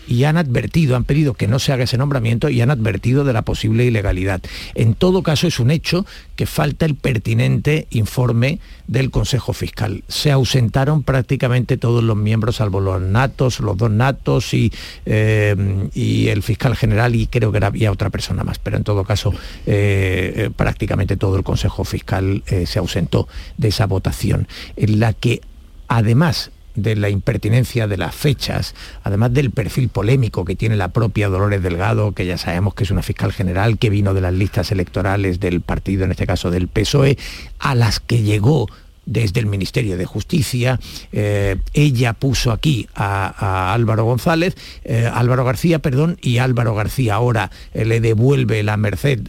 y 0.09 0.25
han 0.25 0.39
advertido, 0.39 0.97
han 0.97 1.05
pedido 1.05 1.35
que 1.35 1.47
no 1.47 1.59
se 1.59 1.73
haga 1.73 1.85
ese 1.85 1.99
nombramiento 1.99 2.49
y 2.49 2.61
han 2.61 2.71
advertido 2.71 3.25
de 3.25 3.35
la 3.35 3.43
posible 3.43 3.85
ilegalidad. 3.85 4.41
En 4.75 4.95
todo 4.95 5.23
caso 5.23 5.47
es 5.47 5.61
un 5.61 5.71
hecho 5.71 6.07
que 6.35 6.47
falta 6.47 6.87
el 6.87 6.95
pertinente 6.95 7.87
informe 7.91 8.59
del 8.87 9.11
Consejo 9.11 9.53
Fiscal. 9.53 10.03
Se 10.09 10.33
ausentaron 10.33 11.03
prácticamente 11.03 11.77
todos 11.77 12.03
los 12.03 12.17
miembros, 12.17 12.57
salvo 12.57 12.81
los 12.81 13.01
natos, 13.03 13.61
los 13.61 13.77
dos 13.77 13.91
natos 13.91 14.55
y, 14.55 14.73
eh, 15.05 15.55
y 15.95 16.29
el 16.29 16.43
fiscal 16.43 16.75
general 16.75 17.15
y 17.15 17.27
creo 17.27 17.53
que 17.53 17.59
había 17.59 17.93
otra 17.93 18.09
persona 18.09 18.45
más, 18.45 18.59
pero 18.59 18.79
en 18.79 18.85
todo 18.85 19.05
caso 19.05 19.33
eh, 19.67 20.33
eh, 20.37 20.51
prácticamente 20.57 21.17
todo 21.17 21.37
el 21.37 21.43
Consejo 21.43 21.85
Fiscal 21.85 22.43
se 22.67 22.79
ausentó 22.79 23.29
de 23.59 23.69
esa 23.69 23.87
votación, 23.87 24.49
en 24.77 25.01
la 25.01 25.13
que 25.13 25.43
además 25.87 26.51
de 26.83 26.97
la 26.97 27.11
impertinencia 27.11 27.87
de 27.87 27.97
las 27.97 28.15
fechas, 28.15 28.75
además 29.03 29.33
del 29.33 29.51
perfil 29.51 29.89
polémico 29.89 30.45
que 30.45 30.57
tiene 30.57 30.77
la 30.77 30.89
propia 30.89 31.29
Dolores 31.29 31.63
Delgado, 31.63 32.13
que 32.13 32.27
ya 32.27 32.39
sabemos 32.39 32.75
que 32.75 32.85
es 32.85 32.91
una 32.91 33.03
fiscal 33.03 33.33
general 33.33 33.79
que 33.79 33.91
vino 33.91 34.15
de 34.15 34.21
las 34.21 34.33
listas 34.33 34.73
electorales 34.73 35.41
del 35.41 35.61
partido, 35.61 36.05
en 36.05 36.11
este 36.11 36.27
caso 36.27 36.51
del 36.51 36.69
PSOE, 36.69 37.19
a 37.59 37.75
las 37.75 38.01
que 38.01 38.23
llegó 38.23 38.69
desde 39.09 39.41
el 39.41 39.47
Ministerio 39.47 39.97
de 39.97 40.05
Justicia. 40.05 40.79
Eh, 41.13 41.57
ella 41.73 42.13
puso 42.13 42.53
aquí 42.53 42.89
a, 42.95 43.73
Álvaro 43.73 44.05
González, 44.05 44.55
eh, 44.85 45.11
Álvaro 45.13 45.45
García, 45.45 45.81
perdón, 45.81 46.19
y 46.21 46.39
Álvaro 46.39 46.75
García 46.75 47.15
ahora 47.15 47.51
eh, 47.73 47.85
le 47.85 48.01
devuelve 48.01 48.63
la 48.63 48.77
merced 48.77 49.21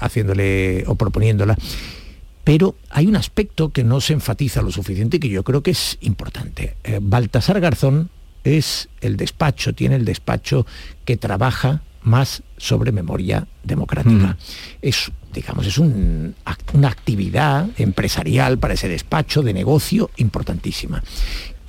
haciéndole 0.00 0.84
o 0.86 0.94
proponiéndola 0.94 1.56
pero 2.46 2.76
hay 2.90 3.08
un 3.08 3.16
aspecto 3.16 3.70
que 3.70 3.82
no 3.82 4.00
se 4.00 4.12
enfatiza 4.12 4.62
lo 4.62 4.70
suficiente 4.70 5.16
y 5.16 5.20
que 5.20 5.28
yo 5.28 5.42
creo 5.42 5.64
que 5.64 5.72
es 5.72 5.98
importante. 6.00 6.76
Eh, 6.84 7.00
Baltasar 7.02 7.60
Garzón 7.60 8.08
es 8.44 8.88
el 9.00 9.16
despacho, 9.16 9.74
tiene 9.74 9.96
el 9.96 10.04
despacho 10.04 10.64
que 11.04 11.16
trabaja 11.16 11.82
más 12.02 12.44
sobre 12.56 12.92
memoria 12.92 13.48
democrática. 13.64 14.36
Es, 14.80 15.10
digamos, 15.34 15.66
es 15.66 15.76
una 15.78 16.88
actividad 16.88 17.68
empresarial 17.78 18.58
para 18.58 18.74
ese 18.74 18.86
despacho 18.86 19.42
de 19.42 19.52
negocio 19.52 20.10
importantísima 20.16 21.02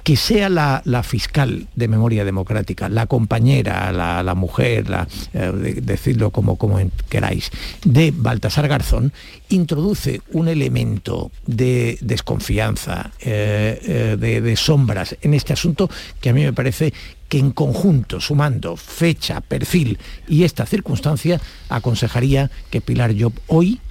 que 0.07 0.15
sea 0.15 0.47
la, 0.47 1.03
fiscal 1.03 1.67
de 1.75 1.89
memoria 1.89 2.23
democrática, 2.23 2.87
la 2.87 3.07
compañera, 3.07 3.91
la, 3.91 4.35
mujer, 4.35 4.89
la, 4.89 5.05
eh, 5.33 5.51
decirlo 5.81 6.31
como, 6.31 6.55
como 6.55 6.79
queráis, 7.09 7.51
de 7.83 8.13
Baltasar 8.15 8.69
Garzón, 8.69 9.11
introduce 9.49 10.21
un 10.31 10.47
elemento 10.47 11.29
de 11.45 11.97
desconfianza, 11.99 13.11
eh, 13.19 13.81
eh, 13.83 14.17
de, 14.17 14.39
de 14.39 14.55
sombras 14.55 15.17
en 15.21 15.33
este 15.33 15.51
asunto 15.51 15.89
que 16.21 16.29
a 16.29 16.33
mí 16.33 16.41
me 16.41 16.53
parece 16.53 16.93
que 17.27 17.39
en 17.39 17.51
conjunto, 17.51 18.21
sumando 18.21 18.77
fecha, 18.77 19.41
perfil 19.41 19.99
y 20.25 20.45
esta 20.45 20.65
circunstancia, 20.65 21.41
aconsejaría 21.67 22.49
que 22.69 22.79
Pilar 22.79 23.13
Job 23.19 23.33
hoy 23.47 23.81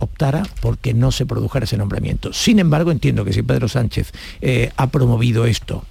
optara 0.00 0.42
porque 0.60 0.92
no 0.94 1.12
se 1.12 1.26
produjera 1.26 1.64
ese 1.64 1.76
nombramiento. 1.76 2.32
Sin 2.32 2.58
embargo, 2.58 2.90
entiendo 2.90 3.24
que 3.24 3.32
si 3.32 3.42
Pedro 3.42 3.68
Sánchez 3.68 4.12
eh, 4.40 4.72
ha 4.76 4.88
promovido 4.88 5.44
esto 5.44 5.84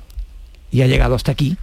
y 0.72 0.82
ha 0.82 0.88
llegado 0.88 1.16
hasta 1.16 1.32
aquí, 1.32 1.58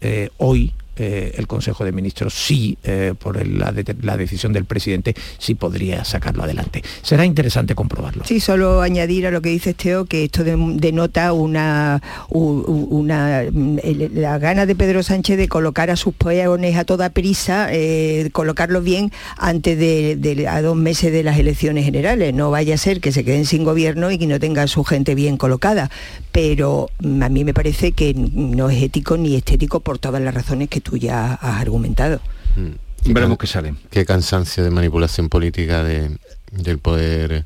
eh, 0.00 0.30
hoy 0.38 0.72
eh, 0.96 1.34
el 1.36 1.46
Consejo 1.46 1.84
de 1.84 1.92
Ministros 1.92 2.34
sí, 2.34 2.78
eh, 2.84 3.14
por 3.18 3.46
la, 3.46 3.72
decisión 4.16 4.52
del 4.52 4.64
presidente, 4.64 5.14
sí 5.38 5.54
podría 5.54 6.04
sacarlo 6.04 6.44
adelante. 6.44 6.82
Será 7.02 7.24
interesante 7.24 7.74
comprobarlo. 7.74 8.24
Sí, 8.24 8.40
solo 8.40 8.80
añadir 8.80 9.26
a 9.26 9.30
lo 9.30 9.42
que 9.42 9.50
dice 9.50 9.70
Esteo 9.70 10.06
que 10.06 10.24
esto 10.24 10.42
denota 10.44 11.32
una, 11.32 12.02
una 12.30 13.42
la 13.50 14.38
gana 14.38 14.66
de 14.66 14.74
Pedro 14.74 15.02
Sánchez 15.02 15.36
de 15.36 15.48
colocar 15.48 15.90
a 15.90 15.96
sus 15.96 16.14
peones 16.14 16.76
a 16.76 16.84
toda 16.84 17.10
prisa, 17.10 17.68
eh, 17.70 18.30
colocarlos 18.32 18.82
bien 18.82 19.12
antes 19.36 19.78
de, 19.78 20.46
a 20.48 20.62
dos 20.62 20.76
meses 20.76 21.12
de 21.12 21.22
las 21.22 21.38
elecciones 21.38 21.84
generales. 21.84 22.34
No 22.34 22.50
vaya 22.50 22.74
a 22.74 22.78
ser 22.78 23.00
que 23.00 23.12
se 23.12 23.24
queden 23.24 23.44
sin 23.44 23.64
gobierno 23.64 24.10
y 24.10 24.18
que 24.18 24.26
no 24.26 24.40
tengan 24.40 24.68
su 24.68 24.84
gente 24.84 25.14
bien 25.14 25.36
colocada. 25.36 25.90
Pero 26.32 26.90
mm, 27.00 27.22
a 27.22 27.28
mí 27.28 27.44
me 27.44 27.54
parece 27.54 27.92
que 27.92 28.14
no 28.14 28.70
es 28.70 28.82
ético 28.82 29.16
ni 29.16 29.36
estético 29.36 29.80
por 29.80 29.98
todas 29.98 30.22
las 30.22 30.34
razones 30.34 30.68
que 30.68 30.78
tú 30.86 30.96
ya 30.96 31.34
has 31.34 31.60
argumentado. 31.60 32.20
Mm. 32.54 33.12
Veremos 33.12 33.38
qué 33.38 33.46
sale. 33.46 33.74
Qué 33.90 34.04
cansancio 34.04 34.64
de 34.64 34.70
manipulación 34.70 35.28
política 35.28 35.84
del 35.84 36.78
poder 36.78 37.44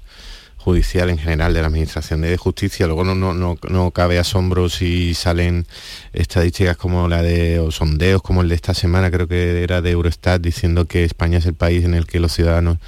judicial 0.56 1.08
en 1.08 1.18
general, 1.18 1.54
de 1.54 1.60
la 1.60 1.68
Administración 1.68 2.20
de 2.20 2.36
Justicia. 2.36 2.86
Luego 2.86 3.04
no, 3.04 3.14
no, 3.14 3.58
no, 3.68 3.90
cabe 3.90 4.18
asombro 4.18 4.68
si 4.68 5.14
salen 5.14 5.66
estadísticas 6.12 6.76
como 6.76 7.08
la 7.08 7.22
de, 7.22 7.58
o 7.60 7.70
sondeos 7.70 8.22
como 8.22 8.42
el 8.42 8.48
de 8.50 8.54
esta 8.54 8.74
semana, 8.74 9.10
creo 9.10 9.26
que 9.26 9.62
era 9.62 9.80
de 9.80 9.90
Eurostat, 9.90 10.40
diciendo 10.40 10.86
que 10.86 11.04
España 11.04 11.38
es 11.38 11.46
el 11.46 11.54
país 11.54 11.84
en 11.84 11.94
el 11.94 12.06
que 12.06 12.20
los 12.20 12.32
ciudadanos... 12.32 12.78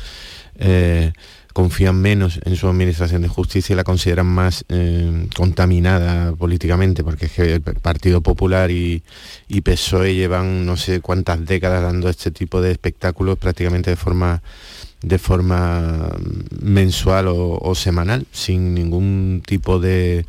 Eh, 0.56 1.12
confían 1.52 2.00
menos 2.00 2.40
en 2.44 2.56
su 2.56 2.68
administración 2.68 3.22
de 3.22 3.28
justicia 3.28 3.72
y 3.72 3.76
la 3.76 3.84
consideran 3.84 4.26
más 4.26 4.64
eh, 4.68 5.28
contaminada 5.36 6.32
políticamente, 6.34 7.04
porque 7.04 7.26
es 7.26 7.32
que 7.32 7.54
el 7.54 7.60
Partido 7.60 8.20
Popular 8.20 8.70
y, 8.70 9.02
PSOE 9.62 10.14
llevan 10.14 10.66
no 10.66 10.76
sé 10.76 11.00
cuántas 11.00 11.46
décadas 11.46 11.82
dando 11.82 12.08
este 12.08 12.30
tipo 12.30 12.60
de 12.60 12.72
espectáculos 12.72 13.38
prácticamente 13.38 13.90
de 13.90 13.96
forma 13.96 14.42
de 15.02 15.18
forma 15.18 16.10
mensual 16.60 17.26
o, 17.28 17.74
semanal, 17.74 18.26
sin 18.30 18.72
ningún 18.72 19.42
tipo 19.44 19.80
de 19.80 20.24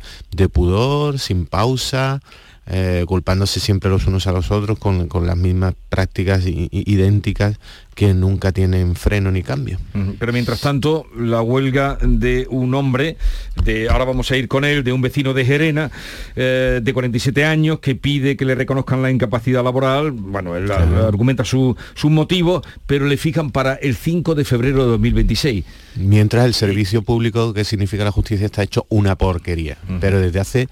pudor, 0.52 1.20
sin 1.20 1.46
pausa, 1.46 2.20
eh, 2.66 3.04
culpándose 3.06 3.60
siempre 3.60 3.90
los 3.90 4.06
unos 4.06 4.26
a 4.26 4.32
los 4.32 4.50
otros 4.50 4.78
con, 4.78 5.08
las 5.26 5.36
mismas 5.36 5.74
prácticas 5.88 6.44
idénticas 6.46 7.58
que 7.94 8.14
nunca 8.14 8.52
tienen 8.52 8.96
freno 8.96 9.30
ni 9.30 9.42
cambio. 9.42 9.78
Pero 10.18 10.32
mientras 10.32 10.60
tanto, 10.60 11.06
la 11.16 11.42
huelga 11.42 11.98
de 12.02 12.46
un 12.50 12.74
hombre, 12.74 13.16
de, 13.62 13.88
ahora 13.88 14.04
vamos 14.04 14.30
a 14.30 14.36
ir 14.36 14.48
con 14.48 14.64
él, 14.64 14.82
de 14.82 14.92
un 14.92 15.00
vecino 15.00 15.32
de 15.34 15.44
Gerena, 15.44 15.90
eh, 16.34 16.80
de 16.82 16.92
47 16.92 17.44
años, 17.44 17.78
que 17.80 17.94
pide 17.94 18.36
que 18.36 18.44
le 18.44 18.54
reconozcan 18.54 19.02
la 19.02 19.10
incapacidad 19.10 19.62
laboral, 19.62 20.10
bueno, 20.10 20.56
él 20.56 20.70
argumenta 20.70 21.44
su, 21.44 21.76
su 21.94 22.10
motivo, 22.10 22.62
pero 22.86 23.06
le 23.06 23.16
fijan 23.16 23.50
para 23.50 23.74
el 23.74 23.94
5 23.94 24.34
de 24.34 24.44
febrero 24.44 24.84
de 24.84 24.90
2026. 24.92 25.64
Mientras 25.96 26.46
el 26.46 26.54
servicio 26.54 27.02
público 27.02 27.54
que 27.54 27.64
significa 27.64 28.04
la 28.04 28.10
justicia 28.10 28.46
está 28.46 28.62
hecho 28.62 28.86
una 28.88 29.16
porquería, 29.16 29.78
pero 30.00 30.20
desde 30.20 30.40
hace 30.40 30.68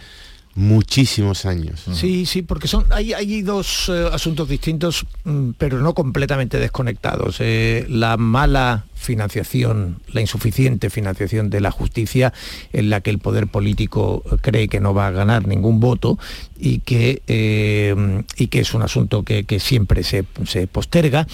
muchísimos 0.55 1.47
años. 1.47 1.85
Sí, 1.95 2.27
sí, 2.27 2.43
porque 2.43 2.69
son 2.69 2.85
hay, 2.91 3.13
hay 3.13 3.43
dos 3.43 3.89
eh, 3.89 4.09
asuntos 4.13 4.49
distintos, 4.49 5.07
mm, 5.25 5.51
pero 5.57 5.81
no 5.81 5.95
completamente 5.95 6.59
desconectados. 6.59 7.37
Eh, 7.41 7.87
la 7.89 8.17
mala 8.17 8.85
financiación, 8.95 10.01
la 10.13 10.21
insuficiente 10.21 10.91
financiación 10.91 11.51
de 11.51 11.61
la 11.61 11.71
justicia, 11.71 12.33
en 12.73 12.91
la 12.91 13.01
que 13.01 13.11
el 13.11 13.19
poder 13.19 13.47
político 13.47 14.23
cree 14.41 14.69
que 14.69 14.81
no 14.81 14.95
va 14.95 15.09
a 15.09 15.11
ganar 15.11 15.47
ningún 15.47 15.81
voto 15.81 16.19
y 16.59 16.79
que, 16.81 17.23
eh, 17.27 18.23
y 18.37 18.47
que 18.47 18.61
es 18.61 18.75
un 18.75 18.83
asunto 18.83 19.25
que, 19.25 19.45
siempre 19.59 20.03
se, 20.03 20.25
se 20.47 20.67
posterga 20.67 21.27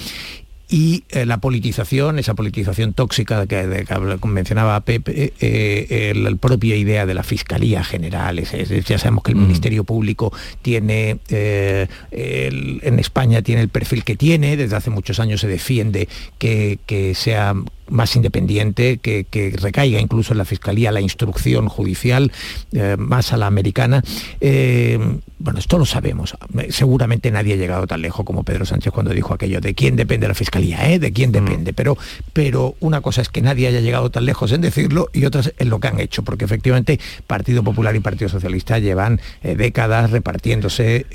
y 0.69 1.05
eh, 1.11 1.25
la 1.25 1.39
politización, 1.39 2.19
esa 2.19 2.35
politización 2.35 2.93
tóxica 2.93 3.47
que, 3.47 3.87
mencionaba 4.25 4.81
Pepe, 4.81 5.33
eh, 5.41 6.13
la 6.15 6.35
propia 6.37 6.77
idea 6.77 7.07
de 7.07 7.15
la 7.15 7.23
Fiscalía 7.23 7.83
General, 7.83 8.39
ya 8.39 8.99
sabemos 8.99 9.25
que 9.25 9.33
el 9.33 9.39
mm. 9.39 9.43
Ministerio 9.43 9.85
Público 9.85 10.33
tiene, 10.61 11.19
eh, 11.31 11.87
en 12.11 12.99
España 12.99 13.41
tiene 13.41 13.63
el 13.63 13.71
perfil 13.71 14.05
que 14.05 14.17
tiene, 14.17 14.57
desde 14.57 14.77
hace 14.77 14.91
muchos 14.91 15.21
años 15.21 15.41
se 15.41 15.49
defiende 15.49 16.09
que, 16.39 16.79
que 16.85 17.15
sea 17.15 17.55
más 17.91 18.17
independiente, 18.17 18.99
que, 18.99 19.27
recaiga 19.61 20.01
incluso 20.01 20.33
en 20.33 20.39
la 20.39 20.45
Fiscalía 20.45 20.93
la 20.93 21.01
instrucción 21.01 21.69
judicial, 21.69 22.33
eh, 22.73 22.97
más 22.99 23.33
a 23.33 23.37
la 23.37 23.47
americana. 23.47 24.03
Eh, 24.41 24.99
bueno, 25.39 25.59
esto 25.59 25.79
lo 25.79 25.87
sabemos. 25.87 26.37
Seguramente 26.71 27.31
nadie 27.31 27.55
ha 27.55 27.57
llegado 27.57 27.87
tan 27.87 28.03
lejos 28.03 28.25
como 28.25 28.43
Pedro 28.43 28.65
Sánchez 28.65 28.93
cuando 28.93 29.13
dijo 29.13 29.35
aquello 29.35 29.61
de 29.61 29.75
quién 29.75 29.97
depende 29.97 30.27
la 30.27 30.35
Fiscalía, 30.35 30.91
¿eh? 30.91 30.99
de 30.99 31.13
quién 31.13 31.33
depende. 31.33 31.73
Mm. 31.73 31.75
Pero, 31.75 31.97
pero 32.33 32.75
una 32.81 33.01
cosa 33.01 33.23
es 33.23 33.29
que 33.29 33.41
nadie 33.41 33.69
haya 33.69 33.81
llegado 33.81 34.11
tan 34.11 34.25
lejos 34.25 34.53
en 34.53 34.61
decirlo 34.61 35.09
y 35.13 35.25
otra 35.25 35.41
es 35.41 35.67
lo 35.67 35.79
que 35.81 35.89
han 35.89 36.01
hecho, 36.01 36.25
porque 36.25 36.45
efectivamente 36.45 36.99
Partido 37.27 37.63
Popular 37.63 37.95
y 37.95 38.01
Partido 38.01 38.29
Socialista 38.29 38.79
llevan 38.79 39.21
décadas 39.43 40.11
repartiéndose 40.11 41.07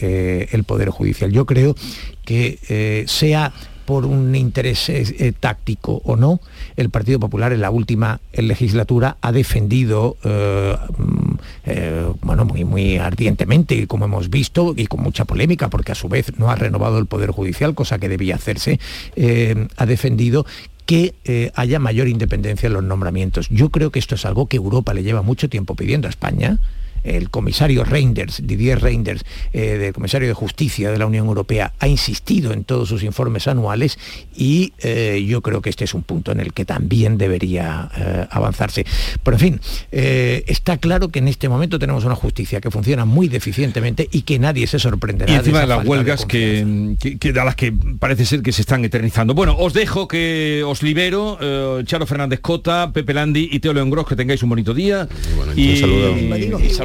el 0.51 0.63
Poder 0.63 0.89
Judicial. 0.89 1.31
Yo 1.31 1.45
creo 1.45 1.75
que 2.23 3.05
sea 3.07 3.51
por 3.85 4.05
un 4.05 4.35
interés 4.35 4.89
eh, 4.89 5.03
eh, 5.19 5.33
táctico 5.37 6.01
o 6.05 6.15
no, 6.15 6.39
el 6.75 6.89
Partido 6.89 7.19
Popular 7.19 7.53
en 7.53 7.61
la 7.61 7.71
última 7.71 8.19
legislatura 8.33 9.17
ha 9.21 9.31
defendido 9.31 10.17
eh, 10.23 10.75
mm, 10.97 12.19
bueno, 12.21 12.45
muy, 12.45 12.65
muy 12.65 12.97
ardientemente, 12.97 13.87
como 13.87 14.05
hemos 14.05 14.29
visto, 14.29 14.73
y 14.75 14.87
con 14.87 15.01
mucha 15.01 15.25
polémica, 15.25 15.69
porque 15.69 15.91
a 15.91 15.95
su 15.95 16.09
vez 16.09 16.37
no 16.37 16.49
ha 16.49 16.55
renovado 16.55 16.97
el 16.97 17.05
Poder 17.05 17.31
Judicial, 17.31 17.75
cosa 17.75 17.99
que 17.99 18.09
debía 18.09 18.35
hacerse, 18.35 18.79
ha 19.77 19.85
defendido 19.85 20.45
que 20.85 21.13
haya 21.55 21.79
mayor 21.79 22.07
independencia 22.07 22.67
en 22.67 22.73
los 22.73 22.83
nombramientos. 22.83 23.47
Yo 23.49 23.69
creo 23.69 23.91
que 23.91 23.99
esto 23.99 24.15
es 24.15 24.25
algo 24.25 24.47
que 24.47 24.57
Europa 24.57 24.93
le 24.93 25.03
lleva 25.03 25.21
mucho 25.21 25.49
tiempo 25.49 25.75
pidiendo 25.75 26.07
a 26.07 26.09
España 26.09 26.59
el 27.03 27.29
comisario 27.29 27.83
Reinders, 27.83 28.41
Didier 28.45 28.81
Reinders, 28.81 29.23
eh, 29.51 29.77
del 29.77 29.93
comisario 29.93 30.27
de 30.27 30.33
Justicia 30.33 30.91
de 30.91 30.97
la 30.97 31.05
Unión 31.05 31.27
Europea, 31.27 31.73
ha 31.79 31.87
insistido 31.87 32.53
en 32.53 32.63
todos 32.63 32.89
sus 32.89 33.03
informes 33.03 33.47
anuales 33.47 33.97
y 34.35 34.73
eh, 34.79 35.23
yo 35.27 35.41
creo 35.41 35.61
que 35.61 35.69
este 35.69 35.83
es 35.83 35.93
un 35.93 36.03
punto 36.03 36.31
en 36.31 36.39
el 36.39 36.53
que 36.53 36.65
también 36.65 37.17
debería 37.17 37.89
eh, 37.95 38.27
avanzarse. 38.29 38.85
Pero 39.23 39.37
en 39.37 39.39
fin, 39.39 39.61
está 39.91 40.77
claro 40.77 41.09
que 41.09 41.19
en 41.19 41.27
este 41.27 41.49
momento 41.49 41.79
tenemos 41.79 42.05
una 42.05 42.15
justicia 42.15 42.61
que 42.61 42.71
funciona 42.71 43.05
muy 43.05 43.27
deficientemente 43.27 44.07
y 44.11 44.23
que 44.23 44.39
nadie 44.39 44.67
se 44.67 44.79
sorprenderá. 44.79 45.31
Y 45.31 45.35
encima 45.35 45.61
de, 45.61 45.67
las 45.67 45.85
huelgas 45.85 46.25
que, 46.25 46.95
que, 47.19 47.29
a 47.29 47.45
las 47.45 47.55
que 47.55 47.73
parece 47.99 48.25
ser 48.25 48.41
que 48.41 48.51
se 48.51 48.61
están 48.61 48.83
eternizando. 48.85 49.33
Bueno, 49.33 49.55
os 49.57 49.73
dejo 49.73 50.07
que 50.07 50.63
os 50.65 50.83
libero, 50.83 51.37
Charo 51.83 52.05
Fernández 52.05 52.39
Cota, 52.39 52.91
Pepe 52.91 53.13
Landi 53.13 53.49
y 53.51 53.59
Teo 53.59 53.73
León 53.73 53.89
Gros, 53.89 54.07
que 54.07 54.15
tengáis 54.15 54.43
un 54.43 54.49
bonito 54.49 54.73
día. 54.73 55.07
y, 55.55 55.81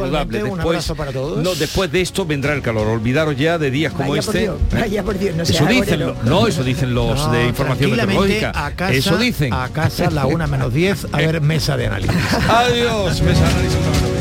un 0.08 0.28
Después, 0.56 0.92
para 0.96 1.12
todos. 1.12 1.42
No, 1.42 1.54
después 1.54 1.90
de 1.90 2.00
esto 2.00 2.26
vendrá 2.26 2.54
el 2.54 2.62
calor. 2.62 2.86
Olvidaros 2.88 3.36
ya 3.36 3.58
de 3.58 3.70
días 3.70 3.92
como 3.92 4.16
este. 4.16 4.50
vaya 4.72 5.02
por 5.02 5.18
Dios, 5.18 5.36
no 5.36 5.42
eso 5.42 5.66
dicen, 5.66 6.14
no, 6.24 6.46
eso 6.46 6.64
dicen 6.64 6.94
los 6.94 7.30
de 7.32 7.46
información 7.46 7.90
meteorológica. 7.92 8.72
eso 8.90 9.16
dicen. 9.16 9.52
A 9.52 9.68
casa 9.68 10.10
la 10.10 10.26
una 10.26 10.46
menos 10.46 10.72
10 10.72 11.08
a 11.12 11.16
ver 11.18 11.40
mesa 11.48 11.76
de 11.76 11.86
análisis. 11.86 12.16
Adiós, 12.48 13.20
mesa 13.22 13.40
de 13.40 13.46
análisis. 13.46 14.17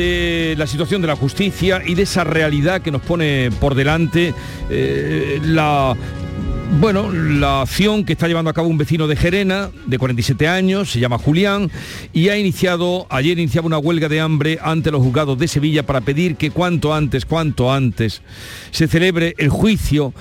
De 0.00 0.54
la 0.56 0.66
situación 0.66 1.02
de 1.02 1.08
la 1.08 1.16
justicia 1.16 1.82
y 1.84 1.94
de 1.94 2.04
esa 2.04 2.24
realidad 2.24 2.80
que 2.80 2.90
nos 2.90 3.02
pone 3.02 3.50
por 3.60 3.74
delante 3.74 4.32
eh, 4.70 5.38
la 5.44 5.94
bueno, 6.80 7.10
la 7.12 7.62
acción 7.62 8.04
que 8.04 8.12
está 8.14 8.28
llevando 8.28 8.48
a 8.48 8.54
cabo 8.54 8.68
un 8.68 8.78
vecino 8.78 9.06
de 9.08 9.16
Gerena, 9.16 9.70
de 9.86 9.98
47 9.98 10.48
años, 10.48 10.90
se 10.90 11.00
llama 11.00 11.18
Julián, 11.18 11.70
y 12.12 12.28
ha 12.28 12.38
iniciado, 12.38 13.06
ayer 13.10 13.38
iniciaba 13.38 13.66
una 13.66 13.76
huelga 13.76 14.08
de 14.08 14.20
hambre 14.20 14.58
ante 14.62 14.90
los 14.90 15.02
juzgados 15.02 15.36
de 15.36 15.48
Sevilla 15.48 15.84
para 15.84 16.00
pedir 16.00 16.36
que 16.36 16.52
cuanto 16.52 16.94
antes, 16.94 17.26
cuanto 17.26 17.72
antes, 17.72 18.22
se 18.70 18.86
celebre 18.86 19.34
el 19.36 19.50
juicio 19.50 20.14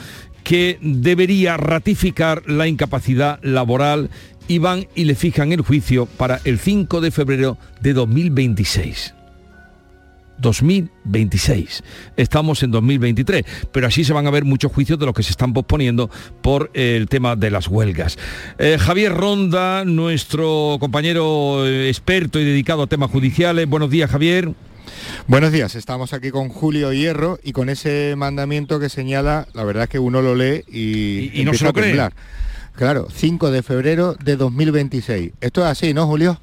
que 0.43 0.79
debería 0.81 1.55
ratificar 1.55 2.41
la 2.47 2.67
incapacidad 2.67 3.39
laboral 3.43 4.09
y 4.47 4.57
van 4.57 4.87
y 4.95 5.05
le 5.05 5.15
fijan 5.15 5.53
el 5.53 5.61
juicio 5.61 6.07
para 6.07 6.41
el 6.43 6.59
5 6.59 6.99
de 6.99 7.11
febrero 7.11 7.57
de 7.79 7.93
2026. 7.93 9.13
2026. 10.39 11.83
Estamos 12.17 12.63
en 12.63 12.71
2023, 12.71 13.45
pero 13.71 13.87
así 13.87 14.03
se 14.03 14.13
van 14.13 14.27
a 14.27 14.31
ver 14.31 14.45
muchos 14.45 14.71
juicios 14.71 14.99
de 14.99 15.05
los 15.05 15.13
que 15.13 15.23
se 15.23 15.31
están 15.31 15.53
posponiendo 15.53 16.09
por 16.41 16.71
el 16.73 17.07
tema 17.07 17.35
de 17.35 17.51
las 17.51 17.67
huelgas. 17.67 18.17
Eh, 18.57 18.77
Javier 18.79 19.13
Ronda, 19.13 19.85
nuestro 19.85 20.77
compañero 20.79 21.65
eh, 21.65 21.89
experto 21.89 22.39
y 22.39 22.45
dedicado 22.45 22.83
a 22.83 22.87
temas 22.87 23.11
judiciales. 23.11 23.67
Buenos 23.67 23.89
días, 23.89 24.09
Javier. 24.09 24.53
Buenos 25.27 25.51
días, 25.51 25.75
estamos 25.75 26.13
aquí 26.13 26.31
con 26.31 26.49
Julio 26.49 26.91
Hierro 26.91 27.39
y 27.43 27.51
con 27.51 27.69
ese 27.69 28.15
mandamiento 28.17 28.79
que 28.79 28.89
señala, 28.89 29.47
la 29.53 29.63
verdad 29.63 29.83
es 29.83 29.89
que 29.89 29.99
uno 29.99 30.21
lo 30.21 30.35
lee 30.35 30.63
y, 30.67 31.43
no 31.43 31.53
se 31.53 31.65
lo 31.65 31.73
cree. 31.73 31.97
Claro, 32.73 33.07
5 33.13 33.51
de 33.51 33.61
febrero 33.61 34.15
de 34.15 34.37
2026. 34.37 35.33
Esto 35.41 35.61
es 35.61 35.67
así, 35.67 35.93
¿no, 35.93 36.07
Julio? 36.07 36.39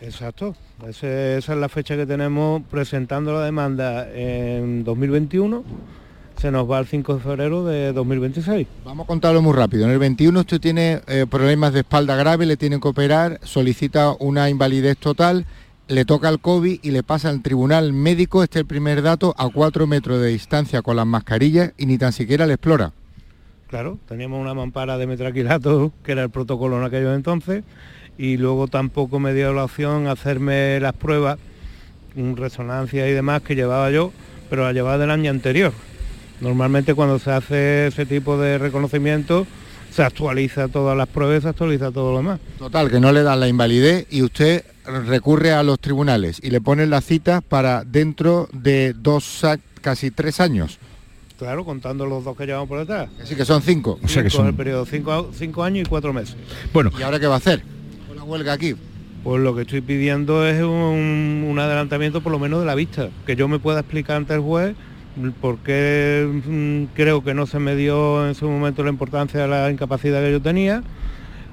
Exacto. 0.00 0.56
Esa 0.86 1.38
es 1.38 1.48
la 1.48 1.68
fecha 1.68 1.96
que 1.96 2.06
tenemos 2.06 2.62
presentando 2.70 3.32
la 3.32 3.44
demanda 3.44 4.08
en 4.12 4.84
2021. 4.84 5.64
Se 6.40 6.52
nos 6.52 6.70
va 6.70 6.78
el 6.78 6.86
5 6.86 7.16
de 7.16 7.20
febrero 7.20 7.64
de 7.64 7.92
2026. 7.92 8.66
Vamos 8.84 9.04
a 9.04 9.06
contarlo 9.08 9.42
muy 9.42 9.54
rápido. 9.54 9.86
En 9.86 9.90
el 9.90 9.98
21 9.98 10.38
usted 10.38 10.60
tiene 10.60 11.00
eh, 11.08 11.26
problemas 11.28 11.72
de 11.72 11.80
espalda 11.80 12.14
grave, 12.14 12.46
le 12.46 12.56
tienen 12.56 12.80
que 12.80 12.86
operar, 12.86 13.40
solicita 13.42 14.14
una 14.20 14.48
invalidez 14.48 14.96
total, 14.98 15.46
le 15.88 16.04
toca 16.04 16.28
el 16.28 16.38
COVID 16.38 16.78
y 16.80 16.90
le 16.92 17.02
pasa 17.02 17.28
al 17.28 17.42
tribunal 17.42 17.92
médico, 17.92 18.44
este 18.44 18.58
es 18.58 18.62
el 18.62 18.66
primer 18.66 19.02
dato, 19.02 19.34
a 19.36 19.48
4 19.48 19.86
metros 19.88 20.20
de 20.20 20.28
distancia 20.28 20.80
con 20.82 20.94
las 20.94 21.06
mascarillas 21.06 21.72
y 21.76 21.86
ni 21.86 21.98
tan 21.98 22.12
siquiera 22.12 22.46
le 22.46 22.54
explora. 22.54 22.92
Claro, 23.66 23.98
teníamos 24.06 24.40
una 24.40 24.54
mampara 24.54 24.96
de 24.96 25.06
metraquilato, 25.08 25.92
que 26.04 26.12
era 26.12 26.22
el 26.22 26.30
protocolo 26.30 26.78
en 26.78 26.84
aquellos 26.84 27.14
entonces, 27.16 27.64
y 28.18 28.36
luego 28.36 28.66
tampoco 28.66 29.20
me 29.20 29.32
dio 29.32 29.52
la 29.54 29.64
opción 29.64 30.08
hacerme 30.08 30.80
las 30.80 30.92
pruebas, 30.92 31.38
resonancia 32.34 33.08
y 33.08 33.12
demás 33.12 33.42
que 33.42 33.54
llevaba 33.54 33.90
yo, 33.92 34.12
pero 34.50 34.64
la 34.64 34.72
llevaba 34.72 34.98
del 34.98 35.10
año 35.10 35.30
anterior. 35.30 35.72
Normalmente 36.40 36.94
cuando 36.94 37.18
se 37.20 37.30
hace 37.30 37.86
ese 37.86 38.06
tipo 38.06 38.36
de 38.36 38.58
reconocimiento 38.58 39.46
se 39.90 40.02
actualiza 40.02 40.68
todas 40.68 40.96
las 40.96 41.08
pruebas, 41.08 41.44
se 41.44 41.48
actualiza 41.48 41.92
todo 41.92 42.12
lo 42.12 42.18
demás. 42.18 42.40
Total, 42.58 42.90
que 42.90 43.00
no 43.00 43.12
le 43.12 43.22
dan 43.22 43.40
la 43.40 43.48
invalidez 43.48 44.06
y 44.10 44.22
usted 44.22 44.64
recurre 44.84 45.52
a 45.52 45.62
los 45.62 45.78
tribunales 45.78 46.40
y 46.42 46.50
le 46.50 46.60
ponen 46.60 46.90
la 46.90 47.00
cita 47.00 47.40
para 47.40 47.84
dentro 47.84 48.48
de 48.52 48.94
dos, 48.94 49.46
casi 49.80 50.10
tres 50.10 50.40
años. 50.40 50.78
Claro, 51.38 51.64
contando 51.64 52.04
los 52.04 52.24
dos 52.24 52.36
que 52.36 52.46
llevamos 52.46 52.68
por 52.68 52.80
detrás. 52.80 53.08
Así 53.22 53.36
que 53.36 53.44
son 53.44 53.62
cinco. 53.62 54.00
o 54.02 54.08
sea 54.08 54.24
que 54.24 54.30
son... 54.30 54.48
el 54.48 54.54
periodo, 54.54 54.84
cinco, 54.86 55.62
años 55.62 55.86
y 55.86 55.88
cuatro 55.88 56.12
meses. 56.12 56.36
Bueno. 56.72 56.90
¿Y 56.98 57.02
ahora 57.02 57.20
qué 57.20 57.28
va 57.28 57.34
a 57.34 57.38
hacer 57.38 57.77
huelga 58.28 58.52
aquí? 58.52 58.74
Pues 59.24 59.42
lo 59.42 59.54
que 59.54 59.62
estoy 59.62 59.80
pidiendo 59.80 60.46
es 60.46 60.62
un, 60.62 61.46
un 61.48 61.58
adelantamiento 61.58 62.20
por 62.20 62.32
lo 62.32 62.38
menos 62.38 62.60
de 62.60 62.66
la 62.66 62.74
vista, 62.74 63.08
que 63.26 63.34
yo 63.34 63.48
me 63.48 63.58
pueda 63.58 63.80
explicar 63.80 64.16
ante 64.16 64.34
el 64.34 64.40
juez 64.40 64.76
por 65.40 65.58
qué 65.58 66.28
mm, 66.46 66.94
creo 66.94 67.24
que 67.24 67.34
no 67.34 67.46
se 67.46 67.58
me 67.58 67.74
dio 67.74 68.26
en 68.26 68.34
su 68.34 68.48
momento 68.48 68.84
la 68.84 68.90
importancia 68.90 69.40
de 69.40 69.48
la 69.48 69.70
incapacidad 69.70 70.22
que 70.22 70.30
yo 70.30 70.40
tenía 70.40 70.82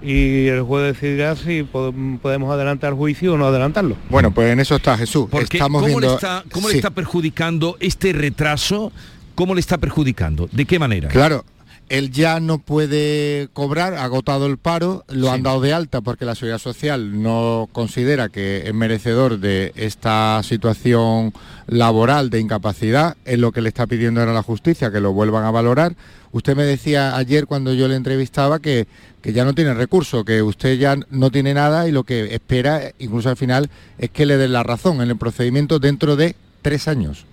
y 0.01 0.47
el 0.47 0.61
juez 0.61 0.93
decidirá 0.93 1.36
si 1.36 1.63
podemos 1.63 2.53
adelantar 2.53 2.91
el 2.91 2.95
juicio 2.95 3.34
o 3.34 3.38
no 3.38 3.47
adelantarlo. 3.47 3.95
Bueno, 4.09 4.32
pues 4.32 4.51
en 4.51 4.59
eso 4.59 4.76
está 4.76 4.97
Jesús. 4.97 5.28
Estamos 5.34 5.82
¿cómo, 5.82 5.99
le 5.99 6.07
está, 6.07 6.43
¿cómo 6.51 6.69
le 6.69 6.76
está 6.76 6.91
perjudicando 6.91 7.78
este 7.80 8.13
retraso? 8.13 8.91
¿Cómo 9.34 9.55
le 9.55 9.61
está 9.61 9.78
perjudicando? 9.78 10.47
¿De 10.51 10.65
qué 10.65 10.78
manera? 10.78 11.09
Claro, 11.09 11.43
él 11.89 12.11
ya 12.11 12.39
no 12.39 12.57
puede 12.57 13.47
cobrar, 13.53 13.93
ha 13.93 14.03
agotado 14.03 14.47
el 14.47 14.57
paro, 14.57 15.05
lo 15.09 15.31
han 15.31 15.43
dado 15.43 15.61
de 15.61 15.73
alta 15.73 16.01
porque 16.01 16.25
la 16.25 16.33
Seguridad 16.33 16.59
Social 16.59 17.21
no 17.21 17.69
considera 17.71 18.29
que 18.29 18.63
es 18.65 18.73
merecedor 18.73 19.39
de 19.39 19.71
esta 19.75 20.41
situación 20.43 21.33
laboral 21.67 22.29
de 22.29 22.39
incapacidad, 22.39 23.17
es 23.25 23.38
lo 23.38 23.51
que 23.51 23.61
le 23.61 23.69
está 23.69 23.86
pidiendo 23.86 24.19
ahora 24.19 24.33
la 24.33 24.43
justicia, 24.43 24.91
que 24.91 24.99
lo 24.99 25.13
vuelvan 25.13 25.45
a 25.45 25.51
valorar. 25.51 25.95
Usted 26.31 26.55
me 26.55 26.63
decía 26.63 27.15
ayer 27.15 27.45
cuando 27.45 27.73
yo 27.73 27.88
le 27.88 27.95
entrevistaba 27.95 28.59
que, 28.59 28.88
que 29.21 29.31
ya 29.31 29.45
no 29.45 29.53
tiene 29.53 29.73
recurso, 29.73 30.25
que 30.25 30.41
usted 30.41 30.77
ya 30.77 30.97
no 31.09 31.29
tiene 31.29 31.53
nada 31.53 31.88
y 31.88 31.91
lo 31.91 32.03
que 32.03 32.33
espera, 32.33 32.91
incluso 32.99 33.29
al 33.29 33.38
final, 33.38 33.69
es 33.99 34.09
que 34.09 34.25
le 34.25 34.38
den 34.38 34.53
la 34.53 34.63
razón 34.63 35.01
en 35.01 35.09
el 35.09 35.17
procedimiento 35.17 35.79
dentro 35.79 36.15
de 36.15 36.36
tres 36.61 36.88
años. 36.88 37.25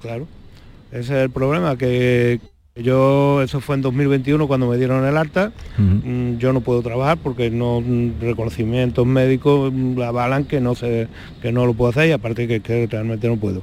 Claro, 0.00 0.26
ese 0.90 1.00
es 1.00 1.22
el 1.22 1.30
problema, 1.30 1.76
que, 1.76 2.40
yo, 2.76 3.42
eso 3.42 3.60
fue 3.60 3.74
en 3.74 3.82
2021 3.82 4.46
cuando 4.46 4.68
me 4.68 4.76
dieron 4.76 5.04
el 5.04 5.16
alta, 5.16 5.52
mm, 5.76 6.38
yo 6.38 6.52
no 6.52 6.60
puedo 6.60 6.82
trabajar 6.82 7.18
porque 7.18 7.50
no 7.50 7.80
mm, 7.80 8.20
reconocimientos 8.20 9.06
médicos 9.06 9.72
mm, 9.72 10.00
avalan 10.00 10.44
que 10.44 10.60
no 10.60 10.74
se, 10.74 11.08
que 11.42 11.50
no 11.50 11.66
lo 11.66 11.74
puedo 11.74 11.90
hacer 11.90 12.08
y 12.08 12.12
aparte 12.12 12.46
que, 12.46 12.86
realmente 12.86 13.28
no 13.28 13.36
puedo. 13.36 13.62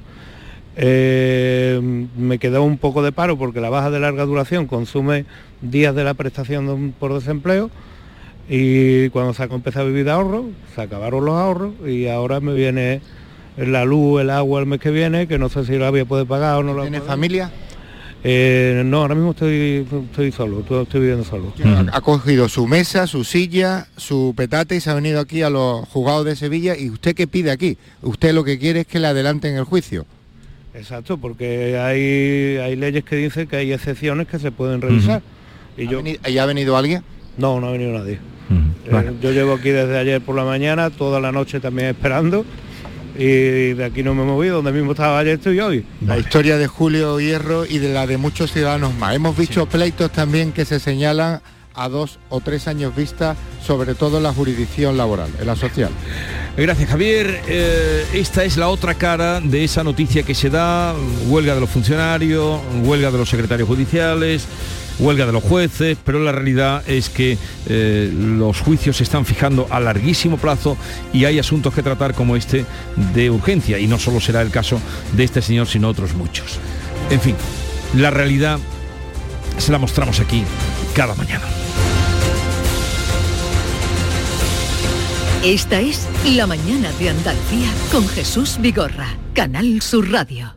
Eh, 0.75 1.81
me 2.17 2.37
quedó 2.37 2.63
un 2.63 2.77
poco 2.77 3.01
de 3.01 3.11
paro 3.11 3.37
porque 3.37 3.61
la 3.61 3.69
baja 3.69 3.89
de 3.89 3.99
larga 3.99 4.25
duración 4.25 4.67
consume 4.67 5.25
días 5.61 5.95
de 5.95 6.03
la 6.03 6.13
prestación 6.13 6.93
por 6.99 7.13
desempleo 7.13 7.71
y 8.49 9.09
cuando 9.09 9.33
se 9.33 9.41
ha 9.41 9.45
empezado 9.45 9.85
a 9.85 9.89
vivir 9.89 10.05
de 10.05 10.11
ahorro, 10.11 10.45
se 10.75 10.81
acabaron 10.81 11.25
los 11.25 11.35
ahorros 11.35 11.73
y 11.87 12.07
ahora 12.07 12.41
me 12.41 12.53
viene 12.53 13.01
la 13.55 13.85
luz, 13.85 14.21
el 14.21 14.29
agua 14.29 14.59
el 14.59 14.67
mes 14.67 14.79
que 14.79 14.91
viene, 14.91 15.27
que 15.27 15.39
no 15.39 15.49
sé 15.49 15.65
si 15.65 15.77
lo 15.77 15.85
había 15.85 16.05
podido 16.05 16.27
pagar 16.27 16.57
o 16.57 16.63
no 16.63 16.73
lo 16.73 16.83
¿Tiene 16.83 17.01
familia? 17.01 17.51
Eh, 18.23 18.81
no, 18.85 19.01
ahora 19.01 19.15
mismo 19.15 19.31
estoy, 19.31 19.87
estoy 20.09 20.31
solo, 20.31 20.59
estoy 20.59 20.99
viviendo 20.99 21.23
solo. 21.23 21.53
Ha 21.91 22.01
cogido 22.01 22.49
su 22.49 22.67
mesa, 22.67 23.07
su 23.07 23.23
silla, 23.23 23.87
su 23.95 24.33
petate 24.35 24.75
y 24.75 24.81
se 24.81 24.89
ha 24.89 24.95
venido 24.95 25.19
aquí 25.19 25.43
a 25.43 25.49
los 25.49 25.87
juzgados 25.89 26.25
de 26.25 26.35
Sevilla. 26.35 26.75
¿Y 26.77 26.89
usted 26.89 27.15
qué 27.15 27.27
pide 27.27 27.51
aquí? 27.51 27.77
Usted 28.01 28.33
lo 28.33 28.43
que 28.43 28.57
quiere 28.59 28.81
es 28.81 28.87
que 28.87 28.99
le 28.99 29.07
adelanten 29.07 29.55
el 29.55 29.63
juicio. 29.63 30.05
Exacto, 30.73 31.17
porque 31.17 31.77
hay, 31.77 32.57
hay 32.57 32.75
leyes 32.75 33.03
que 33.03 33.15
dicen 33.15 33.47
que 33.47 33.55
hay 33.57 33.71
excepciones 33.71 34.27
que 34.27 34.39
se 34.39 34.51
pueden 34.51 34.81
revisar. 34.81 35.21
y 35.77 35.87
yo... 35.87 36.01
¿Y 36.01 36.37
ha 36.37 36.45
venido 36.45 36.77
alguien? 36.77 37.03
No, 37.37 37.59
no 37.59 37.67
ha 37.67 37.71
venido 37.71 37.93
nadie. 37.97 38.19
Eh, 38.85 39.13
yo 39.21 39.31
llevo 39.31 39.53
aquí 39.53 39.69
desde 39.69 39.97
ayer 39.97 40.21
por 40.21 40.35
la 40.35 40.45
mañana, 40.45 40.89
toda 40.89 41.19
la 41.19 41.31
noche 41.31 41.59
también 41.59 41.89
esperando 41.89 42.45
y 43.17 43.73
de 43.73 43.85
aquí 43.85 44.03
no 44.03 44.13
me 44.13 44.21
he 44.21 44.25
movido, 44.25 44.57
donde 44.57 44.71
mismo 44.71 44.91
estaba 44.91 45.19
ayer 45.19 45.35
estoy 45.35 45.59
hoy. 45.59 45.85
La 46.05 46.17
historia 46.17 46.57
de 46.57 46.67
Julio 46.67 47.19
Hierro 47.19 47.65
y 47.65 47.79
de 47.79 47.91
la 47.91 48.05
de 48.05 48.17
muchos 48.17 48.51
ciudadanos 48.51 48.93
más. 48.95 49.15
Hemos 49.15 49.35
visto 49.35 49.65
pleitos 49.65 50.11
también 50.11 50.51
que 50.51 50.65
se 50.65 50.79
señalan 50.79 51.41
a 51.73 51.89
dos 51.89 52.19
o 52.29 52.41
tres 52.41 52.67
años 52.67 52.95
vista, 52.95 53.35
sobre 53.65 53.95
todo 53.95 54.17
en 54.17 54.23
la 54.23 54.33
jurisdicción 54.33 54.97
laboral, 54.97 55.29
en 55.39 55.47
la 55.47 55.55
social. 55.55 55.91
Gracias 56.55 56.89
Javier. 56.89 57.41
Eh, 57.47 58.05
esta 58.13 58.43
es 58.43 58.57
la 58.57 58.69
otra 58.69 58.95
cara 58.95 59.41
de 59.41 59.63
esa 59.63 59.83
noticia 59.83 60.23
que 60.23 60.33
se 60.33 60.49
da, 60.49 60.95
huelga 61.27 61.53
de 61.55 61.61
los 61.61 61.69
funcionarios, 61.69 62.59
huelga 62.83 63.11
de 63.11 63.17
los 63.17 63.29
secretarios 63.29 63.67
judiciales 63.67 64.47
huelga 64.99 65.25
de 65.25 65.31
los 65.31 65.43
jueces, 65.43 65.97
pero 66.03 66.19
la 66.19 66.31
realidad 66.31 66.83
es 66.87 67.09
que 67.09 67.37
eh, 67.67 68.11
los 68.13 68.59
juicios 68.61 68.97
se 68.97 69.03
están 69.03 69.25
fijando 69.25 69.67
a 69.69 69.79
larguísimo 69.79 70.37
plazo 70.37 70.77
y 71.13 71.25
hay 71.25 71.39
asuntos 71.39 71.73
que 71.73 71.83
tratar 71.83 72.13
como 72.13 72.35
este 72.35 72.65
de 73.13 73.29
urgencia 73.29 73.79
y 73.79 73.87
no 73.87 73.99
solo 73.99 74.19
será 74.19 74.41
el 74.41 74.49
caso 74.49 74.79
de 75.13 75.23
este 75.23 75.41
señor, 75.41 75.67
sino 75.67 75.89
otros 75.89 76.13
muchos. 76.13 76.59
En 77.09 77.21
fin, 77.21 77.35
la 77.95 78.11
realidad 78.11 78.59
se 79.57 79.71
la 79.71 79.77
mostramos 79.77 80.19
aquí 80.19 80.43
cada 80.93 81.15
mañana. 81.15 81.45
Esta 85.43 85.79
es 85.79 86.07
La 86.25 86.47
Mañana 86.47 86.91
de 86.99 87.09
Andalucía 87.09 87.69
con 87.91 88.07
Jesús 88.07 88.57
Vigorra, 88.59 89.07
Canal 89.33 89.81
Sur 89.81 90.11
Radio. 90.11 90.56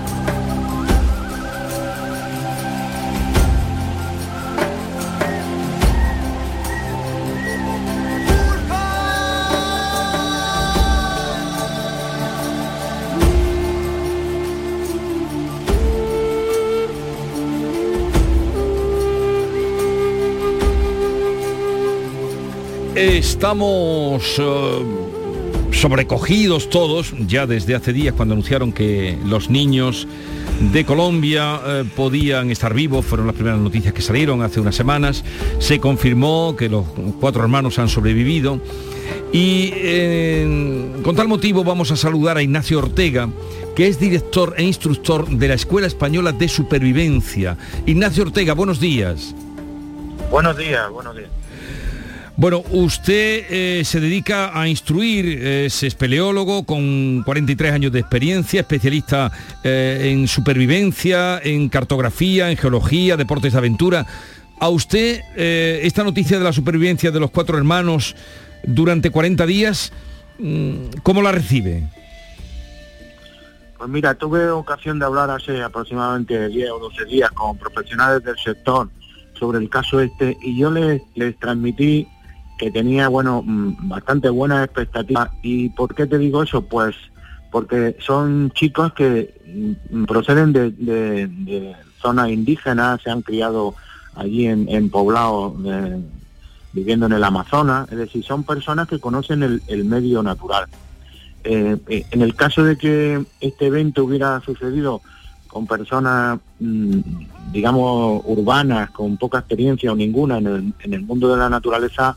Estamos 23.21 24.39
eh, 24.39 24.85
sobrecogidos 25.71 26.71
todos, 26.71 27.13
ya 27.27 27.45
desde 27.45 27.75
hace 27.75 27.93
días 27.93 28.15
cuando 28.15 28.33
anunciaron 28.33 28.73
que 28.73 29.15
los 29.27 29.47
niños 29.47 30.07
de 30.73 30.83
Colombia 30.85 31.61
eh, 31.63 31.83
podían 31.95 32.49
estar 32.49 32.73
vivos, 32.73 33.05
fueron 33.05 33.27
las 33.27 33.35
primeras 33.35 33.59
noticias 33.59 33.93
que 33.93 34.01
salieron 34.01 34.41
hace 34.41 34.59
unas 34.59 34.73
semanas, 34.73 35.23
se 35.59 35.79
confirmó 35.79 36.55
que 36.57 36.67
los 36.67 36.83
cuatro 37.19 37.43
hermanos 37.43 37.77
han 37.77 37.89
sobrevivido 37.89 38.59
y 39.31 39.69
con 41.03 41.15
tal 41.15 41.27
motivo 41.27 41.63
vamos 41.63 41.91
a 41.91 41.97
saludar 41.97 42.37
a 42.37 42.41
Ignacio 42.41 42.79
Ortega, 42.79 43.29
que 43.75 43.87
es 43.87 43.99
director 43.99 44.55
e 44.57 44.63
instructor 44.63 45.29
de 45.29 45.47
la 45.47 45.53
Escuela 45.53 45.85
Española 45.85 46.31
de 46.31 46.47
Supervivencia. 46.47 47.55
Ignacio 47.85 48.23
Ortega, 48.23 48.55
buenos 48.55 48.79
días. 48.79 49.35
Buenos 50.31 50.57
días, 50.57 50.89
buenos 50.89 51.15
días. 51.15 51.40
Bueno, 52.37 52.63
usted 52.71 53.45
eh, 53.49 53.83
se 53.83 53.99
dedica 53.99 54.59
a 54.59 54.67
instruir, 54.67 55.43
es 55.43 55.83
espeleólogo 55.83 56.63
con 56.63 57.23
43 57.23 57.73
años 57.73 57.91
de 57.91 57.99
experiencia, 57.99 58.61
especialista 58.61 59.31
eh, 59.63 60.09
en 60.11 60.27
supervivencia, 60.27 61.39
en 61.43 61.67
cartografía, 61.69 62.49
en 62.49 62.57
geología, 62.57 63.17
deportes 63.17 63.51
de 63.51 63.59
aventura. 63.59 64.05
¿A 64.59 64.69
usted 64.69 65.21
eh, 65.35 65.81
esta 65.83 66.03
noticia 66.03 66.37
de 66.37 66.43
la 66.43 66.53
supervivencia 66.53 67.11
de 67.11 67.19
los 67.19 67.31
cuatro 67.31 67.57
hermanos 67.57 68.15
durante 68.63 69.11
40 69.11 69.45
días, 69.45 69.91
mm, 70.39 70.99
cómo 71.03 71.21
la 71.21 71.33
recibe? 71.33 71.83
Pues 73.77 73.89
mira, 73.89 74.13
tuve 74.13 74.49
ocasión 74.49 74.99
de 74.99 75.05
hablar 75.05 75.29
hace 75.31 75.61
aproximadamente 75.61 76.47
10 76.47 76.69
o 76.71 76.79
12 76.79 77.05
días 77.05 77.29
con 77.31 77.57
profesionales 77.57 78.23
del 78.23 78.37
sector 78.37 78.87
sobre 79.37 79.57
el 79.57 79.69
caso 79.69 79.99
este 79.99 80.37
y 80.43 80.57
yo 80.57 80.69
les, 80.69 81.01
les 81.15 81.35
transmití 81.39 82.07
que 82.61 82.69
tenía, 82.69 83.07
bueno, 83.07 83.41
mm, 83.43 83.89
bastante 83.89 84.29
buenas 84.29 84.63
expectativas. 84.63 85.31
¿Y 85.41 85.69
por 85.69 85.95
qué 85.95 86.05
te 86.05 86.19
digo 86.19 86.43
eso? 86.43 86.61
Pues 86.61 86.95
porque 87.49 87.97
son 87.99 88.51
chicos 88.51 88.93
que 88.93 89.33
mm, 89.89 90.03
proceden 90.03 90.53
de, 90.53 91.75
zonas 91.99 92.29
indígenas, 92.29 93.01
se 93.01 93.09
han 93.09 93.23
criado 93.23 93.73
allí 94.15 94.45
en, 94.45 94.69
en 94.69 94.91
poblados, 94.91 95.53
viviendo 96.71 97.07
en 97.07 97.13
el 97.13 97.23
Amazonas, 97.23 97.91
es 97.91 97.97
decir, 97.97 98.23
son 98.23 98.43
personas 98.43 98.87
que 98.87 98.99
conocen 98.99 99.41
el, 99.67 99.85
medio 99.85 100.21
natural. 100.21 100.65
Eh, 101.43 101.77
eh, 101.89 102.05
en 102.11 102.21
el 102.21 102.35
caso 102.35 102.63
de 102.63 102.77
que 102.77 103.25
este 103.39 103.65
evento 103.65 104.03
hubiera 104.03 104.39
sucedido 104.41 105.01
con 105.47 105.65
personas, 105.65 106.39
mm, 106.59 106.99
digamos, 107.51 108.21
urbanas, 108.25 108.91
con 108.91 109.17
poca 109.17 109.39
experiencia 109.39 109.91
o 109.91 109.95
ninguna 109.95 110.37
en 110.37 110.47
el, 110.47 110.73
en 110.79 110.93
el 110.93 111.01
mundo 111.01 111.27
de 111.31 111.37
la 111.37 111.49
naturaleza, 111.49 112.15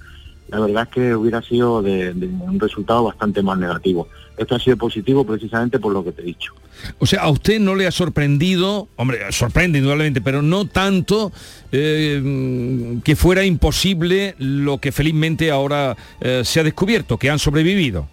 la 0.49 0.61
verdad 0.61 0.83
es 0.85 0.89
que 0.91 1.15
hubiera 1.15 1.43
sido 1.43 1.83
de, 1.83 2.11
un 2.11 2.61
resultado 2.61 3.05
bastante 3.05 3.43
más 3.43 3.59
negativo. 3.59 4.09
Esto 4.37 4.57
ha 4.57 4.59
sido 4.59 4.77
positivo 4.77 5.25
precisamente 5.25 5.79
por 5.79 5.93
lo 5.93 6.05
que 6.05 6.13
te 6.13 6.23
he 6.23 6.25
dicho. 6.25 6.53
O 6.99 7.07
sea, 7.07 7.23
a 7.23 7.31
usted 7.31 7.61
no 7.61 7.75
le 7.75 7.87
ha 7.87 7.91
sorprendido, 7.91 8.89
hombre, 8.97 9.21
sorprende 9.33 9.79
indudablemente, 9.79 10.21
pero 10.21 10.43
no 10.43 10.67
tanto 10.67 11.33
eh, 11.73 13.01
que 13.05 13.17
fuera 13.17 13.45
imposible 13.45 14.35
lo 14.39 14.79
que 14.79 14.93
felizmente 14.93 15.51
ahora 15.51 15.97
eh, 16.21 16.43
se 16.45 16.61
ha 16.61 16.65
descubierto, 16.65 17.17
que 17.17 17.31
han 17.31 17.39
sobrevivido. 17.39 18.09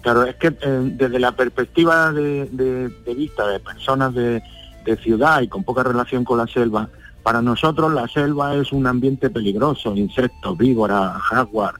Claro, 0.00 0.24
es 0.24 0.36
que 0.36 0.48
eh, 0.48 0.54
desde 0.60 1.18
la 1.18 1.32
perspectiva 1.32 2.10
de, 2.12 2.90
vista 3.16 3.46
de 3.48 3.60
personas 3.60 4.14
de 4.14 4.42
ciudad 5.02 5.42
y 5.42 5.48
con 5.48 5.62
poca 5.62 5.82
relación 5.82 6.24
con 6.24 6.38
la 6.38 6.46
selva, 6.46 6.88
para 7.26 7.42
nosotros 7.42 7.92
la 7.92 8.06
selva 8.06 8.54
es 8.54 8.70
un 8.70 8.86
ambiente 8.86 9.30
peligroso, 9.30 9.96
insectos, 9.96 10.56
víboras, 10.56 11.20
jaguar, 11.22 11.74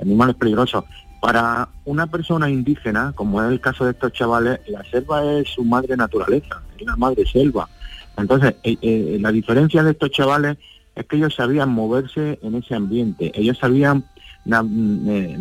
animales 0.00 0.36
peligrosos. 0.36 0.84
Para 1.20 1.68
una 1.86 2.06
persona 2.06 2.48
indígena, 2.48 3.12
como 3.16 3.42
es 3.42 3.50
el 3.50 3.60
caso 3.60 3.84
de 3.84 3.90
estos 3.90 4.12
chavales, 4.12 4.60
la 4.68 4.84
selva 4.84 5.24
es 5.24 5.48
su 5.48 5.64
madre 5.64 5.96
naturaleza, 5.96 6.62
es 6.78 6.86
la 6.86 6.94
madre 6.94 7.26
selva. 7.26 7.68
Entonces, 8.16 8.54
eh, 8.62 8.76
eh, 8.80 9.18
la 9.20 9.32
diferencia 9.32 9.82
de 9.82 9.90
estos 9.90 10.12
chavales 10.12 10.56
es 10.94 11.04
que 11.06 11.16
ellos 11.16 11.34
sabían 11.34 11.70
moverse 11.70 12.38
en 12.40 12.54
ese 12.54 12.76
ambiente, 12.76 13.32
ellos 13.34 13.58
sabían, 13.58 14.04
eh, 14.46 15.36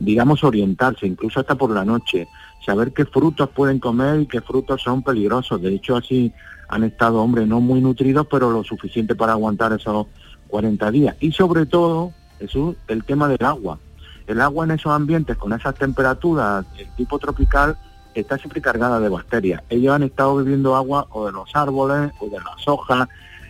digamos, 0.00 0.42
orientarse, 0.42 1.06
incluso 1.06 1.38
hasta 1.38 1.54
por 1.54 1.70
la 1.70 1.84
noche, 1.84 2.26
saber 2.66 2.92
qué 2.92 3.04
frutos 3.04 3.50
pueden 3.50 3.78
comer 3.78 4.22
y 4.22 4.26
qué 4.26 4.40
frutos 4.40 4.82
son 4.82 5.04
peligrosos. 5.04 5.62
De 5.62 5.76
hecho, 5.76 5.94
así 5.94 6.32
han 6.70 6.84
estado, 6.84 7.20
hombre, 7.20 7.46
no 7.46 7.60
muy 7.60 7.80
nutridos, 7.80 8.26
pero 8.30 8.50
lo 8.50 8.62
suficiente 8.62 9.14
para 9.14 9.32
aguantar 9.32 9.72
esos 9.72 10.06
40 10.48 10.90
días. 10.92 11.16
Y 11.20 11.32
sobre 11.32 11.66
todo, 11.66 12.12
Jesús, 12.38 12.76
el 12.88 13.04
tema 13.04 13.28
del 13.28 13.44
agua. 13.44 13.78
El 14.26 14.40
agua 14.40 14.64
en 14.64 14.70
esos 14.70 14.92
ambientes, 14.92 15.36
con 15.36 15.52
esas 15.52 15.74
temperaturas, 15.74 16.64
el 16.78 16.88
tipo 16.94 17.18
tropical, 17.18 17.76
está 18.14 18.38
siempre 18.38 18.60
cargada 18.60 19.00
de 19.00 19.08
bacterias. 19.08 19.62
Ellos 19.68 19.92
han 19.92 20.04
estado 20.04 20.36
bebiendo 20.36 20.76
agua 20.76 21.06
o 21.10 21.26
de 21.26 21.32
los 21.32 21.50
árboles 21.54 22.12
o 22.20 22.26
de 22.26 22.38
las 22.38 22.68
hojas, 22.68 23.08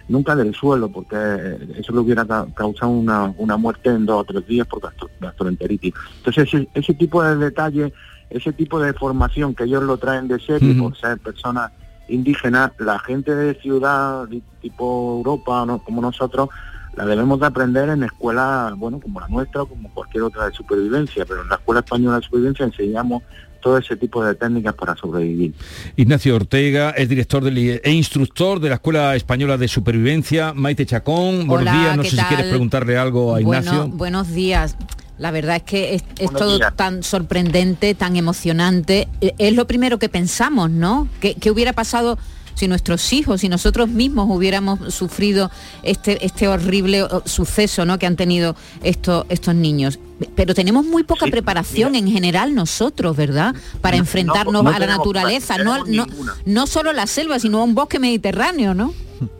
nunca 0.08 0.34
del 0.34 0.54
suelo, 0.54 0.88
porque 0.88 1.58
eso 1.76 1.92
le 1.92 1.98
hubiera 1.98 2.24
causado 2.54 2.90
una, 2.90 3.34
una 3.36 3.58
muerte 3.58 3.90
en 3.90 4.06
dos 4.06 4.22
o 4.22 4.24
tres 4.24 4.46
días 4.46 4.66
por 4.66 4.80
gastroenteritis. 5.20 5.92
Entonces, 6.16 6.48
ese, 6.48 6.68
ese 6.72 6.94
tipo 6.94 7.22
de 7.22 7.36
detalle, 7.36 7.92
ese 8.30 8.54
tipo 8.54 8.80
de 8.80 8.94
formación 8.94 9.54
que 9.54 9.64
ellos 9.64 9.82
lo 9.82 9.98
traen 9.98 10.26
de 10.26 10.40
serie 10.40 10.74
por 10.74 10.96
ser 10.96 11.18
personas 11.18 11.70
indígena, 12.10 12.72
la 12.78 12.98
gente 12.98 13.34
de 13.34 13.54
ciudad 13.60 14.28
tipo 14.60 15.16
Europa, 15.18 15.64
¿no? 15.66 15.82
como 15.82 16.02
nosotros, 16.02 16.48
la 16.96 17.06
debemos 17.06 17.40
de 17.40 17.46
aprender 17.46 17.88
en 17.88 18.02
escuelas, 18.02 18.76
bueno, 18.76 19.00
como 19.00 19.20
la 19.20 19.28
nuestra 19.28 19.62
o 19.62 19.66
como 19.66 19.92
cualquier 19.94 20.24
otra 20.24 20.46
de 20.46 20.52
supervivencia, 20.52 21.24
pero 21.24 21.42
en 21.42 21.48
la 21.48 21.54
Escuela 21.56 21.80
Española 21.80 22.16
de 22.16 22.22
Supervivencia 22.22 22.66
enseñamos 22.66 23.22
todo 23.60 23.78
ese 23.78 23.96
tipo 23.96 24.24
de 24.24 24.34
técnicas 24.34 24.74
para 24.74 24.96
sobrevivir. 24.96 25.54
Ignacio 25.96 26.34
Ortega 26.34 26.90
es 26.90 27.08
director 27.08 27.46
e 27.46 27.92
instructor 27.92 28.58
de 28.58 28.70
la 28.70 28.76
Escuela 28.76 29.14
Española 29.14 29.56
de 29.58 29.68
Supervivencia. 29.68 30.52
Maite 30.54 30.86
Chacón, 30.86 31.46
buenos 31.46 31.72
días. 31.72 31.96
No 31.96 32.04
sé 32.04 32.16
si 32.16 32.24
quieres 32.24 32.46
preguntarle 32.46 32.96
algo 32.96 33.34
a 33.34 33.40
Ignacio. 33.40 33.88
buenos 33.88 34.32
días. 34.32 34.76
La 35.20 35.30
verdad 35.30 35.56
es 35.56 35.62
que 35.64 35.94
es, 35.94 36.02
todo 36.32 36.58
tan 36.76 37.02
sorprendente, 37.02 37.94
tan 37.94 38.16
emocionante. 38.16 39.06
E, 39.20 39.34
es 39.36 39.54
lo 39.54 39.66
primero 39.66 39.98
que 39.98 40.08
pensamos, 40.08 40.70
¿no? 40.70 41.08
¿Qué, 41.20 41.50
hubiera 41.50 41.74
pasado 41.74 42.16
si 42.54 42.66
nuestros 42.68 43.12
hijos, 43.12 43.42
si 43.42 43.50
nosotros 43.50 43.90
mismos 43.90 44.28
hubiéramos 44.30 44.94
sufrido 44.94 45.50
este, 45.82 46.24
este 46.24 46.48
horrible 46.48 47.06
suceso 47.26 47.84
¿no? 47.84 47.98
que 47.98 48.06
han 48.06 48.16
tenido 48.16 48.56
estos, 48.82 49.26
estos 49.28 49.54
niños? 49.54 49.98
Pero 50.36 50.54
tenemos 50.54 50.86
muy 50.86 51.02
poca 51.02 51.26
preparación 51.26 51.96
en 51.96 52.08
general 52.08 52.54
nosotros, 52.54 53.14
¿verdad? 53.14 53.54
Para 53.82 53.98
enfrentarnos 53.98 54.64
a 54.64 54.78
la 54.78 54.86
naturaleza, 54.86 55.58
no, 55.58 55.84
no, 55.84 56.06
no 56.46 56.66
solo 56.66 56.94
la 56.94 57.06
selva, 57.06 57.38
sino 57.38 57.58
a 57.58 57.64
un 57.64 57.74
bosque 57.74 57.98
mediterráneo, 57.98 58.72
¿no? 58.72 58.94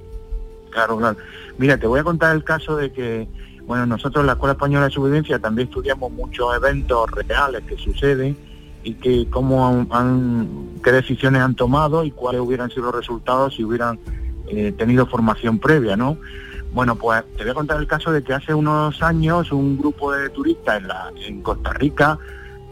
Claro, 0.71 0.99
claro. 0.99 1.17
Mira, 1.59 1.79
te 1.79 1.89
voy 1.89 1.99
a 1.99 2.05
contar 2.05 2.37
el 2.37 2.45
caso 2.45 2.77
de 2.77 2.93
que 2.93 3.27
bueno, 3.71 3.87
nosotros 3.87 4.23
en 4.23 4.27
la 4.27 4.33
Escuela 4.33 4.55
Española 4.55 4.87
de 4.87 4.91
Supervivencia 4.91 5.39
también 5.39 5.69
estudiamos 5.69 6.11
muchos 6.11 6.57
eventos 6.57 7.09
reales 7.13 7.63
que 7.69 7.77
suceden 7.77 8.37
y 8.83 8.95
que 8.95 9.31
cómo 9.31 9.87
han, 9.93 10.71
qué 10.83 10.91
decisiones 10.91 11.41
han 11.41 11.55
tomado 11.55 12.03
y 12.03 12.11
cuáles 12.11 12.41
hubieran 12.41 12.69
sido 12.71 12.87
los 12.87 12.97
resultados 12.97 13.55
si 13.55 13.63
hubieran 13.63 14.01
eh, 14.49 14.75
tenido 14.77 15.07
formación 15.07 15.61
previa, 15.61 15.97
¿no? 15.97 16.17
Bueno, 16.73 16.97
pues 16.97 17.23
te 17.37 17.45
voy 17.45 17.53
a 17.53 17.55
contar 17.55 17.79
el 17.79 17.87
caso 17.87 18.11
de 18.11 18.25
que 18.25 18.33
hace 18.35 18.53
unos 18.53 19.01
años 19.05 19.53
un 19.53 19.79
grupo 19.79 20.13
de 20.15 20.31
turistas 20.31 20.79
en, 20.79 20.89
la, 20.89 21.13
en 21.25 21.41
Costa 21.41 21.73
Rica 21.73 22.19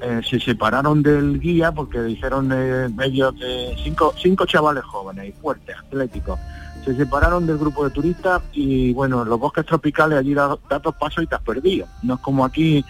eh, 0.03 0.21
se 0.29 0.41
separaron 0.41 1.05
del 1.05 1.39
guía 1.39 1.71
porque 1.71 2.03
dijeron 2.03 2.51
eh, 2.53 2.89
ellos 3.05 3.37
cinco, 3.85 4.13
cinco 4.21 4.47
chavales 4.47 4.83
jóvenes 4.83 5.29
y 5.29 5.33
fuertes, 5.41 5.77
atléticos. 5.77 6.41
Se 6.85 6.95
separaron 6.97 7.47
del 7.47 7.59
grupo 7.59 7.85
de 7.85 7.91
turistas 7.91 8.43
y 8.53 8.93
bueno, 8.95 9.25
los 9.25 9.39
bosques 9.39 9.67
tropicales 9.67 10.19
allí 10.19 10.35
das 10.35 10.59
dos 10.83 10.95
pasos 10.97 11.25
y 11.25 11.27
te 11.27 11.35
has 11.35 11.43
perdido. 11.43 11.87
No 12.03 12.15
es 12.15 12.21
como 12.21 12.45
aquí 12.45 12.85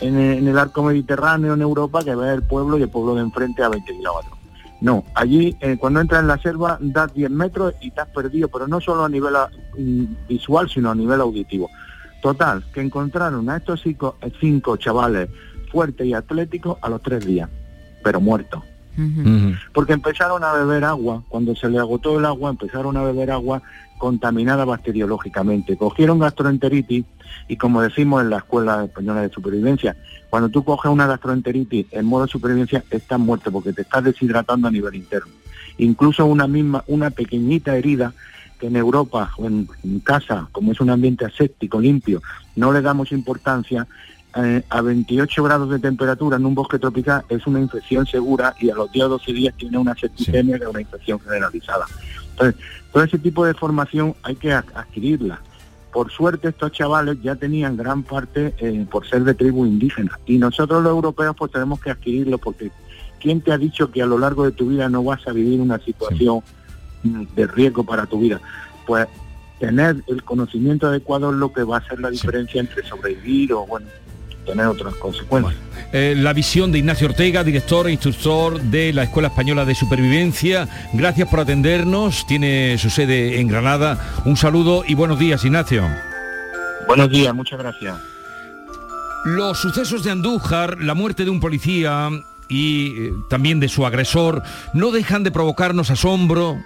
en, 0.00 0.46
el 0.46 0.58
arco 0.58 0.82
mediterráneo 0.82 1.54
en 1.54 1.62
Europa 1.62 2.04
que 2.04 2.14
ves 2.14 2.34
el 2.34 2.42
pueblo 2.42 2.78
y 2.78 2.82
el 2.82 2.88
pueblo 2.88 3.14
de 3.14 3.22
enfrente 3.22 3.62
a 3.62 3.68
20 3.68 3.92
kilómetros. 3.92 4.38
No, 4.80 5.04
allí 5.14 5.56
eh, 5.60 5.76
cuando 5.76 6.00
entras 6.00 6.20
en 6.20 6.28
la 6.28 6.38
selva 6.38 6.78
das 6.80 7.12
10 7.12 7.30
metros 7.30 7.74
y 7.80 7.90
te 7.90 8.00
has 8.00 8.08
perdido, 8.08 8.48
pero 8.48 8.68
no 8.68 8.80
solo 8.80 9.04
a 9.04 9.08
nivel 9.08 9.34
mm, 9.76 10.28
visual, 10.28 10.68
sino 10.68 10.90
a 10.90 10.94
nivel 10.94 11.20
auditivo. 11.20 11.68
Total, 12.22 12.64
que 12.72 12.80
encontraron 12.80 13.48
a 13.50 13.56
estos 13.56 13.80
cinco, 13.82 14.16
cinco 14.40 14.76
chavales 14.76 15.28
fuertes 15.70 16.06
y 16.06 16.14
atléticos 16.14 16.78
a 16.80 16.88
los 16.88 17.02
tres 17.02 17.24
días, 17.24 17.48
pero 18.02 18.20
muertos. 18.20 18.62
Porque 19.72 19.92
empezaron 19.92 20.42
a 20.42 20.52
beber 20.52 20.84
agua, 20.84 21.22
cuando 21.28 21.54
se 21.54 21.68
le 21.68 21.78
agotó 21.78 22.18
el 22.18 22.24
agua, 22.24 22.50
empezaron 22.50 22.96
a 22.96 23.02
beber 23.02 23.30
agua 23.30 23.62
contaminada 23.98 24.64
bacteriológicamente. 24.64 25.76
Cogieron 25.76 26.18
gastroenteritis 26.18 27.04
y 27.48 27.56
como 27.56 27.82
decimos 27.82 28.22
en 28.22 28.30
la 28.30 28.38
Escuela 28.38 28.84
Española 28.84 29.22
de 29.22 29.30
Supervivencia, 29.30 29.96
cuando 30.30 30.48
tú 30.48 30.64
coges 30.64 30.90
una 30.90 31.06
gastroenteritis 31.06 31.86
en 31.92 32.06
modo 32.06 32.26
de 32.26 32.32
supervivencia 32.32 32.84
estás 32.90 33.18
muerto 33.18 33.50
porque 33.50 33.72
te 33.72 33.82
estás 33.82 34.04
deshidratando 34.04 34.68
a 34.68 34.70
nivel 34.70 34.94
interno. 34.94 35.32
Incluso 35.78 36.26
una 36.26 36.46
misma, 36.46 36.84
una 36.86 37.10
pequeñita 37.10 37.76
herida 37.76 38.12
que 38.58 38.66
en 38.66 38.76
Europa 38.76 39.30
o 39.38 39.46
en, 39.46 39.68
casa, 40.02 40.48
como 40.52 40.72
es 40.72 40.80
un 40.80 40.90
ambiente 40.90 41.24
aséptico, 41.24 41.80
limpio, 41.80 42.22
no 42.56 42.72
le 42.72 42.82
damos 42.82 43.12
importancia, 43.12 43.86
eh, 44.36 44.62
a 44.68 44.82
28 44.82 45.42
grados 45.42 45.70
de 45.70 45.78
temperatura 45.78 46.36
en 46.36 46.46
un 46.46 46.54
bosque 46.54 46.78
tropical 46.78 47.24
es 47.28 47.46
una 47.46 47.60
infección 47.60 48.06
segura 48.06 48.54
y 48.60 48.70
a 48.70 48.74
los 48.74 48.92
10 48.92 49.06
o 49.06 49.08
12 49.10 49.32
días 49.32 49.54
tiene 49.56 49.78
una 49.78 49.94
septicemia 49.94 50.56
es 50.56 50.66
una 50.66 50.80
infección 50.80 51.18
generalizada. 51.20 51.86
Entonces, 52.30 52.60
todo 52.92 53.02
ese 53.02 53.18
tipo 53.18 53.44
de 53.44 53.54
formación 53.54 54.14
hay 54.22 54.36
que 54.36 54.52
adquirirla. 54.52 55.40
Por 55.92 56.10
suerte 56.10 56.48
estos 56.48 56.72
chavales 56.72 57.16
ya 57.22 57.36
tenían 57.36 57.76
gran 57.76 58.02
parte 58.02 58.54
eh, 58.58 58.86
por 58.90 59.08
ser 59.08 59.24
de 59.24 59.34
tribu 59.34 59.64
indígena 59.64 60.18
y 60.26 60.38
nosotros 60.38 60.82
los 60.82 60.92
europeos 60.92 61.34
pues 61.36 61.50
tenemos 61.50 61.80
que 61.80 61.90
adquirirlo 61.90 62.38
porque 62.38 62.70
¿quién 63.18 63.40
te 63.40 63.52
ha 63.52 63.58
dicho 63.58 63.90
que 63.90 64.02
a 64.02 64.06
lo 64.06 64.18
largo 64.18 64.44
de 64.44 64.52
tu 64.52 64.68
vida 64.68 64.88
no 64.88 65.02
vas 65.02 65.26
a 65.26 65.32
vivir 65.32 65.60
una 65.60 65.78
situación 65.78 66.42
de 67.02 67.46
riesgo 67.46 67.84
para 67.84 68.06
tu 68.06 68.20
vida. 68.20 68.40
Pues 68.86 69.06
tener 69.58 70.02
el 70.06 70.22
conocimiento 70.22 70.86
adecuado 70.86 71.30
es 71.30 71.36
lo 71.36 71.52
que 71.52 71.62
va 71.62 71.76
a 71.76 71.80
hacer 71.80 72.00
la 72.00 72.10
diferencia 72.10 72.60
entre 72.60 72.86
sobrevivir 72.86 73.52
o 73.52 73.66
bueno 73.66 73.86
tener 74.48 74.66
otras 74.66 74.94
consecuencias. 74.94 75.56
Eh, 75.92 76.14
la 76.16 76.32
visión 76.32 76.72
de 76.72 76.78
Ignacio 76.78 77.08
Ortega, 77.08 77.44
director 77.44 77.86
e 77.86 77.92
instructor 77.92 78.60
de 78.60 78.92
la 78.92 79.04
Escuela 79.04 79.28
Española 79.28 79.64
de 79.64 79.74
Supervivencia. 79.74 80.68
Gracias 80.92 81.28
por 81.28 81.40
atendernos. 81.40 82.26
Tiene 82.26 82.76
su 82.78 82.90
sede 82.90 83.40
en 83.40 83.48
Granada. 83.48 84.22
Un 84.24 84.36
saludo 84.36 84.84
y 84.86 84.94
buenos 84.94 85.18
días, 85.18 85.44
Ignacio. 85.44 85.84
Buenos 86.86 87.10
días, 87.10 87.34
muchas 87.34 87.58
gracias. 87.58 87.96
Los 89.24 89.58
sucesos 89.58 90.04
de 90.04 90.10
Andújar, 90.10 90.80
la 90.80 90.94
muerte 90.94 91.24
de 91.24 91.30
un 91.30 91.40
policía 91.40 92.08
y 92.48 92.86
eh, 92.86 93.12
también 93.28 93.60
de 93.60 93.68
su 93.68 93.84
agresor, 93.84 94.42
no 94.72 94.90
dejan 94.90 95.22
de 95.22 95.30
provocarnos 95.30 95.90
asombro, 95.90 96.58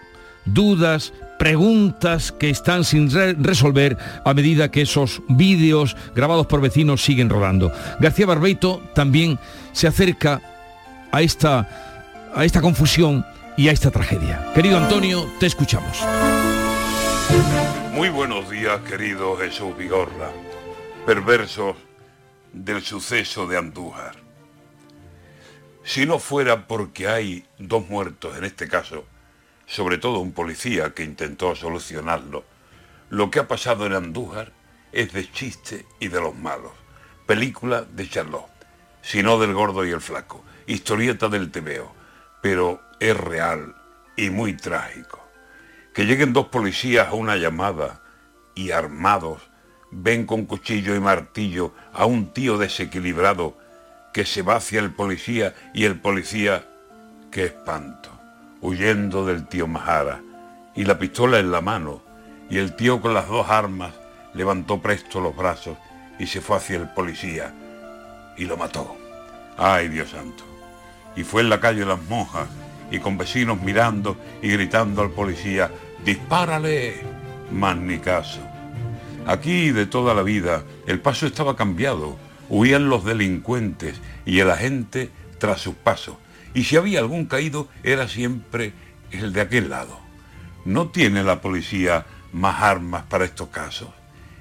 dudas, 0.44 1.12
preguntas 1.42 2.30
que 2.30 2.50
están 2.50 2.84
sin 2.84 3.10
resolver 3.42 3.98
a 4.24 4.32
medida 4.32 4.70
que 4.70 4.82
esos 4.82 5.22
vídeos 5.26 5.96
grabados 6.14 6.46
por 6.46 6.60
vecinos 6.60 7.02
siguen 7.02 7.28
rodando. 7.28 7.72
García 7.98 8.26
Barbeito 8.26 8.80
también 8.94 9.40
se 9.72 9.88
acerca 9.88 10.40
a 11.10 11.20
esta, 11.20 12.30
a 12.32 12.44
esta 12.44 12.60
confusión 12.60 13.26
y 13.56 13.66
a 13.66 13.72
esta 13.72 13.90
tragedia. 13.90 14.52
Querido 14.54 14.78
Antonio, 14.78 15.28
te 15.40 15.46
escuchamos. 15.46 15.98
Muy 17.92 18.08
buenos 18.10 18.48
días, 18.48 18.80
querido 18.82 19.36
Jesús 19.36 19.76
Vigorra, 19.76 20.30
perversos 21.06 21.74
del 22.52 22.82
suceso 22.82 23.48
de 23.48 23.58
Andújar. 23.58 24.14
Si 25.82 26.06
no 26.06 26.20
fuera 26.20 26.68
porque 26.68 27.08
hay 27.08 27.44
dos 27.58 27.88
muertos 27.88 28.38
en 28.38 28.44
este 28.44 28.68
caso, 28.68 29.06
sobre 29.72 29.96
todo 29.96 30.18
un 30.18 30.32
policía 30.32 30.92
que 30.92 31.02
intentó 31.02 31.56
solucionarlo. 31.56 32.44
Lo 33.08 33.30
que 33.30 33.38
ha 33.38 33.48
pasado 33.48 33.86
en 33.86 33.94
Andújar 33.94 34.52
es 34.92 35.14
de 35.14 35.32
chiste 35.32 35.86
y 35.98 36.08
de 36.08 36.20
los 36.20 36.34
malos. 36.34 36.72
Película 37.24 37.80
de 37.80 38.06
Charlotte, 38.06 38.50
sino 39.00 39.38
del 39.38 39.54
gordo 39.54 39.86
y 39.86 39.90
el 39.90 40.02
flaco, 40.02 40.44
historieta 40.66 41.30
del 41.30 41.50
tebeo, 41.50 41.90
pero 42.42 42.82
es 43.00 43.16
real 43.16 43.74
y 44.14 44.28
muy 44.28 44.58
trágico. 44.58 45.26
Que 45.94 46.04
lleguen 46.04 46.34
dos 46.34 46.48
policías 46.48 47.08
a 47.08 47.14
una 47.14 47.36
llamada 47.36 48.02
y 48.54 48.72
armados 48.72 49.40
ven 49.90 50.26
con 50.26 50.44
cuchillo 50.44 50.94
y 50.94 51.00
martillo 51.00 51.72
a 51.94 52.04
un 52.04 52.34
tío 52.34 52.58
desequilibrado 52.58 53.56
que 54.12 54.26
se 54.26 54.42
va 54.42 54.56
hacia 54.56 54.80
el 54.80 54.92
policía 54.92 55.54
y 55.72 55.86
el 55.86 55.98
policía, 55.98 56.68
qué 57.30 57.44
espanto 57.44 58.11
huyendo 58.62 59.26
del 59.26 59.46
tío 59.46 59.66
Mahara, 59.66 60.22
y 60.74 60.84
la 60.84 60.98
pistola 60.98 61.38
en 61.38 61.50
la 61.50 61.60
mano, 61.60 62.00
y 62.48 62.58
el 62.58 62.74
tío 62.76 63.00
con 63.00 63.12
las 63.12 63.28
dos 63.28 63.50
armas 63.50 63.92
levantó 64.34 64.80
presto 64.80 65.20
los 65.20 65.36
brazos 65.36 65.76
y 66.18 66.26
se 66.26 66.40
fue 66.40 66.56
hacia 66.56 66.76
el 66.76 66.88
policía 66.88 67.52
y 68.38 68.44
lo 68.44 68.56
mató. 68.56 68.96
¡Ay, 69.58 69.88
Dios 69.88 70.10
santo! 70.10 70.44
Y 71.16 71.24
fue 71.24 71.42
en 71.42 71.50
la 71.50 71.60
calle 71.60 71.84
Las 71.84 72.02
Monjas 72.04 72.48
y 72.90 72.98
con 73.00 73.18
vecinos 73.18 73.60
mirando 73.60 74.16
y 74.40 74.48
gritando 74.48 75.02
al 75.02 75.10
policía, 75.10 75.70
¡dispárale! 76.04 77.02
Más 77.50 77.76
ni 77.76 77.98
caso. 77.98 78.40
Aquí 79.26 79.70
de 79.70 79.86
toda 79.86 80.14
la 80.14 80.22
vida 80.22 80.62
el 80.86 81.00
paso 81.00 81.26
estaba 81.26 81.56
cambiado, 81.56 82.16
huían 82.48 82.88
los 82.88 83.04
delincuentes 83.04 84.00
y 84.24 84.40
el 84.40 84.50
agente 84.50 85.10
tras 85.38 85.60
sus 85.60 85.74
pasos 85.74 86.16
y 86.54 86.64
si 86.64 86.76
había 86.76 87.00
algún 87.00 87.26
caído 87.26 87.68
era 87.82 88.08
siempre 88.08 88.72
el 89.10 89.32
de 89.32 89.40
aquel 89.40 89.70
lado. 89.70 90.00
No 90.64 90.88
tiene 90.88 91.24
la 91.24 91.40
policía 91.40 92.06
más 92.32 92.62
armas 92.62 93.04
para 93.04 93.24
estos 93.24 93.48
casos. 93.48 93.88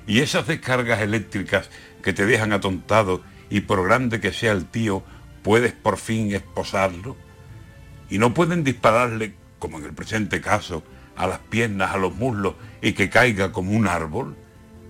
Y 0.08 0.20
esas 0.20 0.48
descargas 0.48 1.02
eléctricas 1.02 1.70
que 2.04 2.14
te 2.14 2.26
dejan 2.26 2.54
atontado 2.54 3.22
y 3.50 3.62
por 3.62 3.84
grande 3.84 4.20
que 4.20 4.34
sea 4.34 4.52
el 4.52 4.66
tío, 4.66 5.04
puedes 5.44 5.74
por 5.74 5.98
fin 5.98 6.34
esposarlo. 6.34 7.16
Y 8.10 8.18
no 8.18 8.34
pueden 8.34 8.64
dispararle, 8.64 9.36
como 9.60 9.80
en 9.80 9.86
el 9.86 9.94
presente 9.94 10.42
caso, 10.42 10.84
a 11.16 11.28
las 11.28 11.40
piernas, 11.40 11.92
a 11.92 11.98
los 11.98 12.16
muslos 12.16 12.56
y 12.82 12.94
que 12.94 13.10
caiga 13.10 13.52
como 13.52 13.72
un 13.72 13.88
árbol. 13.88 14.36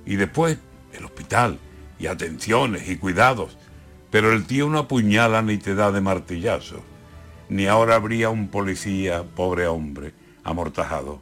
Y 0.05 0.15
después 0.15 0.57
el 0.93 1.05
hospital 1.05 1.59
y 1.99 2.07
atenciones 2.07 2.89
y 2.89 2.97
cuidados. 2.97 3.57
Pero 4.09 4.31
el 4.33 4.45
tío 4.45 4.69
no 4.69 4.79
apuñala 4.79 5.41
ni 5.41 5.57
te 5.57 5.75
da 5.75 5.91
de 5.91 6.01
martillazo 6.01 6.83
ni 7.51 7.67
ahora 7.67 7.95
habría 7.95 8.29
un 8.29 8.47
policía, 8.47 9.23
pobre 9.23 9.67
hombre, 9.67 10.13
amortajado. 10.45 11.21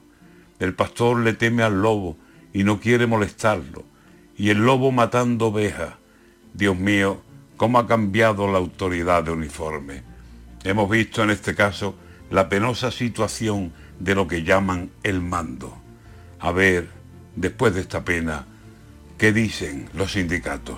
El 0.60 0.76
pastor 0.76 1.22
le 1.22 1.34
teme 1.34 1.64
al 1.64 1.82
lobo 1.82 2.18
y 2.54 2.64
no 2.64 2.80
quiere 2.80 3.08
molestarlo, 3.08 3.84
y 4.38 4.52
el 4.52 4.60
lobo 4.60 4.92
matando 4.92 5.48
ovejas. 5.48 5.96
Dios 6.54 6.78
mío, 6.78 7.20
cómo 7.58 7.80
ha 7.80 7.88
cambiado 7.88 8.48
la 8.48 8.60
autoridad 8.60 9.24
de 9.24 9.32
uniforme. 9.32 10.04
Hemos 10.64 10.88
visto 10.88 11.24
en 11.24 11.32
este 11.32 11.56
caso 11.56 11.96
la 12.30 12.48
penosa 12.48 12.92
situación 12.92 13.74
de 14.00 14.14
lo 14.14 14.28
que 14.28 14.44
llaman 14.44 14.92
el 15.02 15.22
mando. 15.22 15.80
A 16.40 16.52
ver, 16.52 16.90
después 17.36 17.74
de 17.74 17.82
esta 17.82 18.06
pena, 18.06 18.46
¿qué 19.18 19.34
dicen 19.34 19.90
los 19.96 20.12
sindicatos? 20.12 20.78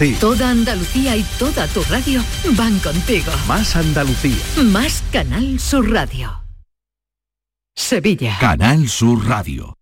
ti. 0.01 0.15
Toda 0.19 0.49
Andalucía 0.49 1.15
y 1.15 1.23
toda 1.37 1.67
tu 1.67 1.83
radio 1.83 2.23
van 2.57 2.79
contigo. 2.79 3.31
Más 3.47 3.75
Andalucía. 3.75 4.35
Más 4.63 5.03
Canal 5.11 5.59
Sur 5.59 5.91
Radio. 5.91 6.43
Sevilla. 7.75 8.35
Canal 8.39 8.89
Sur 8.89 9.23
Radio. 9.27 9.77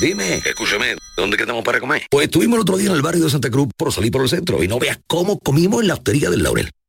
Dime, 0.00 0.36
escúchame, 0.36 0.94
¿dónde 1.16 1.36
quedamos 1.36 1.64
para 1.64 1.80
comer? 1.80 2.06
Pues 2.08 2.26
estuvimos 2.26 2.58
el 2.58 2.62
otro 2.62 2.76
día 2.76 2.90
en 2.90 2.94
el 2.94 3.02
barrio 3.02 3.24
de 3.24 3.30
Santa 3.30 3.50
Cruz 3.50 3.68
por 3.76 3.92
salir 3.92 4.12
por 4.12 4.22
el 4.22 4.28
centro 4.28 4.62
y 4.62 4.68
no 4.68 4.78
veas 4.78 5.00
cómo 5.08 5.40
comimos 5.40 5.82
en 5.82 5.88
la 5.88 5.94
hostería 5.94 6.30
del 6.30 6.44
Laurel. 6.44 6.70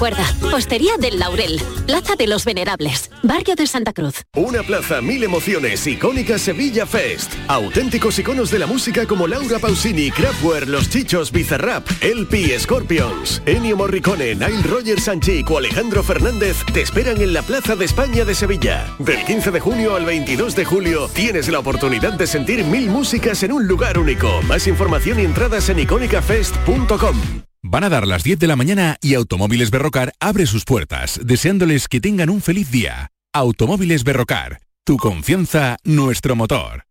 Recuerda, 0.00 0.34
Postería 0.50 0.96
del 0.98 1.18
Laurel, 1.18 1.60
Plaza 1.84 2.16
de 2.16 2.26
los 2.26 2.46
Venerables, 2.46 3.10
Barrio 3.22 3.54
de 3.54 3.66
Santa 3.66 3.92
Cruz. 3.92 4.22
Una 4.34 4.62
plaza, 4.62 5.02
mil 5.02 5.22
emociones, 5.22 5.86
icónica 5.86 6.38
Sevilla 6.38 6.86
Fest. 6.86 7.30
Auténticos 7.48 8.18
iconos 8.18 8.50
de 8.50 8.60
la 8.60 8.66
música 8.66 9.04
como 9.04 9.26
Laura 9.26 9.58
Pausini, 9.58 10.10
Kraftwerk, 10.10 10.68
Los 10.68 10.88
Chichos, 10.88 11.30
Bizarrap, 11.30 11.86
LP, 12.00 12.58
Scorpions, 12.58 13.42
Ennio 13.44 13.76
Morricone, 13.76 14.34
Nile 14.36 14.62
Rogers 14.62 15.04
Sanchic 15.04 15.50
o 15.50 15.58
Alejandro 15.58 16.02
Fernández 16.02 16.56
te 16.72 16.80
esperan 16.80 17.20
en 17.20 17.34
la 17.34 17.42
Plaza 17.42 17.76
de 17.76 17.84
España 17.84 18.24
de 18.24 18.34
Sevilla. 18.34 18.86
Del 19.00 19.22
15 19.26 19.50
de 19.50 19.60
junio 19.60 19.96
al 19.96 20.06
22 20.06 20.56
de 20.56 20.64
julio 20.64 21.10
tienes 21.12 21.46
la 21.48 21.58
oportunidad 21.58 22.14
de 22.14 22.26
sentir 22.26 22.64
mil 22.64 22.88
músicas 22.88 23.42
en 23.42 23.52
un 23.52 23.68
lugar 23.68 23.98
único. 23.98 24.40
Más 24.44 24.66
información 24.66 25.20
y 25.20 25.26
entradas 25.26 25.68
en 25.68 25.80
icónicafest.com. 25.80 27.49
Van 27.62 27.84
a 27.84 27.90
dar 27.90 28.06
las 28.06 28.22
10 28.22 28.38
de 28.38 28.46
la 28.46 28.56
mañana 28.56 28.96
y 29.02 29.14
Automóviles 29.14 29.70
Berrocar 29.70 30.14
abre 30.18 30.46
sus 30.46 30.64
puertas, 30.64 31.20
deseándoles 31.22 31.88
que 31.88 32.00
tengan 32.00 32.30
un 32.30 32.40
feliz 32.40 32.70
día. 32.70 33.12
Automóviles 33.34 34.02
Berrocar, 34.02 34.60
tu 34.84 34.96
confianza, 34.96 35.76
nuestro 35.84 36.34
motor. 36.36 36.84